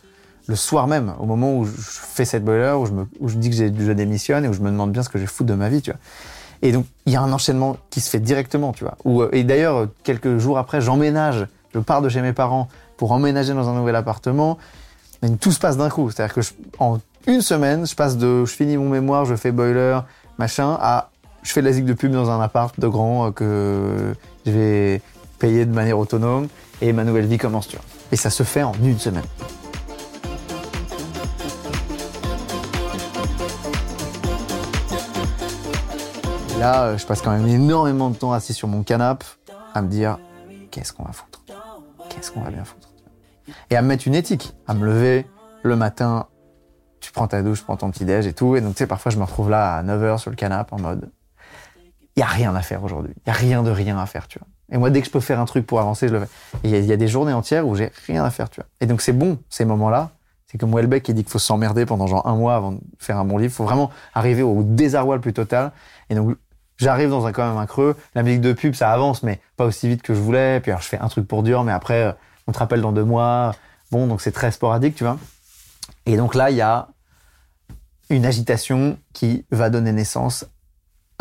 le 0.48 0.57
soir 0.57 0.87
même, 0.87 1.12
au 1.20 1.27
moment 1.27 1.55
où 1.55 1.66
je 1.66 1.72
fais 1.77 2.25
cette 2.25 2.42
boiler, 2.42 2.72
où 2.72 2.87
je, 2.87 2.92
me, 2.92 3.07
où 3.20 3.29
je 3.29 3.37
dis 3.37 3.51
que 3.51 3.55
je 3.57 3.92
démissionne 3.92 4.46
et 4.46 4.48
où 4.48 4.55
je 4.55 4.61
me 4.61 4.70
demande 4.70 4.92
bien 4.92 5.03
ce 5.03 5.11
que 5.11 5.18
j'ai 5.18 5.27
foutre 5.27 5.51
de 5.51 5.55
ma 5.55 5.68
vie, 5.68 5.83
tu 5.83 5.90
vois. 5.90 6.01
Et 6.62 6.72
donc 6.72 6.87
il 7.05 7.12
y 7.12 7.16
a 7.16 7.20
un 7.20 7.33
enchaînement 7.33 7.77
qui 7.90 8.01
se 8.01 8.09
fait 8.09 8.18
directement, 8.18 8.72
tu 8.72 8.83
vois. 8.83 8.96
Où, 9.05 9.25
et 9.31 9.44
d'ailleurs 9.44 9.88
quelques 10.05 10.38
jours 10.38 10.57
après, 10.57 10.81
j'emménage, 10.81 11.46
je 11.75 11.81
pars 11.81 12.01
de 12.01 12.09
chez 12.09 12.22
mes 12.22 12.33
parents 12.33 12.68
pour 12.96 13.12
emménager 13.12 13.53
dans 13.53 13.68
un 13.68 13.75
nouvel 13.75 13.94
appartement. 13.94 14.57
Et 15.22 15.31
tout 15.37 15.53
se 15.53 15.61
passe 15.61 15.77
d'un 15.77 15.90
coup, 15.90 16.11
c'est-à-dire 16.11 16.35
que 16.35 16.40
je, 16.40 16.53
en 16.79 16.98
une 17.27 17.42
semaine, 17.42 17.87
je 17.87 17.94
passe 17.94 18.16
de, 18.16 18.46
je 18.46 18.55
finis 18.55 18.79
mon 18.79 18.88
mémoire, 18.88 19.27
je 19.27 19.37
fais 19.37 19.53
boiler, 19.53 20.01
machin, 20.38 20.79
à 20.81 21.11
je 21.42 21.52
fais 21.52 21.61
de 21.61 21.66
la 21.66 21.72
zig 21.72 21.85
de 21.85 21.92
pub 21.92 22.12
dans 22.12 22.31
un 22.31 22.40
appart 22.40 22.78
de 22.78 22.88
grand 22.88 23.26
euh, 23.26 23.31
que 23.31 24.14
je 24.46 24.50
vais 24.50 25.02
payer 25.38 25.66
de 25.66 25.72
manière 25.72 25.98
autonome 25.98 26.48
et 26.81 26.92
ma 26.92 27.05
nouvelle 27.05 27.26
vie 27.26 27.38
commence, 27.38 27.68
tu 27.68 27.76
vois. 27.76 27.85
Et 28.12 28.16
ça 28.16 28.31
se 28.31 28.42
fait 28.42 28.62
en 28.62 28.72
une 28.83 28.98
semaine. 28.98 29.24
Là, 36.59 36.85
euh, 36.85 36.98
je 36.98 37.05
passe 37.07 37.22
quand 37.22 37.33
même 37.33 37.48
énormément 37.48 38.09
de 38.09 38.16
temps 38.16 38.33
assis 38.33 38.55
sur 38.55 38.68
mon 38.68 38.85
canapé 38.85 39.26
à 39.74 39.83
me 39.83 39.88
dire 39.88 40.18
qu'est-ce 40.70 40.92
qu'on 40.92 41.05
va 41.05 41.12
foutre? 41.12 41.42
Qu'est-ce 42.09 42.31
qu'on 42.31 42.42
va 42.42 42.50
bien 42.50 42.64
foutre? 42.64 42.88
Et 43.70 43.76
à 43.76 43.83
me 43.83 43.88
mettre 43.88 44.07
une 44.07 44.14
éthique, 44.14 44.55
à 44.68 44.74
me 44.74 44.87
lever 44.87 45.26
le 45.64 45.74
matin, 45.74 46.26
tu 47.00 47.11
prends 47.11 47.26
ta 47.26 47.42
douche, 47.42 47.64
prends 47.64 47.76
ton 47.76 47.90
petit 47.90 48.05
déj 48.05 48.28
et 48.28 48.33
tout. 48.33 48.55
Et 48.55 48.61
donc, 48.61 48.74
tu 48.74 48.78
sais, 48.78 48.87
parfois, 48.87 49.11
je 49.11 49.18
me 49.18 49.24
retrouve 49.24 49.50
là 49.50 49.74
à 49.74 49.83
9h 49.83 50.18
sur 50.18 50.31
le 50.31 50.37
canapé 50.37 50.72
en 50.74 50.78
mode 50.78 51.11
il 52.16 52.20
y 52.20 52.22
a 52.22 52.27
rien 52.27 52.55
à 52.55 52.62
faire 52.62 52.85
aujourd'hui. 52.85 53.14
Il 53.25 53.29
y 53.29 53.31
a 53.31 53.35
rien 53.35 53.62
de 53.62 53.70
rien 53.70 53.98
à 53.98 54.07
faire, 54.07 54.29
tu 54.29 54.38
vois. 54.38 54.48
Et 54.70 54.79
moi, 54.79 54.90
dès 54.90 55.01
que 55.01 55.07
je 55.07 55.11
peux 55.11 55.20
faire 55.20 55.40
un 55.40 55.44
truc 55.44 55.66
pour 55.66 55.81
avancer, 55.81 56.09
je 56.09 56.12
le 56.14 56.20
fais. 56.20 56.29
Il 56.64 56.75
y, 56.75 56.79
y, 56.79 56.92
a 56.92 56.96
des 56.96 57.09
journées 57.09 57.33
entières 57.33 57.66
où 57.66 57.75
j'ai 57.75 57.90
rien 58.07 58.25
à 58.25 58.31
faire, 58.31 58.51
tu 58.51 58.61
vois. 58.61 58.66
Et 58.81 58.87
donc, 58.87 59.01
c'est 59.01 59.12
bon, 59.12 59.38
ces 59.48 59.64
moments-là. 59.64 60.11
C'est 60.46 60.59
comme 60.59 60.75
Welbeck 60.75 61.03
qui 61.03 61.14
dit 61.14 61.25
qu'il 61.25 61.33
faut 61.33 61.38
s'emmerder 61.38 61.87
pendant 61.87 62.07
genre 62.07 62.27
un 62.27 62.35
mois 62.35 62.57
avant 62.57 62.72
de 62.72 62.81
faire 62.98 63.18
un 63.18 63.25
bon 63.25 63.38
livre. 63.38 63.53
Il 63.53 63.57
faut 63.57 63.64
vraiment 63.64 63.90
arriver 64.14 64.42
au 64.42 64.62
désarroi 64.62 65.14
le 65.14 65.20
plus 65.22 65.33
total. 65.33 65.72
Et 66.11 66.14
donc, 66.14 66.37
j'arrive 66.77 67.09
dans 67.09 67.27
un 67.27 67.33
quand 67.33 67.48
même 67.48 67.57
un 67.57 67.66
creux. 67.66 67.96
La 68.14 68.22
musique 68.22 68.42
de 68.42 68.53
pub, 68.53 68.75
ça 68.75 68.92
avance, 68.92 69.22
mais 69.22 69.40
pas 69.57 69.64
aussi 69.64 69.88
vite 69.88 70.03
que 70.03 70.14
je 70.14 70.20
voulais. 70.20 70.61
Puis 70.61 70.70
alors, 70.70 70.83
je 70.83 70.88
fais 70.88 70.98
un 70.98 71.09
truc 71.09 71.27
pour 71.27 71.42
dur, 71.42 71.64
mais 71.64 71.72
après, 71.72 72.14
on 72.46 72.53
te 72.53 72.59
rappelle 72.59 72.83
dans 72.83 72.92
deux 72.92 73.05
mois. 73.05 73.55
Bon, 73.90 74.07
donc 74.07 74.20
c'est 74.20 74.33
très 74.33 74.51
sporadique, 74.51 74.94
tu 74.94 75.05
vois. 75.05 75.18
Et 76.05 76.16
donc 76.16 76.35
là, 76.35 76.51
il 76.51 76.57
y 76.57 76.62
a 76.62 76.88
une 78.11 78.27
agitation 78.27 78.98
qui 79.12 79.46
va 79.51 79.70
donner 79.70 79.92
naissance 79.92 80.44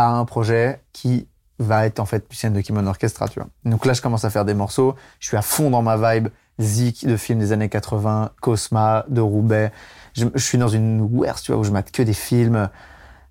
à 0.02 0.12
un 0.12 0.26
projet 0.26 0.82
qui 0.94 1.28
va 1.60 1.86
être 1.86 2.00
en 2.00 2.06
fait 2.06 2.26
Lucien 2.30 2.52
de 2.52 2.60
Kimon 2.62 2.88
Orchestra, 2.88 3.28
tu 3.28 3.40
vois. 3.40 3.50
Donc 3.66 3.86
là, 3.86 3.94
je 3.94 4.02
commence 4.02 4.26
à 4.26 4.30
faire 4.30 4.46
des 4.46 4.54
morceaux. 4.54 4.96
Je 5.20 5.28
suis 5.28 5.38
à 5.38 5.42
fond 5.42 5.70
dans 5.70 5.82
ma 5.82 5.96
vibe 5.98 6.30
zik 6.60 7.06
de 7.06 7.18
films 7.18 7.40
des 7.40 7.52
années 7.52 7.70
80, 7.70 8.32
Cosma, 8.42 9.06
de 9.10 9.22
Roubaix. 9.22 9.72
Je, 10.14 10.26
je 10.34 10.44
suis 10.44 10.58
dans 10.58 10.68
une 10.68 11.02
worse, 11.02 11.44
tu 11.44 11.52
vois, 11.52 11.62
où 11.62 11.64
je 11.64 11.72
mate 11.72 11.92
que 11.92 12.04
des 12.04 12.14
films 12.14 12.70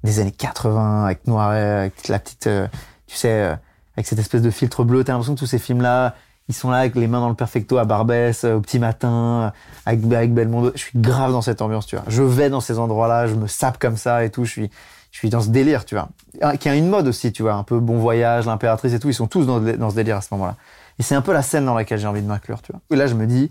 des 0.02 0.18
années 0.20 0.32
80 0.32 1.04
avec 1.04 1.26
Noiret, 1.26 1.60
avec 1.60 2.08
la 2.08 2.18
petite, 2.18 2.46
euh, 2.46 2.66
tu 3.06 3.16
sais, 3.16 3.28
euh, 3.28 3.54
avec 3.96 4.06
cette 4.06 4.18
espèce 4.18 4.42
de 4.42 4.50
filtre 4.50 4.84
bleu. 4.84 5.04
T'as 5.04 5.12
l'impression 5.12 5.34
que 5.34 5.40
tous 5.40 5.46
ces 5.46 5.58
films-là, 5.58 6.14
ils 6.48 6.54
sont 6.54 6.70
là 6.70 6.78
avec 6.78 6.94
les 6.94 7.06
mains 7.06 7.20
dans 7.20 7.28
le 7.28 7.34
perfecto 7.34 7.78
à 7.78 7.84
Barbès, 7.84 8.44
euh, 8.44 8.54
au 8.54 8.60
petit 8.60 8.78
matin, 8.78 9.52
avec, 9.84 10.04
avec 10.12 10.32
Belmondo. 10.32 10.72
Je 10.74 10.80
suis 10.80 10.98
grave 10.98 11.32
dans 11.32 11.42
cette 11.42 11.62
ambiance, 11.62 11.86
tu 11.86 11.96
vois. 11.96 12.04
Je 12.08 12.22
vais 12.22 12.48
dans 12.48 12.60
ces 12.60 12.78
endroits-là, 12.78 13.26
je 13.26 13.34
me 13.34 13.46
sape 13.46 13.78
comme 13.78 13.96
ça 13.96 14.24
et 14.24 14.30
tout. 14.30 14.44
Je 14.44 14.50
suis, 14.50 14.70
je 15.10 15.18
suis 15.18 15.30
dans 15.30 15.40
ce 15.40 15.48
délire, 15.48 15.84
tu 15.84 15.96
vois. 15.96 16.08
Qui 16.56 16.68
a 16.68 16.74
une 16.74 16.88
mode 16.88 17.08
aussi, 17.08 17.32
tu 17.32 17.42
vois, 17.42 17.54
un 17.54 17.64
peu 17.64 17.80
bon 17.80 17.98
voyage, 17.98 18.46
l'impératrice 18.46 18.92
et 18.92 18.98
tout. 18.98 19.08
Ils 19.08 19.14
sont 19.14 19.26
tous 19.26 19.44
dans, 19.44 19.60
dans 19.60 19.90
ce 19.90 19.94
délire 19.94 20.16
à 20.16 20.20
ce 20.20 20.28
moment-là. 20.32 20.56
Et 20.98 21.02
c'est 21.02 21.14
un 21.14 21.22
peu 21.22 21.32
la 21.32 21.42
scène 21.42 21.64
dans 21.64 21.74
laquelle 21.74 21.98
j'ai 21.98 22.06
envie 22.06 22.22
de 22.22 22.26
m'inclure, 22.26 22.62
tu 22.62 22.72
vois. 22.72 22.96
Là, 22.96 23.06
je 23.06 23.14
me 23.14 23.26
dis, 23.26 23.50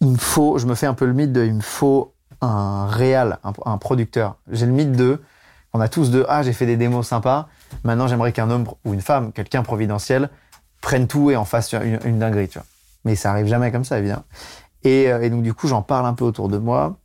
il 0.00 0.08
me 0.08 0.16
faut, 0.16 0.58
je 0.58 0.66
me 0.66 0.74
fais 0.74 0.86
un 0.86 0.94
peu 0.94 1.04
le 1.04 1.12
mythe 1.12 1.32
de, 1.32 1.44
il 1.44 1.54
me 1.54 1.60
faut 1.60 2.14
un 2.40 2.86
réal, 2.86 3.38
un, 3.44 3.52
un 3.66 3.78
producteur. 3.78 4.36
J'ai 4.50 4.66
le 4.66 4.72
mythe 4.72 4.92
de, 4.92 5.20
on 5.72 5.80
a 5.80 5.88
tous 5.88 6.10
de, 6.10 6.24
ah, 6.28 6.42
j'ai 6.42 6.52
fait 6.52 6.66
des 6.66 6.76
démos 6.76 7.06
sympas. 7.06 7.48
Maintenant, 7.84 8.06
j'aimerais 8.08 8.32
qu'un 8.32 8.50
homme 8.50 8.66
ou 8.84 8.94
une 8.94 9.00
femme, 9.00 9.32
quelqu'un 9.32 9.62
providentiel, 9.62 10.30
prenne 10.80 11.06
tout 11.06 11.30
et 11.30 11.36
en 11.36 11.44
fasse 11.44 11.72
une, 11.72 11.98
une 12.04 12.18
dinguerie, 12.18 12.48
tu 12.48 12.58
vois. 12.58 12.66
Mais 13.04 13.16
ça 13.16 13.30
arrive 13.30 13.46
jamais 13.46 13.70
comme 13.70 13.84
ça, 13.84 13.98
évidemment. 13.98 14.24
Et, 14.84 15.04
et 15.04 15.30
donc, 15.30 15.42
du 15.42 15.54
coup, 15.54 15.68
j'en 15.68 15.82
parle 15.82 16.06
un 16.06 16.14
peu 16.14 16.24
autour 16.24 16.48
de 16.48 16.58
moi. 16.58 16.96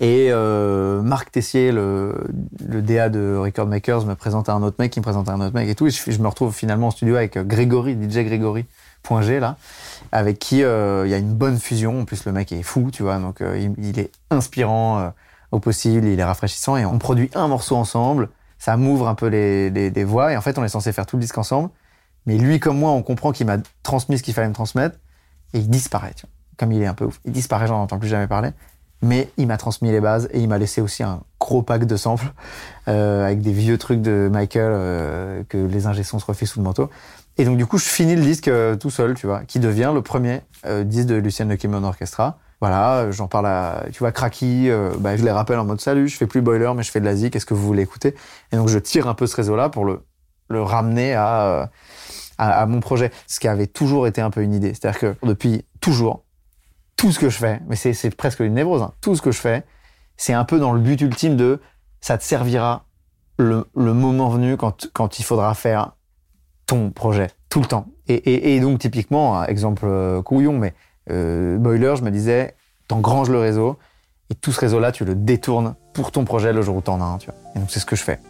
Et 0.00 0.28
euh, 0.32 1.02
Marc 1.02 1.30
Tessier, 1.30 1.70
le, 1.70 2.26
le 2.66 2.82
DA 2.82 3.08
de 3.08 3.36
Record 3.36 3.68
Makers, 3.68 4.04
me 4.06 4.14
présente 4.14 4.48
à 4.48 4.52
un 4.52 4.62
autre 4.62 4.76
mec, 4.78 4.90
qui 4.90 4.98
me 4.98 5.04
présente 5.04 5.28
à 5.28 5.32
un 5.32 5.40
autre 5.40 5.54
mec 5.54 5.68
et 5.68 5.74
tout. 5.74 5.86
Et 5.86 5.90
je, 5.90 6.20
me 6.20 6.26
retrouve 6.26 6.52
finalement 6.52 6.88
en 6.88 6.90
studio 6.90 7.14
avec 7.14 7.38
Grégory, 7.38 7.94
DJ 7.94 8.18
Grégory, 8.18 8.66
point 9.02 9.22
G, 9.22 9.38
là, 9.38 9.56
avec 10.10 10.40
qui 10.40 10.58
il 10.58 10.64
euh, 10.64 11.06
y 11.06 11.14
a 11.14 11.18
une 11.18 11.34
bonne 11.34 11.58
fusion. 11.58 12.00
En 12.00 12.04
plus, 12.04 12.24
le 12.24 12.32
mec 12.32 12.50
est 12.50 12.62
fou, 12.62 12.90
tu 12.92 13.04
vois, 13.04 13.18
donc 13.18 13.40
euh, 13.40 13.56
il, 13.56 13.72
il, 13.84 14.00
est 14.00 14.10
inspirant 14.30 14.98
euh, 14.98 15.10
au 15.52 15.60
possible, 15.60 16.08
il 16.08 16.18
est 16.18 16.24
rafraîchissant. 16.24 16.76
Et 16.76 16.84
on 16.84 16.98
produit 16.98 17.30
un 17.34 17.46
morceau 17.46 17.76
ensemble. 17.76 18.30
Ça 18.58 18.76
m'ouvre 18.76 19.06
un 19.06 19.14
peu 19.14 19.26
les, 19.26 19.70
les, 19.70 19.90
les 19.90 20.04
voies. 20.04 20.32
Et 20.32 20.36
en 20.36 20.40
fait, 20.40 20.58
on 20.58 20.64
est 20.64 20.68
censé 20.68 20.92
faire 20.92 21.06
tout 21.06 21.16
le 21.16 21.20
disque 21.20 21.38
ensemble. 21.38 21.70
Mais 22.26 22.36
lui, 22.36 22.58
comme 22.58 22.78
moi, 22.78 22.90
on 22.90 23.02
comprend 23.02 23.30
qu'il 23.30 23.46
m'a 23.46 23.58
transmis 23.84 24.18
ce 24.18 24.24
qu'il 24.24 24.34
fallait 24.34 24.48
me 24.48 24.54
transmettre. 24.54 24.96
Et 25.52 25.58
il 25.58 25.68
disparaît, 25.68 26.14
tu 26.16 26.22
vois. 26.22 26.30
Comme 26.56 26.72
il 26.72 26.82
est 26.82 26.86
un 26.86 26.94
peu 26.94 27.04
ouf. 27.04 27.20
Il 27.24 27.32
disparaît, 27.32 27.66
j'en 27.66 27.82
entends 27.82 27.98
plus 27.98 28.08
jamais 28.08 28.26
parler 28.26 28.50
mais 29.04 29.28
il 29.36 29.46
m'a 29.46 29.56
transmis 29.56 29.92
les 29.92 30.00
bases 30.00 30.28
et 30.32 30.40
il 30.40 30.48
m'a 30.48 30.58
laissé 30.58 30.80
aussi 30.80 31.02
un 31.02 31.20
gros 31.38 31.62
pack 31.62 31.84
de 31.84 31.96
samples 31.96 32.32
euh, 32.88 33.24
avec 33.24 33.42
des 33.42 33.52
vieux 33.52 33.78
trucs 33.78 34.00
de 34.00 34.28
Michael 34.32 34.72
euh, 34.74 35.42
que 35.48 35.58
les 35.58 35.86
ingé 35.86 36.02
se 36.02 36.16
refait 36.16 36.46
sous 36.46 36.58
le 36.58 36.64
manteau. 36.64 36.90
Et 37.36 37.44
donc 37.44 37.56
du 37.56 37.66
coup, 37.66 37.78
je 37.78 37.84
finis 37.84 38.16
le 38.16 38.22
disque 38.22 38.48
euh, 38.48 38.76
tout 38.76 38.90
seul, 38.90 39.14
tu 39.14 39.26
vois, 39.26 39.44
qui 39.44 39.58
devient 39.58 39.92
le 39.94 40.02
premier 40.02 40.40
disque 40.84 41.08
de 41.08 41.16
Lucien 41.16 41.44
Le 41.44 41.56
Kimon 41.56 41.84
Orchestra. 41.84 42.38
Voilà, 42.60 43.10
j'en 43.10 43.28
parle 43.28 43.46
à, 43.46 43.84
tu 43.92 43.98
vois, 43.98 44.10
Cracky, 44.10 44.70
bah, 44.98 45.18
je 45.18 45.22
les 45.22 45.30
rappelle 45.30 45.58
en 45.58 45.66
mode 45.66 45.82
salut, 45.82 46.08
je 46.08 46.16
fais 46.16 46.26
plus 46.26 46.40
boiler, 46.40 46.72
mais 46.74 46.82
je 46.82 46.90
fais 46.90 47.00
de 47.00 47.04
la 47.04 47.14
zik, 47.14 47.36
est-ce 47.36 47.44
que 47.44 47.52
vous 47.52 47.66
voulez 47.66 47.82
écouter? 47.82 48.14
Et 48.52 48.56
donc 48.56 48.68
je 48.68 48.78
tire 48.78 49.06
un 49.06 49.12
peu 49.12 49.26
ce 49.26 49.36
réseau-là 49.36 49.68
pour 49.68 49.84
le, 49.84 50.00
ramener 50.50 51.14
à, 51.14 51.70
à 52.38 52.64
mon 52.64 52.80
projet, 52.80 53.10
ce 53.26 53.38
qui 53.38 53.48
avait 53.48 53.66
toujours 53.66 54.06
été 54.06 54.22
un 54.22 54.30
peu 54.30 54.40
une 54.40 54.54
idée. 54.54 54.72
C'est-à-dire 54.72 55.00
que 55.00 55.26
depuis 55.26 55.66
toujours, 55.80 56.23
tout 56.96 57.12
ce 57.12 57.18
que 57.18 57.28
je 57.28 57.38
fais, 57.38 57.60
mais 57.66 57.76
c'est 57.76 58.14
presque 58.16 58.40
une 58.40 58.54
névrose, 58.54 58.82
hein, 58.82 58.92
tout 59.00 59.14
ce 59.16 59.22
que 59.22 59.32
je 59.32 59.38
fais, 59.38 59.64
c'est 60.16 60.32
un 60.32 60.44
peu 60.44 60.58
dans 60.58 60.72
le 60.72 60.80
but 60.80 61.00
ultime 61.00 61.36
de 61.36 61.60
ça 62.00 62.18
te 62.18 62.24
servira 62.24 62.84
le, 63.38 63.64
moment 63.74 64.28
venu 64.28 64.56
quand, 64.56 64.88
quand 64.92 65.18
il 65.18 65.24
faudra 65.24 65.54
faire 65.54 65.92
ton 66.66 66.90
projet, 66.90 67.28
tout 67.48 67.60
le 67.60 67.66
temps. 67.66 67.86
Et, 68.06 68.60
donc, 68.60 68.78
typiquement, 68.78 69.44
exemple 69.44 69.84
euh, 69.86 70.22
couillon, 70.22 70.58
mais 70.58 70.74
euh, 71.10 71.56
Boiler, 71.58 71.94
je 71.96 72.02
me 72.02 72.10
disais, 72.10 72.54
t'engranges 72.86 73.30
le 73.30 73.38
réseau, 73.38 73.78
et 74.30 74.34
tout 74.34 74.52
ce 74.52 74.60
réseau-là, 74.60 74.92
tu 74.92 75.04
le 75.04 75.14
détournes 75.14 75.74
pour 75.94 76.12
ton 76.12 76.24
projet 76.24 76.52
le 76.52 76.62
jour 76.62 76.76
où 76.76 76.80
t'en 76.80 77.00
as 77.00 77.04
un, 77.04 77.18
tu 77.18 77.30
vois. 77.30 77.36
Et 77.54 77.58
donc, 77.58 77.70
c'est 77.70 77.80
ce 77.80 77.86
que 77.86 77.96
je 77.96 78.02
fais. 78.02 78.20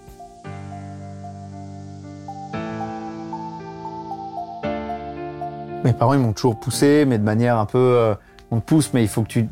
Mes 5.84 5.92
parents, 5.92 6.14
ils 6.14 6.20
m'ont 6.20 6.32
toujours 6.32 6.58
poussé, 6.58 7.04
mais 7.04 7.18
de 7.18 7.24
manière 7.24 7.58
un 7.58 7.66
peu, 7.66 7.78
euh, 7.78 8.14
on 8.54 8.60
pousse, 8.60 8.92
mais 8.94 9.02
il 9.02 9.08
faut 9.08 9.22
que 9.22 9.28
tu 9.28 9.48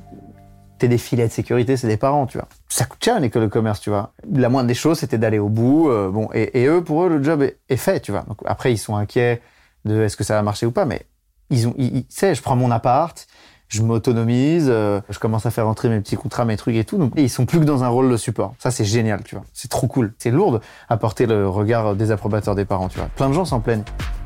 aies 0.82 0.88
des 0.88 0.98
filets 0.98 1.26
de 1.26 1.32
sécurité, 1.32 1.76
c'est 1.76 1.88
des 1.88 1.96
parents, 1.96 2.26
tu 2.26 2.38
vois. 2.38 2.48
Ça 2.68 2.84
coûte 2.84 3.02
cher 3.04 3.16
une 3.16 3.24
école 3.24 3.42
de 3.42 3.48
commerce, 3.48 3.80
tu 3.80 3.90
vois. 3.90 4.12
La 4.32 4.48
moindre 4.48 4.68
des 4.68 4.74
choses, 4.74 4.98
c'était 4.98 5.18
d'aller 5.18 5.38
au 5.38 5.48
bout. 5.48 5.90
Euh, 5.90 6.10
bon, 6.10 6.28
et, 6.32 6.66
eux, 6.66 6.82
pour 6.82 7.04
eux, 7.04 7.08
le 7.08 7.22
job 7.22 7.42
est, 7.42 7.76
fait, 7.76 8.00
tu 8.00 8.12
vois. 8.12 8.22
Donc 8.22 8.38
après, 8.46 8.72
ils 8.72 8.78
sont 8.78 8.96
inquiets 8.96 9.40
de 9.84 10.02
est-ce 10.02 10.16
que 10.16 10.24
ça 10.24 10.34
va 10.34 10.42
marcher 10.42 10.66
ou 10.66 10.72
pas, 10.72 10.84
mais 10.84 11.06
ils 11.50 11.68
ont, 11.68 11.74
ils, 11.76 12.04
sais, 12.08 12.34
je 12.34 12.42
prends 12.42 12.56
mon 12.56 12.70
appart, 12.70 13.26
je 13.68 13.82
m'autonomise, 13.82 14.66
euh, 14.68 15.00
je 15.08 15.18
commence 15.18 15.46
à 15.46 15.50
faire 15.50 15.66
entrer 15.66 15.88
mes 15.88 16.00
petits 16.00 16.16
contrats, 16.16 16.44
mes 16.44 16.56
trucs 16.56 16.76
et 16.76 16.84
tout. 16.84 16.98
Donc 16.98 17.12
ils 17.16 17.30
sont 17.30 17.46
plus 17.46 17.60
que 17.60 17.64
dans 17.64 17.84
un 17.84 17.88
rôle 17.88 18.10
de 18.10 18.16
support. 18.16 18.54
Ça, 18.58 18.70
c'est 18.70 18.84
génial, 18.84 19.22
tu 19.24 19.34
vois. 19.34 19.44
C'est 19.52 19.70
trop 19.70 19.86
cool. 19.86 20.14
C'est 20.18 20.30
lourd 20.30 20.60
à 20.88 20.96
porter 20.96 21.26
le 21.26 21.48
regard 21.48 21.96
des 21.96 22.10
approbateurs 22.10 22.54
des 22.54 22.64
parents, 22.64 22.88
tu 22.88 22.98
vois. 22.98 23.08
Plein 23.08 23.28
de 23.28 23.34
gens 23.34 23.44
s'en 23.44 23.60
plaignent. 23.60 23.84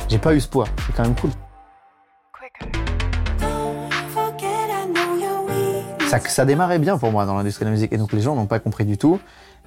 J'ai 0.09 0.19
pas 0.19 0.35
eu 0.35 0.41
ce 0.41 0.49
poids. 0.49 0.67
C'est 0.87 0.95
quand 0.95 1.03
même 1.03 1.15
cool. 1.15 1.31
Ça, 6.09 6.21
ça 6.21 6.45
démarrait 6.45 6.79
bien 6.79 6.99
pour 6.99 7.11
moi 7.11 7.27
dans 7.27 7.35
l'industrie 7.35 7.65
de 7.65 7.71
la 7.71 7.75
musique 7.75 7.93
et 7.93 7.99
donc 7.99 8.13
les 8.13 8.21
gens 8.21 8.35
n'ont 8.37 8.47
pas 8.47 8.61
compris 8.61 8.85
du 8.85 8.97
tout. 8.97 9.19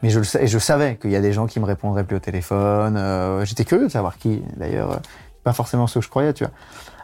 Mais 0.02 0.10
je, 0.10 0.20
le, 0.20 0.42
et 0.42 0.48
je 0.48 0.60
savais 0.60 0.96
qu'il 0.96 1.12
y 1.12 1.16
a 1.16 1.22
des 1.22 1.34
gens 1.34 1.48
qui 1.48 1.60
me 1.60 1.66
répondraient 1.66 2.06
plus 2.06 2.16
au 2.16 2.20
téléphone. 2.20 2.96
Euh, 2.96 3.44
j'étais 3.44 3.66
curieux 3.66 3.88
de 3.88 3.92
savoir 3.92 4.18
qui, 4.18 4.42
d'ailleurs. 4.56 4.92
Euh, 4.92 4.98
pas 5.44 5.54
forcément 5.54 5.88
ce 5.88 6.00
que 6.00 6.06
je 6.06 6.10
croyais, 6.10 6.34
tu 6.34 6.44
vois. 6.44 6.54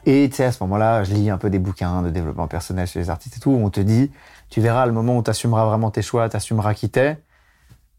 Et 0.06 0.30
tu 0.30 0.36
sais, 0.36 0.46
à 0.46 0.52
ce 0.52 0.62
moment-là, 0.64 1.04
je 1.04 1.14
lis 1.14 1.30
un 1.30 1.38
peu 1.38 1.50
des 1.50 1.60
bouquins 1.60 2.02
de 2.02 2.10
développement 2.10 2.48
personnel 2.48 2.88
sur 2.88 3.00
les 3.00 3.10
artistes 3.10 3.38
et 3.38 3.40
tout, 3.40 3.52
où 3.52 3.66
on 3.66 3.70
te 3.70 3.80
dit, 3.80 4.12
tu 4.50 4.62
verras 4.62 4.86
le 4.86 4.92
moment 4.92 5.18
où 5.18 5.24
tu 5.24 5.30
assumeras 5.30 5.66
vraiment 5.66 5.90
tes 5.90 6.02
choix, 6.02 6.30
tu 6.30 6.36
assumeras 6.36 6.74
qui 6.74 6.90
t'es, 6.90 7.18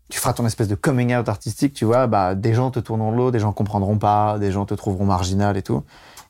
tu 0.09 0.21
feras 0.21 0.33
ton 0.33 0.47
espèce 0.47 0.69
de 0.69 0.77
coming 0.77 1.17
out 1.17 1.29
artistique, 1.29 1.73
tu 1.75 1.85
vois, 1.85 2.07
bah, 2.07 2.35
des 2.35 2.55
gens 2.55 2.71
te 2.71 2.79
tourneront 2.79 3.13
de 3.13 3.17
l'eau, 3.17 3.31
des 3.31 3.41
gens 3.41 3.53
comprendront 3.53 3.99
pas, 3.99 4.39
des 4.39 4.53
gens 4.53 4.67
te 4.67 4.75
trouveront 4.75 5.05
marginal 5.05 5.57
et 5.57 5.63
tout. 5.63 5.83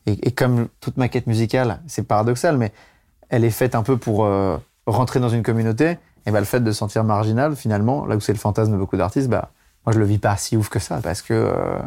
Et, 0.07 0.31
comme 0.31 0.69
toute 0.81 0.97
ma 0.97 1.09
quête 1.09 1.27
musicale, 1.27 1.81
c'est 1.89 2.05
paradoxal, 2.05 2.57
mais 2.57 2.73
elle 3.29 3.45
est 3.45 3.51
faite 3.51 3.75
un 3.75 3.83
peu 3.83 3.97
pour 3.97 4.25
euh, 4.25 4.57
rentrer 4.87 5.21
dans 5.21 5.29
une 5.29 5.43
communauté. 5.43 5.99
Et 6.27 6.31
bah, 6.31 6.41
le 6.41 6.47
fait 6.47 6.61
de 6.61 6.71
se 6.73 6.79
sentir 6.79 7.05
marginal, 7.05 7.55
finalement, 7.55 8.07
là 8.07 8.17
où 8.17 8.21
c'est 8.21 8.33
le 8.33 8.39
fantasme 8.39 8.73
de 8.73 8.77
beaucoup 8.77 8.97
d'artistes, 8.97 9.29
bah, 9.29 9.51
moi, 9.85 9.93
je 9.93 9.99
le 9.99 10.05
vis 10.05 10.19
pas 10.19 10.37
si 10.37 10.57
ouf 10.57 10.69
que 10.69 10.79
ça, 10.79 11.01
parce 11.03 11.23
que 11.23 11.33
euh, 11.35 11.79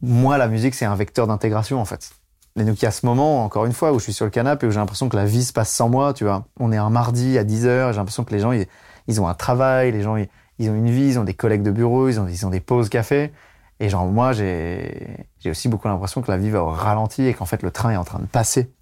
moi, 0.00 0.38
la 0.38 0.48
musique, 0.48 0.74
c'est 0.74 0.86
un 0.86 0.94
vecteur 0.94 1.26
d'intégration, 1.26 1.80
en 1.80 1.84
fait. 1.84 2.10
Et 2.58 2.64
donc, 2.64 2.80
il 2.80 2.84
y 2.84 2.88
a 2.88 2.90
ce 2.90 3.04
moment, 3.04 3.44
encore 3.44 3.66
une 3.66 3.72
fois, 3.72 3.92
où 3.92 3.98
je 3.98 4.04
suis 4.04 4.12
sur 4.12 4.24
le 4.24 4.30
canapé 4.30 4.66
où 4.66 4.70
j'ai 4.70 4.78
l'impression 4.80 5.08
que 5.08 5.16
la 5.16 5.26
vie 5.26 5.44
se 5.44 5.52
passe 5.52 5.70
sans 5.70 5.88
moi, 5.88 6.14
tu 6.14 6.24
vois. 6.24 6.46
On 6.58 6.72
est 6.72 6.76
un 6.76 6.90
mardi 6.90 7.38
à 7.38 7.44
10 7.44 7.66
heures, 7.66 7.92
j'ai 7.92 7.98
l'impression 7.98 8.24
que 8.24 8.32
les 8.32 8.40
gens, 8.40 8.52
ils, 8.52 9.20
ont 9.20 9.28
un 9.28 9.34
travail, 9.34 9.92
les 9.92 10.02
gens, 10.02 10.16
ils, 10.16 10.70
ont 10.70 10.74
une 10.74 10.90
vie, 10.90 11.08
ils 11.08 11.18
ont 11.18 11.24
des 11.24 11.34
collègues 11.34 11.62
de 11.62 11.70
bureau, 11.70 12.08
ils 12.08 12.18
ont, 12.18 12.26
ils 12.26 12.46
ont 12.46 12.50
des 12.50 12.60
pauses 12.60 12.88
café. 12.88 13.32
Et 13.80 13.88
genre, 13.90 14.06
moi, 14.06 14.32
j'ai 14.32 15.18
aussi 15.46 15.68
beaucoup 15.68 15.86
l'impression 15.86 16.22
que 16.22 16.30
la 16.30 16.38
vie 16.38 16.50
va 16.50 16.62
au 16.64 16.70
ralenti 16.70 17.26
et 17.26 17.34
qu'en 17.34 17.44
fait, 17.44 17.62
le 17.62 17.70
train 17.70 17.90
est 17.90 17.96
en 17.96 18.04
train 18.04 18.18
de 18.18 18.26
passer. 18.26 18.72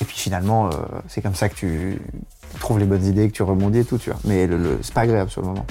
Et 0.00 0.04
puis 0.04 0.16
finalement, 0.16 0.66
euh, 0.66 0.70
c'est 1.08 1.22
comme 1.22 1.34
ça 1.34 1.48
que 1.48 1.54
tu 1.54 2.00
trouves 2.60 2.78
les 2.78 2.86
bonnes 2.86 3.04
idées, 3.04 3.28
que 3.28 3.34
tu 3.34 3.42
rebondis 3.42 3.80
et 3.80 3.84
tout, 3.84 3.98
tu 3.98 4.10
vois. 4.10 4.18
Mais 4.24 4.46
le, 4.46 4.78
c'est 4.82 4.94
pas 4.94 5.02
agréable 5.02 5.30
sur 5.30 5.40
le 5.42 5.48
moment. 5.48 5.66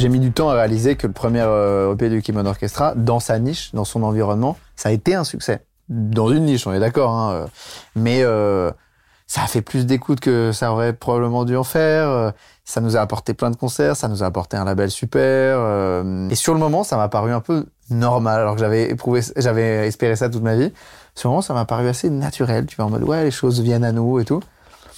J'ai 0.00 0.08
mis 0.08 0.18
du 0.18 0.32
temps 0.32 0.48
à 0.48 0.54
réaliser 0.54 0.96
que 0.96 1.06
le 1.06 1.12
premier 1.12 1.42
euh, 1.42 1.92
EP 1.92 2.08
du 2.08 2.22
Kimono 2.22 2.48
Orchestra, 2.48 2.94
dans 2.94 3.20
sa 3.20 3.38
niche, 3.38 3.74
dans 3.74 3.84
son 3.84 4.02
environnement, 4.02 4.56
ça 4.74 4.88
a 4.88 4.92
été 4.92 5.14
un 5.14 5.24
succès. 5.24 5.66
Dans 5.90 6.30
une 6.30 6.44
niche, 6.44 6.66
on 6.66 6.72
est 6.72 6.80
d'accord, 6.80 7.10
hein, 7.10 7.32
euh. 7.32 7.46
mais 7.96 8.22
euh, 8.22 8.70
ça 9.30 9.44
a 9.44 9.46
fait 9.46 9.62
plus 9.62 9.86
d'écoute 9.86 10.18
que 10.18 10.50
ça 10.50 10.72
aurait 10.72 10.92
probablement 10.92 11.44
dû 11.44 11.56
en 11.56 11.62
faire. 11.62 12.32
Ça 12.64 12.80
nous 12.80 12.96
a 12.96 13.00
apporté 13.00 13.32
plein 13.32 13.52
de 13.52 13.54
concerts, 13.54 13.94
ça 13.94 14.08
nous 14.08 14.24
a 14.24 14.26
apporté 14.26 14.56
un 14.56 14.64
label 14.64 14.90
super. 14.90 15.20
Euh, 15.22 16.28
et 16.30 16.34
sur 16.34 16.52
le 16.52 16.58
moment, 16.58 16.82
ça 16.82 16.96
m'a 16.96 17.08
paru 17.08 17.30
un 17.30 17.38
peu 17.38 17.66
normal, 17.90 18.40
alors 18.40 18.54
que 18.54 18.60
j'avais 18.60 18.90
éprouvé, 18.90 19.20
j'avais 19.36 19.86
espéré 19.86 20.16
ça 20.16 20.30
toute 20.30 20.42
ma 20.42 20.56
vie. 20.56 20.72
Sur 21.14 21.28
le 21.28 21.34
moment, 21.34 21.42
ça 21.42 21.54
m'a 21.54 21.64
paru 21.64 21.86
assez 21.86 22.10
naturel. 22.10 22.66
Tu 22.66 22.74
vois, 22.74 22.86
en 22.86 22.90
mode 22.90 23.04
ouais, 23.04 23.22
les 23.22 23.30
choses 23.30 23.60
viennent 23.60 23.84
à 23.84 23.92
nous 23.92 24.18
et 24.18 24.24
tout. 24.24 24.40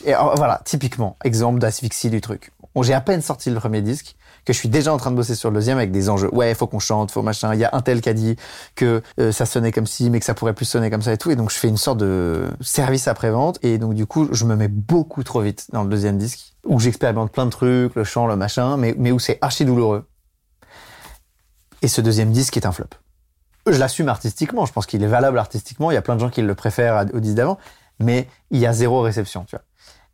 Et 0.06 0.14
voilà, 0.36 0.62
typiquement, 0.64 1.18
exemple 1.24 1.58
d'asphyxie 1.58 2.08
du 2.08 2.22
truc. 2.22 2.52
J'ai 2.80 2.94
à 2.94 3.02
peine 3.02 3.20
sorti 3.20 3.50
le 3.50 3.60
premier 3.60 3.82
disque 3.82 4.16
que 4.44 4.52
je 4.52 4.58
suis 4.58 4.68
déjà 4.68 4.92
en 4.92 4.96
train 4.96 5.10
de 5.10 5.16
bosser 5.16 5.34
sur 5.34 5.50
le 5.50 5.54
deuxième 5.54 5.78
avec 5.78 5.92
des 5.92 6.08
enjeux. 6.10 6.32
Ouais, 6.34 6.54
faut 6.54 6.66
qu'on 6.66 6.78
chante, 6.78 7.10
faut 7.10 7.22
machin. 7.22 7.54
Il 7.54 7.60
y 7.60 7.64
a 7.64 7.70
un 7.72 7.80
tel 7.80 8.00
qui 8.00 8.08
a 8.08 8.14
dit 8.14 8.36
que 8.74 9.02
euh, 9.20 9.32
ça 9.32 9.46
sonnait 9.46 9.72
comme 9.72 9.86
ci, 9.86 10.10
mais 10.10 10.18
que 10.18 10.24
ça 10.24 10.34
pourrait 10.34 10.54
plus 10.54 10.64
sonner 10.64 10.90
comme 10.90 11.02
ça 11.02 11.12
et 11.12 11.18
tout. 11.18 11.30
Et 11.30 11.36
donc 11.36 11.50
je 11.50 11.56
fais 11.56 11.68
une 11.68 11.76
sorte 11.76 11.98
de 11.98 12.48
service 12.60 13.08
après-vente. 13.08 13.58
Et 13.62 13.78
donc 13.78 13.94
du 13.94 14.06
coup, 14.06 14.28
je 14.32 14.44
me 14.44 14.56
mets 14.56 14.68
beaucoup 14.68 15.22
trop 15.22 15.40
vite 15.40 15.66
dans 15.72 15.84
le 15.84 15.88
deuxième 15.88 16.18
disque, 16.18 16.54
où 16.64 16.80
j'expérimente 16.80 17.30
plein 17.30 17.46
de 17.46 17.50
trucs, 17.50 17.94
le 17.94 18.04
chant, 18.04 18.26
le 18.26 18.36
machin, 18.36 18.76
mais, 18.76 18.94
mais 18.98 19.12
où 19.12 19.18
c'est 19.18 19.38
archi 19.40 19.64
douloureux. 19.64 20.06
Et 21.82 21.88
ce 21.88 22.00
deuxième 22.00 22.30
disque 22.30 22.56
est 22.56 22.66
un 22.66 22.72
flop. 22.72 22.86
Je 23.66 23.78
l'assume 23.78 24.08
artistiquement, 24.08 24.66
je 24.66 24.72
pense 24.72 24.86
qu'il 24.86 25.02
est 25.04 25.08
valable 25.08 25.38
artistiquement, 25.38 25.90
il 25.90 25.94
y 25.94 25.96
a 25.96 26.02
plein 26.02 26.16
de 26.16 26.20
gens 26.20 26.30
qui 26.30 26.42
le 26.42 26.54
préfèrent 26.54 27.06
au 27.12 27.20
disque 27.20 27.36
d'avant, 27.36 27.58
mais 28.00 28.28
il 28.50 28.58
y 28.58 28.66
a 28.66 28.72
zéro 28.72 29.00
réception, 29.02 29.44
tu 29.44 29.54
vois. 29.54 29.64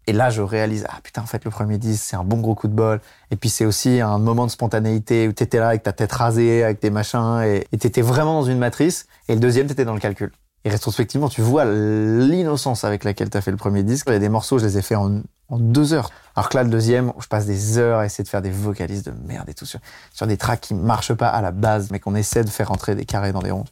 Et 0.08 0.14
là, 0.14 0.30
je 0.30 0.40
réalise, 0.40 0.86
ah 0.88 0.98
putain, 1.02 1.20
en 1.20 1.26
fait, 1.26 1.44
le 1.44 1.50
premier 1.50 1.76
disque, 1.76 2.02
c'est 2.02 2.16
un 2.16 2.24
bon 2.24 2.38
gros 2.38 2.54
coup 2.54 2.66
de 2.66 2.72
bol. 2.72 2.98
Et 3.30 3.36
puis, 3.36 3.50
c'est 3.50 3.66
aussi 3.66 4.00
un 4.00 4.16
moment 4.16 4.46
de 4.46 4.50
spontanéité 4.50 5.28
où 5.28 5.32
t'étais 5.32 5.58
là 5.58 5.68
avec 5.68 5.82
ta 5.82 5.92
tête 5.92 6.10
rasée, 6.10 6.64
avec 6.64 6.80
tes 6.80 6.88
machins, 6.88 7.42
et 7.42 7.76
t'étais 7.76 8.00
vraiment 8.00 8.40
dans 8.40 8.46
une 8.46 8.56
matrice. 8.56 9.06
Et 9.28 9.34
le 9.34 9.40
deuxième, 9.40 9.66
t'étais 9.66 9.84
dans 9.84 9.92
le 9.92 10.00
calcul. 10.00 10.32
Et 10.64 10.70
rétrospectivement, 10.70 11.28
tu 11.28 11.42
vois 11.42 11.66
l'innocence 11.66 12.84
avec 12.84 13.04
laquelle 13.04 13.28
t'as 13.28 13.42
fait 13.42 13.50
le 13.50 13.58
premier 13.58 13.82
disque. 13.82 14.06
Il 14.08 14.14
y 14.14 14.16
a 14.16 14.18
des 14.18 14.30
morceaux, 14.30 14.58
je 14.58 14.64
les 14.64 14.78
ai 14.78 14.82
fait 14.82 14.94
en, 14.94 15.20
deux 15.50 15.92
heures. 15.92 16.10
Alors 16.34 16.48
que 16.48 16.56
là, 16.56 16.64
le 16.64 16.70
deuxième, 16.70 17.12
je 17.18 17.26
passe 17.26 17.44
des 17.44 17.76
heures 17.76 17.98
à 17.98 18.06
essayer 18.06 18.24
de 18.24 18.30
faire 18.30 18.40
des 18.40 18.50
vocalises 18.50 19.02
de 19.02 19.12
merde 19.26 19.50
et 19.50 19.54
tout 19.54 19.66
sur, 19.66 19.78
sur 20.14 20.26
des 20.26 20.38
tracks 20.38 20.62
qui 20.62 20.72
marchent 20.72 21.12
pas 21.12 21.28
à 21.28 21.42
la 21.42 21.50
base, 21.50 21.90
mais 21.90 22.00
qu'on 22.00 22.14
essaie 22.14 22.44
de 22.44 22.50
faire 22.50 22.68
rentrer 22.68 22.94
des 22.94 23.04
carrés 23.04 23.32
dans 23.32 23.42
des 23.42 23.50
ronds. 23.50 23.66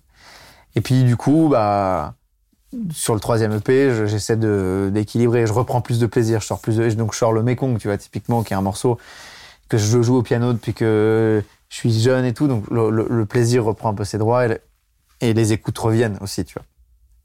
Et 0.74 0.82
puis, 0.82 1.02
du 1.04 1.16
coup, 1.16 1.48
bah, 1.50 2.12
sur 2.92 3.14
le 3.14 3.20
troisième 3.20 3.52
EP, 3.52 4.06
j'essaie 4.06 4.36
d'équilibrer, 4.36 5.46
je 5.46 5.52
reprends 5.52 5.80
plus 5.80 5.98
de 5.98 6.06
plaisir, 6.06 6.40
je 6.40 6.46
sors 6.46 6.60
plus 6.60 6.76
de, 6.76 6.90
donc 6.90 7.12
je 7.12 7.18
sors 7.18 7.32
le 7.32 7.42
Mekong, 7.42 7.78
tu 7.78 7.88
vois, 7.88 7.98
typiquement, 7.98 8.42
qui 8.42 8.52
est 8.52 8.56
un 8.56 8.62
morceau 8.62 8.98
que 9.68 9.78
je 9.78 10.02
joue 10.02 10.16
au 10.16 10.22
piano 10.22 10.52
depuis 10.52 10.74
que 10.74 11.42
je 11.68 11.76
suis 11.76 11.92
jeune 11.92 12.24
et 12.24 12.32
tout, 12.32 12.48
donc 12.48 12.64
le, 12.70 13.24
plaisir 13.24 13.64
reprend 13.64 13.90
un 13.90 13.94
peu 13.94 14.04
ses 14.04 14.18
droits 14.18 14.46
et, 14.46 15.32
les 15.32 15.52
écoutes 15.52 15.78
reviennent 15.78 16.18
aussi, 16.20 16.44
tu 16.44 16.54
vois. 16.54 16.64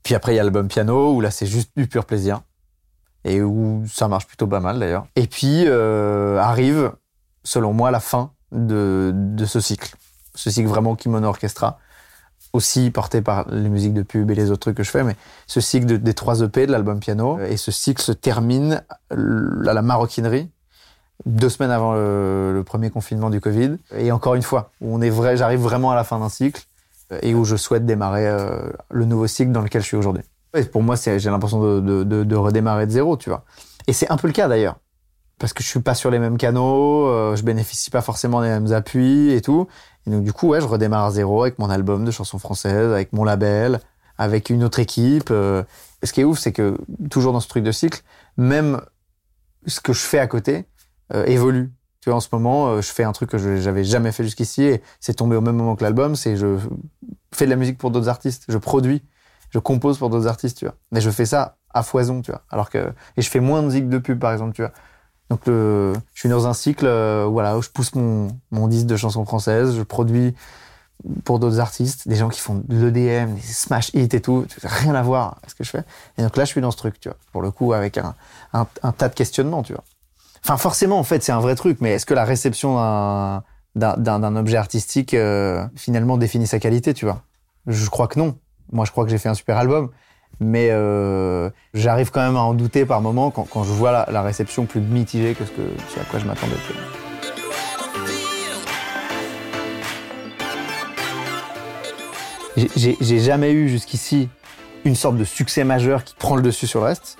Puis 0.03 0.15
après, 0.15 0.33
il 0.33 0.37
y 0.37 0.39
a 0.39 0.43
l'album 0.43 0.67
piano, 0.67 1.13
où 1.13 1.21
là, 1.21 1.29
c'est 1.29 1.45
juste 1.45 1.71
du 1.75 1.87
pur 1.87 2.05
plaisir 2.05 2.41
et 3.23 3.41
où 3.41 3.83
ça 3.87 4.07
marche 4.07 4.25
plutôt 4.25 4.47
pas 4.47 4.59
mal 4.59 4.79
d'ailleurs. 4.79 5.05
Et 5.15 5.27
puis 5.27 5.65
euh, 5.67 6.39
arrive, 6.39 6.93
selon 7.43 7.73
moi, 7.73 7.91
la 7.91 7.99
fin 7.99 8.31
de, 8.51 9.11
de 9.13 9.45
ce 9.45 9.59
cycle, 9.59 9.95
ce 10.33 10.49
cycle 10.49 10.67
vraiment 10.67 10.95
Kimono 10.95 11.27
Orchestra 11.27 11.79
aussi 12.53 12.91
porté 12.91 13.21
par 13.21 13.49
les 13.49 13.69
musiques 13.69 13.93
de 13.93 14.01
pub 14.01 14.29
et 14.31 14.35
les 14.35 14.51
autres 14.51 14.59
trucs 14.59 14.77
que 14.77 14.83
je 14.83 14.91
fais, 14.91 15.03
mais 15.03 15.15
ce 15.47 15.61
cycle 15.61 15.99
des 15.99 16.13
trois 16.13 16.41
EP 16.41 16.67
de 16.67 16.71
l'album 16.71 16.99
piano, 16.99 17.39
et 17.39 17.57
ce 17.57 17.71
cycle 17.71 18.01
se 18.01 18.11
termine 18.11 18.83
à 19.09 19.73
la 19.73 19.81
maroquinerie, 19.81 20.49
deux 21.25 21.49
semaines 21.49 21.71
avant 21.71 21.93
le, 21.93 22.63
premier 22.65 22.89
confinement 22.89 23.29
du 23.29 23.41
Covid. 23.41 23.77
Et 23.97 24.11
encore 24.11 24.35
une 24.35 24.41
fois, 24.41 24.71
où 24.81 24.95
on 24.95 25.01
est 25.01 25.09
vrai, 25.09 25.37
j'arrive 25.37 25.59
vraiment 25.59 25.91
à 25.91 25.95
la 25.95 26.03
fin 26.03 26.19
d'un 26.19 26.29
cycle 26.29 26.63
et 27.21 27.33
où 27.33 27.43
je 27.43 27.55
souhaite 27.55 27.85
démarrer 27.85 28.27
euh, 28.27 28.69
le 28.89 29.05
nouveau 29.05 29.27
cycle 29.27 29.51
dans 29.51 29.61
lequel 29.61 29.81
je 29.81 29.87
suis 29.87 29.97
aujourd'hui. 29.97 30.23
pour 30.71 30.81
moi, 30.81 30.95
j'ai 30.95 31.29
l'impression 31.29 31.61
de, 31.61 32.03
de, 32.03 32.23
de, 32.23 32.35
redémarrer 32.35 32.85
de 32.85 32.91
zéro, 32.91 33.17
tu 33.17 33.29
vois. 33.29 33.43
Et 33.87 33.93
c'est 33.93 34.09
un 34.09 34.17
peu 34.17 34.27
le 34.27 34.33
cas 34.33 34.47
d'ailleurs. 34.47 34.77
Parce 35.41 35.53
que 35.53 35.63
je 35.63 35.67
suis 35.67 35.79
pas 35.81 35.95
sur 35.95 36.11
les 36.11 36.19
mêmes 36.19 36.37
canaux, 36.37 37.07
euh, 37.07 37.35
je 37.35 37.43
bénéficie 37.43 37.89
pas 37.89 38.01
forcément 38.01 38.41
des 38.41 38.47
mêmes 38.47 38.71
appuis 38.71 39.31
et 39.31 39.41
tout. 39.41 39.67
Et 40.05 40.11
donc, 40.11 40.23
du 40.23 40.31
coup, 40.31 40.49
ouais, 40.49 40.61
je 40.61 40.67
redémarre 40.67 41.05
à 41.05 41.11
zéro 41.11 41.41
avec 41.41 41.59
mon 41.59 41.69
album 41.69 42.05
de 42.05 42.11
chansons 42.11 42.39
françaises, 42.39 42.91
avec 42.91 43.11
mon 43.11 43.23
label, 43.23 43.81
avec 44.17 44.51
une 44.51 44.63
autre 44.63 44.79
équipe. 44.79 45.29
Euh. 45.31 45.63
ce 46.03 46.13
qui 46.13 46.21
est 46.21 46.23
ouf, 46.23 46.37
c'est 46.39 46.51
que 46.51 46.77
toujours 47.09 47.33
dans 47.33 47.39
ce 47.39 47.47
truc 47.47 47.63
de 47.63 47.71
cycle, 47.71 48.01
même 48.37 48.81
ce 49.65 49.79
que 49.81 49.93
je 49.93 50.01
fais 50.01 50.19
à 50.19 50.27
côté 50.27 50.65
euh, 51.13 51.25
évolue. 51.25 51.71
Tu 52.01 52.09
vois, 52.09 52.17
en 52.17 52.19
ce 52.19 52.29
moment, 52.31 52.69
euh, 52.69 52.81
je 52.81 52.91
fais 52.91 53.03
un 53.03 53.11
truc 53.11 53.29
que 53.29 53.37
je 53.37 53.57
j'avais 53.57 53.83
jamais 53.83 54.11
fait 54.11 54.23
jusqu'ici 54.23 54.63
et 54.63 54.81
c'est 54.99 55.15
tombé 55.15 55.35
au 55.35 55.41
même 55.41 55.55
moment 55.55 55.75
que 55.75 55.83
l'album. 55.83 56.15
C'est 56.15 56.35
je 56.35 56.57
fais 57.33 57.45
de 57.45 57.49
la 57.49 57.55
musique 57.55 57.77
pour 57.77 57.91
d'autres 57.91 58.09
artistes, 58.09 58.45
je 58.47 58.57
produis, 58.57 59.03
je 59.49 59.59
compose 59.59 59.97
pour 59.97 60.09
d'autres 60.09 60.27
artistes, 60.27 60.57
tu 60.57 60.65
vois. 60.65 60.75
Mais 60.91 61.01
je 61.01 61.09
fais 61.09 61.25
ça 61.25 61.57
à 61.73 61.83
foison, 61.83 62.21
tu 62.21 62.31
vois. 62.31 62.43
Alors 62.49 62.69
que 62.69 62.93
et 63.17 63.21
je 63.21 63.29
fais 63.29 63.39
moins 63.39 63.61
de 63.61 63.67
musique 63.67 63.89
de 63.89 63.97
pub, 63.97 64.19
par 64.19 64.33
exemple, 64.33 64.53
tu 64.53 64.61
vois. 64.61 64.71
Donc 65.31 65.47
le, 65.47 65.93
je 66.13 66.19
suis 66.19 66.27
dans 66.27 66.45
un 66.47 66.53
cycle 66.53 66.85
euh, 66.85 67.25
voilà, 67.25 67.57
où 67.57 67.61
je 67.61 67.69
pousse 67.69 67.95
mon, 67.95 68.67
disque 68.67 68.85
de 68.85 68.97
chansons 68.97 69.23
françaises, 69.23 69.77
je 69.77 69.81
produis 69.81 70.35
pour 71.23 71.39
d'autres 71.39 71.61
artistes, 71.61 72.05
des 72.05 72.17
gens 72.17 72.27
qui 72.27 72.41
font 72.41 72.61
de 72.67 72.87
l'EDM, 72.87 73.35
des 73.35 73.41
smash 73.41 73.93
hits 73.93 74.09
et 74.11 74.19
tout, 74.19 74.45
rien 74.61 74.93
à 74.93 75.01
voir 75.01 75.37
avec 75.37 75.51
ce 75.51 75.55
que 75.55 75.63
je 75.63 75.69
fais. 75.69 75.83
Et 76.17 76.21
donc 76.21 76.35
là, 76.35 76.43
je 76.43 76.49
suis 76.49 76.59
dans 76.59 76.69
ce 76.69 76.75
truc, 76.75 76.99
tu 76.99 77.07
vois, 77.07 77.17
pour 77.31 77.41
le 77.41 77.49
coup, 77.49 77.71
avec 77.71 77.97
un, 77.97 78.13
tas 78.97 79.07
de 79.07 79.13
questionnements, 79.13 79.63
tu 79.63 79.71
vois. 79.71 79.85
Enfin, 80.43 80.57
forcément, 80.57 80.99
en 80.99 81.03
fait, 81.03 81.23
c'est 81.23 81.31
un 81.31 81.39
vrai 81.39 81.55
truc, 81.55 81.77
mais 81.79 81.91
est-ce 81.91 82.05
que 82.05 82.13
la 82.13 82.25
réception 82.25 82.75
d'un, 83.75 84.35
objet 84.35 84.57
artistique, 84.57 85.13
euh, 85.13 85.65
finalement, 85.77 86.17
définit 86.17 86.45
sa 86.45 86.59
qualité, 86.59 86.93
tu 86.93 87.05
vois? 87.05 87.21
Je 87.67 87.89
crois 87.89 88.09
que 88.09 88.19
non. 88.19 88.37
Moi, 88.73 88.83
je 88.83 88.91
crois 88.91 89.05
que 89.05 89.11
j'ai 89.11 89.17
fait 89.17 89.29
un 89.29 89.33
super 89.33 89.55
album, 89.55 89.91
mais 90.41 90.69
euh, 90.71 91.51
j'arrive 91.75 92.09
quand 92.09 92.21
même 92.21 92.35
à 92.35 92.41
en 92.41 92.55
douter 92.55 92.85
par 92.85 92.99
moments 92.99 93.29
quand, 93.29 93.43
quand 93.43 93.63
je 93.63 93.71
vois 93.71 94.05
la, 94.09 94.21
réception 94.23 94.65
plus 94.65 94.81
mitigée 94.81 95.35
que 95.35 95.45
ce, 95.45 95.51
que, 95.51 95.61
à 96.01 96.03
quoi 96.05 96.19
je 96.19 96.25
m'attendais. 96.25 96.55
J'ai 102.75 103.19
jamais 103.19 103.51
eu 103.51 103.69
jusqu'ici 103.69 104.29
une 104.83 104.95
sorte 104.95 105.15
de 105.15 105.23
succès 105.23 105.63
majeur 105.63 106.03
qui 106.03 106.15
prend 106.15 106.35
le 106.35 106.41
dessus 106.41 106.65
sur 106.65 106.79
le 106.79 106.87
reste. 106.87 107.17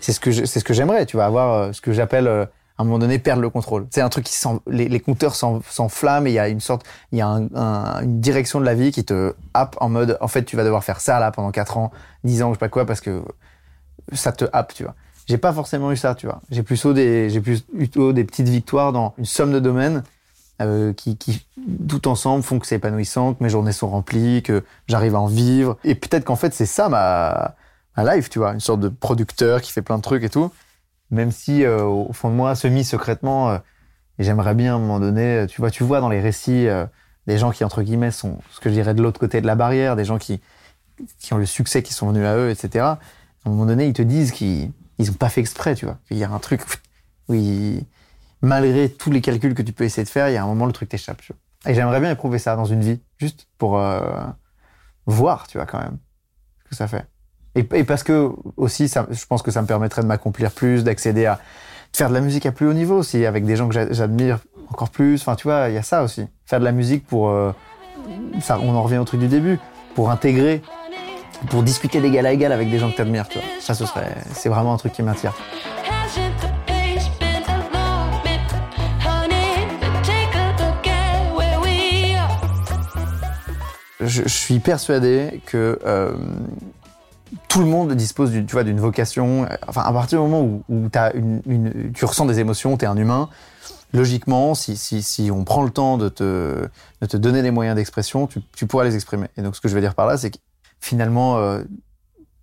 C'est 0.00 0.12
ce 0.12 0.20
que 0.20 0.32
c'est 0.32 0.60
ce 0.60 0.64
que 0.64 0.72
j'aimerais, 0.72 1.04
tu 1.04 1.16
vas 1.16 1.26
avoir 1.26 1.52
euh, 1.52 1.72
ce 1.72 1.80
que 1.80 1.92
j'appelle 1.92 2.26
euh, 2.26 2.46
à 2.78 2.82
un 2.82 2.84
moment 2.84 2.98
donné 2.98 3.18
perdre 3.18 3.42
le 3.42 3.50
contrôle. 3.50 3.86
C'est 3.90 4.00
un 4.00 4.08
truc 4.08 4.24
qui 4.24 4.36
les, 4.66 4.88
les 4.88 5.00
compteurs 5.00 5.34
s'enflamment 5.34 6.26
et 6.26 6.30
il 6.30 6.34
y 6.34 6.38
a 6.38 6.48
une 6.48 6.60
sorte, 6.60 6.84
il 7.12 7.18
y 7.18 7.22
a 7.22 7.28
un, 7.28 7.48
un, 7.54 8.02
une 8.02 8.20
direction 8.20 8.60
de 8.60 8.64
la 8.64 8.74
vie 8.74 8.92
qui 8.92 9.04
te 9.04 9.34
happe 9.54 9.76
en 9.80 9.88
mode, 9.88 10.18
en 10.20 10.28
fait, 10.28 10.44
tu 10.44 10.56
vas 10.56 10.64
devoir 10.64 10.84
faire 10.84 11.00
ça 11.00 11.18
là 11.18 11.30
pendant 11.30 11.50
4 11.50 11.78
ans, 11.78 11.90
10 12.24 12.42
ans, 12.42 12.48
je 12.50 12.54
sais 12.54 12.58
pas 12.58 12.68
quoi, 12.68 12.84
parce 12.84 13.00
que 13.00 13.22
ça 14.12 14.32
te 14.32 14.44
happe, 14.52 14.74
tu 14.74 14.84
vois. 14.84 14.94
J'ai 15.26 15.38
pas 15.38 15.52
forcément 15.52 15.90
eu 15.90 15.96
ça, 15.96 16.14
tu 16.14 16.26
vois. 16.26 16.40
J'ai 16.50 16.62
plutôt 16.62 16.92
des, 16.92 17.30
j'ai 17.30 17.40
des 17.40 18.24
petites 18.24 18.48
victoires 18.48 18.92
dans 18.92 19.14
une 19.18 19.24
somme 19.24 19.52
de 19.52 19.58
domaines 19.58 20.04
euh, 20.62 20.92
qui, 20.92 21.16
qui, 21.16 21.46
tout 21.88 22.06
ensemble 22.06 22.44
font 22.44 22.58
que 22.58 22.66
c'est 22.66 22.76
épanouissant, 22.76 23.34
que 23.34 23.42
mes 23.42 23.50
journées 23.50 23.72
sont 23.72 23.88
remplies, 23.88 24.42
que 24.42 24.62
j'arrive 24.86 25.16
à 25.16 25.20
en 25.20 25.26
vivre. 25.26 25.78
Et 25.82 25.96
peut-être 25.96 26.24
qu'en 26.24 26.36
fait, 26.36 26.54
c'est 26.54 26.66
ça 26.66 26.88
ma, 26.88 27.56
ma 27.96 28.14
life, 28.14 28.30
tu 28.30 28.38
vois, 28.38 28.52
une 28.52 28.60
sorte 28.60 28.80
de 28.80 28.88
producteur 28.88 29.60
qui 29.60 29.72
fait 29.72 29.82
plein 29.82 29.96
de 29.96 30.02
trucs 30.02 30.22
et 30.22 30.30
tout. 30.30 30.52
Même 31.10 31.30
si, 31.30 31.64
euh, 31.64 31.82
au 31.84 32.12
fond 32.12 32.30
de 32.30 32.34
moi, 32.34 32.54
semi-secrètement, 32.54 33.50
euh, 33.50 33.58
j'aimerais 34.18 34.54
bien 34.54 34.72
à 34.72 34.76
un 34.76 34.80
moment 34.80 35.00
donné, 35.00 35.46
tu 35.48 35.60
vois, 35.60 35.70
tu 35.70 35.84
vois 35.84 36.00
dans 36.00 36.08
les 36.08 36.20
récits 36.20 36.66
euh, 36.66 36.86
des 37.26 37.38
gens 37.38 37.50
qui, 37.50 37.64
entre 37.64 37.82
guillemets, 37.82 38.10
sont 38.10 38.38
ce 38.50 38.60
que 38.60 38.68
je 38.68 38.74
dirais 38.74 38.94
de 38.94 39.02
l'autre 39.02 39.20
côté 39.20 39.40
de 39.40 39.46
la 39.46 39.54
barrière, 39.54 39.96
des 39.96 40.04
gens 40.04 40.18
qui, 40.18 40.40
qui 41.18 41.32
ont 41.32 41.38
le 41.38 41.46
succès 41.46 41.82
qui 41.82 41.92
sont 41.92 42.08
venus 42.10 42.26
à 42.26 42.36
eux, 42.36 42.50
etc. 42.50 42.84
À 42.84 42.98
un 43.46 43.50
moment 43.50 43.66
donné, 43.66 43.86
ils 43.86 43.92
te 43.92 44.02
disent 44.02 44.32
qu'ils 44.32 44.72
ils 44.98 45.10
ont 45.10 45.14
pas 45.14 45.28
fait 45.28 45.40
exprès, 45.40 45.74
tu 45.74 45.84
vois. 45.86 45.98
Il 46.10 46.16
y 46.16 46.24
a 46.24 46.30
un 46.30 46.38
truc 46.38 46.62
où 47.28 47.34
ils, 47.34 47.84
malgré 48.42 48.90
tous 48.90 49.10
les 49.10 49.20
calculs 49.20 49.54
que 49.54 49.62
tu 49.62 49.72
peux 49.72 49.84
essayer 49.84 50.04
de 50.04 50.08
faire, 50.08 50.28
il 50.28 50.34
y 50.34 50.36
a 50.36 50.42
un 50.42 50.46
moment 50.46 50.66
le 50.66 50.72
truc 50.72 50.88
t'échappe. 50.88 51.22
Et 51.66 51.74
j'aimerais 51.74 52.00
bien 52.00 52.10
éprouver 52.10 52.38
ça 52.38 52.56
dans 52.56 52.64
une 52.64 52.80
vie, 52.80 53.00
juste 53.18 53.48
pour 53.58 53.78
euh, 53.78 54.24
voir, 55.06 55.46
tu 55.46 55.58
vois, 55.58 55.66
quand 55.66 55.78
même, 55.78 55.98
ce 56.64 56.70
que 56.70 56.74
ça 56.76 56.88
fait. 56.88 57.06
Et, 57.56 57.66
et 57.74 57.84
parce 57.84 58.02
que 58.02 58.30
aussi, 58.56 58.88
ça, 58.88 59.06
je 59.10 59.26
pense 59.26 59.42
que 59.42 59.50
ça 59.50 59.62
me 59.62 59.66
permettrait 59.66 60.02
de 60.02 60.06
m'accomplir 60.06 60.52
plus, 60.52 60.84
d'accéder 60.84 61.26
à 61.26 61.40
de 61.92 61.96
faire 61.96 62.08
de 62.08 62.14
la 62.14 62.20
musique 62.20 62.44
à 62.46 62.52
plus 62.52 62.68
haut 62.68 62.74
niveau 62.74 62.96
aussi, 62.96 63.24
avec 63.24 63.44
des 63.44 63.56
gens 63.56 63.68
que 63.68 63.92
j'admire 63.92 64.38
encore 64.70 64.90
plus. 64.90 65.20
Enfin, 65.20 65.34
tu 65.34 65.48
vois, 65.48 65.68
il 65.68 65.74
y 65.74 65.78
a 65.78 65.82
ça 65.82 66.02
aussi. 66.02 66.26
Faire 66.44 66.60
de 66.60 66.64
la 66.64 66.72
musique 66.72 67.06
pour, 67.06 67.30
euh, 67.30 67.52
ça, 68.40 68.58
on 68.62 68.74
en 68.74 68.82
revient 68.82 68.98
au 68.98 69.04
truc 69.04 69.20
du 69.20 69.28
début, 69.28 69.58
pour 69.94 70.10
intégrer, 70.10 70.62
pour 71.48 71.62
discuter 71.62 72.00
d'égal 72.00 72.26
à 72.26 72.32
égal 72.32 72.52
avec 72.52 72.70
des 72.70 72.78
gens 72.78 72.90
que 72.90 72.96
t'admires, 72.96 73.28
tu 73.28 73.38
vois. 73.38 73.48
Ça, 73.60 73.74
ce 73.74 73.86
serait, 73.86 74.14
c'est 74.32 74.48
vraiment 74.48 74.74
un 74.74 74.76
truc 74.76 74.92
qui 74.92 75.02
m'attire. 75.02 75.34
je, 84.00 84.22
je, 84.22 84.28
suis 84.28 84.58
persuadé 84.58 85.40
que 85.46 85.78
euh, 85.84 86.12
tout 87.48 87.60
le 87.60 87.66
monde 87.66 87.92
dispose 87.94 88.30
tu 88.30 88.52
vois, 88.52 88.64
d'une 88.64 88.80
vocation. 88.80 89.46
Enfin, 89.66 89.82
à 89.82 89.92
partir 89.92 90.22
du 90.22 90.28
moment 90.28 90.62
où, 90.68 90.90
une, 91.14 91.92
tu 91.94 92.04
ressens 92.04 92.26
des 92.26 92.38
émotions, 92.38 92.76
tu 92.76 92.84
es 92.84 92.88
un 92.88 92.96
humain, 92.96 93.28
logiquement, 93.92 94.54
si, 94.54 95.30
on 95.32 95.44
prend 95.44 95.62
le 95.62 95.70
temps 95.70 95.98
de 95.98 96.08
te, 96.08 96.68
donner 97.16 97.42
les 97.42 97.50
moyens 97.50 97.76
d'expression, 97.76 98.26
tu, 98.26 98.40
tu 98.54 98.66
pourras 98.66 98.84
les 98.84 98.94
exprimer. 98.94 99.26
Et 99.36 99.42
donc, 99.42 99.56
ce 99.56 99.60
que 99.60 99.68
je 99.68 99.74
veux 99.74 99.80
dire 99.80 99.94
par 99.94 100.06
là, 100.06 100.16
c'est 100.16 100.30
que 100.30 100.38
finalement, 100.80 101.38
euh, 101.38 101.62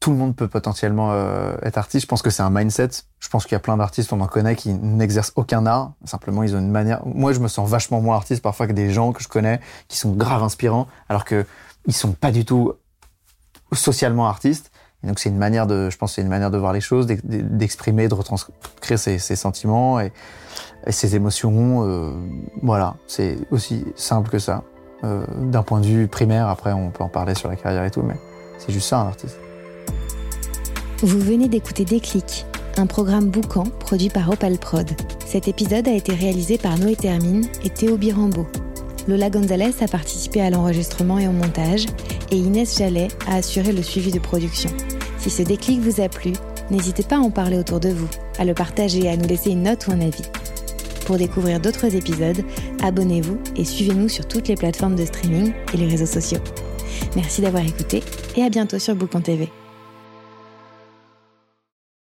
tout 0.03 0.11
le 0.11 0.17
monde 0.17 0.35
peut 0.35 0.49
potentiellement 0.49 1.13
euh, 1.13 1.55
être 1.61 1.77
artiste. 1.77 2.03
Je 2.03 2.07
pense 2.09 2.21
que 2.21 2.29
c'est 2.29 2.43
un 2.43 2.49
mindset. 2.49 2.89
Je 3.19 3.29
pense 3.29 3.45
qu'il 3.45 3.53
y 3.53 3.55
a 3.55 3.59
plein 3.59 3.77
d'artistes, 3.77 4.11
on 4.11 4.19
en 4.19 4.27
connaît, 4.27 4.57
qui 4.57 4.73
n'exercent 4.73 5.31
aucun 5.37 5.65
art. 5.65 5.93
Simplement, 6.03 6.43
ils 6.43 6.57
ont 6.57 6.59
une 6.59 6.71
manière. 6.71 7.05
Moi, 7.05 7.31
je 7.31 7.39
me 7.39 7.47
sens 7.47 7.69
vachement 7.69 8.01
moins 8.01 8.17
artiste 8.17 8.41
parfois 8.41 8.67
que 8.67 8.73
des 8.73 8.91
gens 8.91 9.13
que 9.13 9.23
je 9.23 9.29
connais 9.29 9.61
qui 9.87 9.97
sont 9.97 10.11
grave 10.11 10.43
inspirants, 10.43 10.87
alors 11.07 11.23
que 11.23 11.45
ils 11.87 11.93
sont 11.93 12.11
pas 12.11 12.31
du 12.31 12.43
tout 12.43 12.73
socialement 13.71 14.27
artistes. 14.27 14.72
Donc, 15.03 15.19
c'est 15.19 15.29
une 15.29 15.37
manière 15.37 15.67
de, 15.67 15.89
je 15.89 15.97
pense, 15.97 16.13
c'est 16.13 16.21
une 16.21 16.29
manière 16.29 16.51
de 16.51 16.57
voir 16.57 16.73
les 16.73 16.81
choses, 16.81 17.07
d'exprimer, 17.07 18.07
de 18.07 18.13
retranscrire 18.13 18.97
ses, 18.97 19.17
sentiments 19.19 19.99
et, 19.99 20.11
et, 20.87 20.91
ses 20.91 21.15
émotions. 21.15 21.83
Euh, 21.83 22.11
voilà, 22.61 22.95
c'est 23.07 23.37
aussi 23.51 23.85
simple 23.95 24.29
que 24.29 24.39
ça. 24.39 24.63
Euh, 25.03 25.25
D'un 25.37 25.63
point 25.63 25.81
de 25.81 25.85
vue 25.85 26.07
primaire, 26.07 26.47
après, 26.47 26.71
on 26.71 26.89
peut 26.89 27.03
en 27.03 27.09
parler 27.09 27.35
sur 27.35 27.49
la 27.49 27.57
carrière 27.57 27.83
et 27.83 27.91
tout, 27.91 28.01
mais 28.01 28.15
c'est 28.57 28.71
juste 28.71 28.87
ça, 28.87 28.99
un 28.99 29.07
artiste. 29.07 29.37
Vous 31.01 31.19
venez 31.19 31.49
d'écouter 31.49 31.83
Déclic, 31.83 32.45
un 32.77 32.85
programme 32.85 33.29
boucan 33.29 33.65
produit 33.81 34.09
par 34.09 34.29
Opal 34.29 34.57
Prod. 34.57 34.89
Cet 35.25 35.49
épisode 35.49 35.87
a 35.89 35.93
été 35.93 36.13
réalisé 36.13 36.57
par 36.57 36.77
Noé 36.77 36.95
Termine 36.95 37.45
et 37.65 37.69
Théo 37.69 37.97
Birambeau. 37.97 38.47
Lola 39.07 39.29
Gonzalez 39.29 39.73
a 39.81 39.87
participé 39.87 40.41
à 40.41 40.49
l'enregistrement 40.49 41.19
et 41.19 41.27
au 41.27 41.31
montage, 41.31 41.85
et 42.31 42.37
Inès 42.37 42.77
Jallet 42.77 43.09
a 43.27 43.35
assuré 43.35 43.73
le 43.73 43.83
suivi 43.83 44.11
de 44.11 44.19
production. 44.19 44.69
Si 45.17 45.29
ce 45.29 45.43
déclic 45.43 45.81
vous 45.81 46.01
a 46.01 46.07
plu, 46.07 46.33
n'hésitez 46.71 47.03
pas 47.03 47.17
à 47.17 47.19
en 47.19 47.29
parler 47.29 47.57
autour 47.57 47.79
de 47.79 47.89
vous, 47.89 48.09
à 48.37 48.45
le 48.45 48.53
partager 48.53 49.03
et 49.03 49.09
à 49.09 49.17
nous 49.17 49.27
laisser 49.27 49.51
une 49.51 49.63
note 49.63 49.87
ou 49.87 49.91
un 49.91 50.01
avis. 50.01 50.23
Pour 51.05 51.17
découvrir 51.17 51.59
d'autres 51.59 51.95
épisodes, 51.95 52.43
abonnez-vous 52.81 53.37
et 53.57 53.65
suivez-nous 53.65 54.07
sur 54.07 54.25
toutes 54.25 54.47
les 54.47 54.55
plateformes 54.55 54.95
de 54.95 55.05
streaming 55.05 55.51
et 55.73 55.77
les 55.77 55.87
réseaux 55.87 56.05
sociaux. 56.05 56.39
Merci 57.15 57.41
d'avoir 57.41 57.65
écouté 57.65 58.03
et 58.37 58.43
à 58.43 58.49
bientôt 58.49 58.79
sur 58.79 58.95
Boucan 58.95 59.21
TV. 59.21 59.49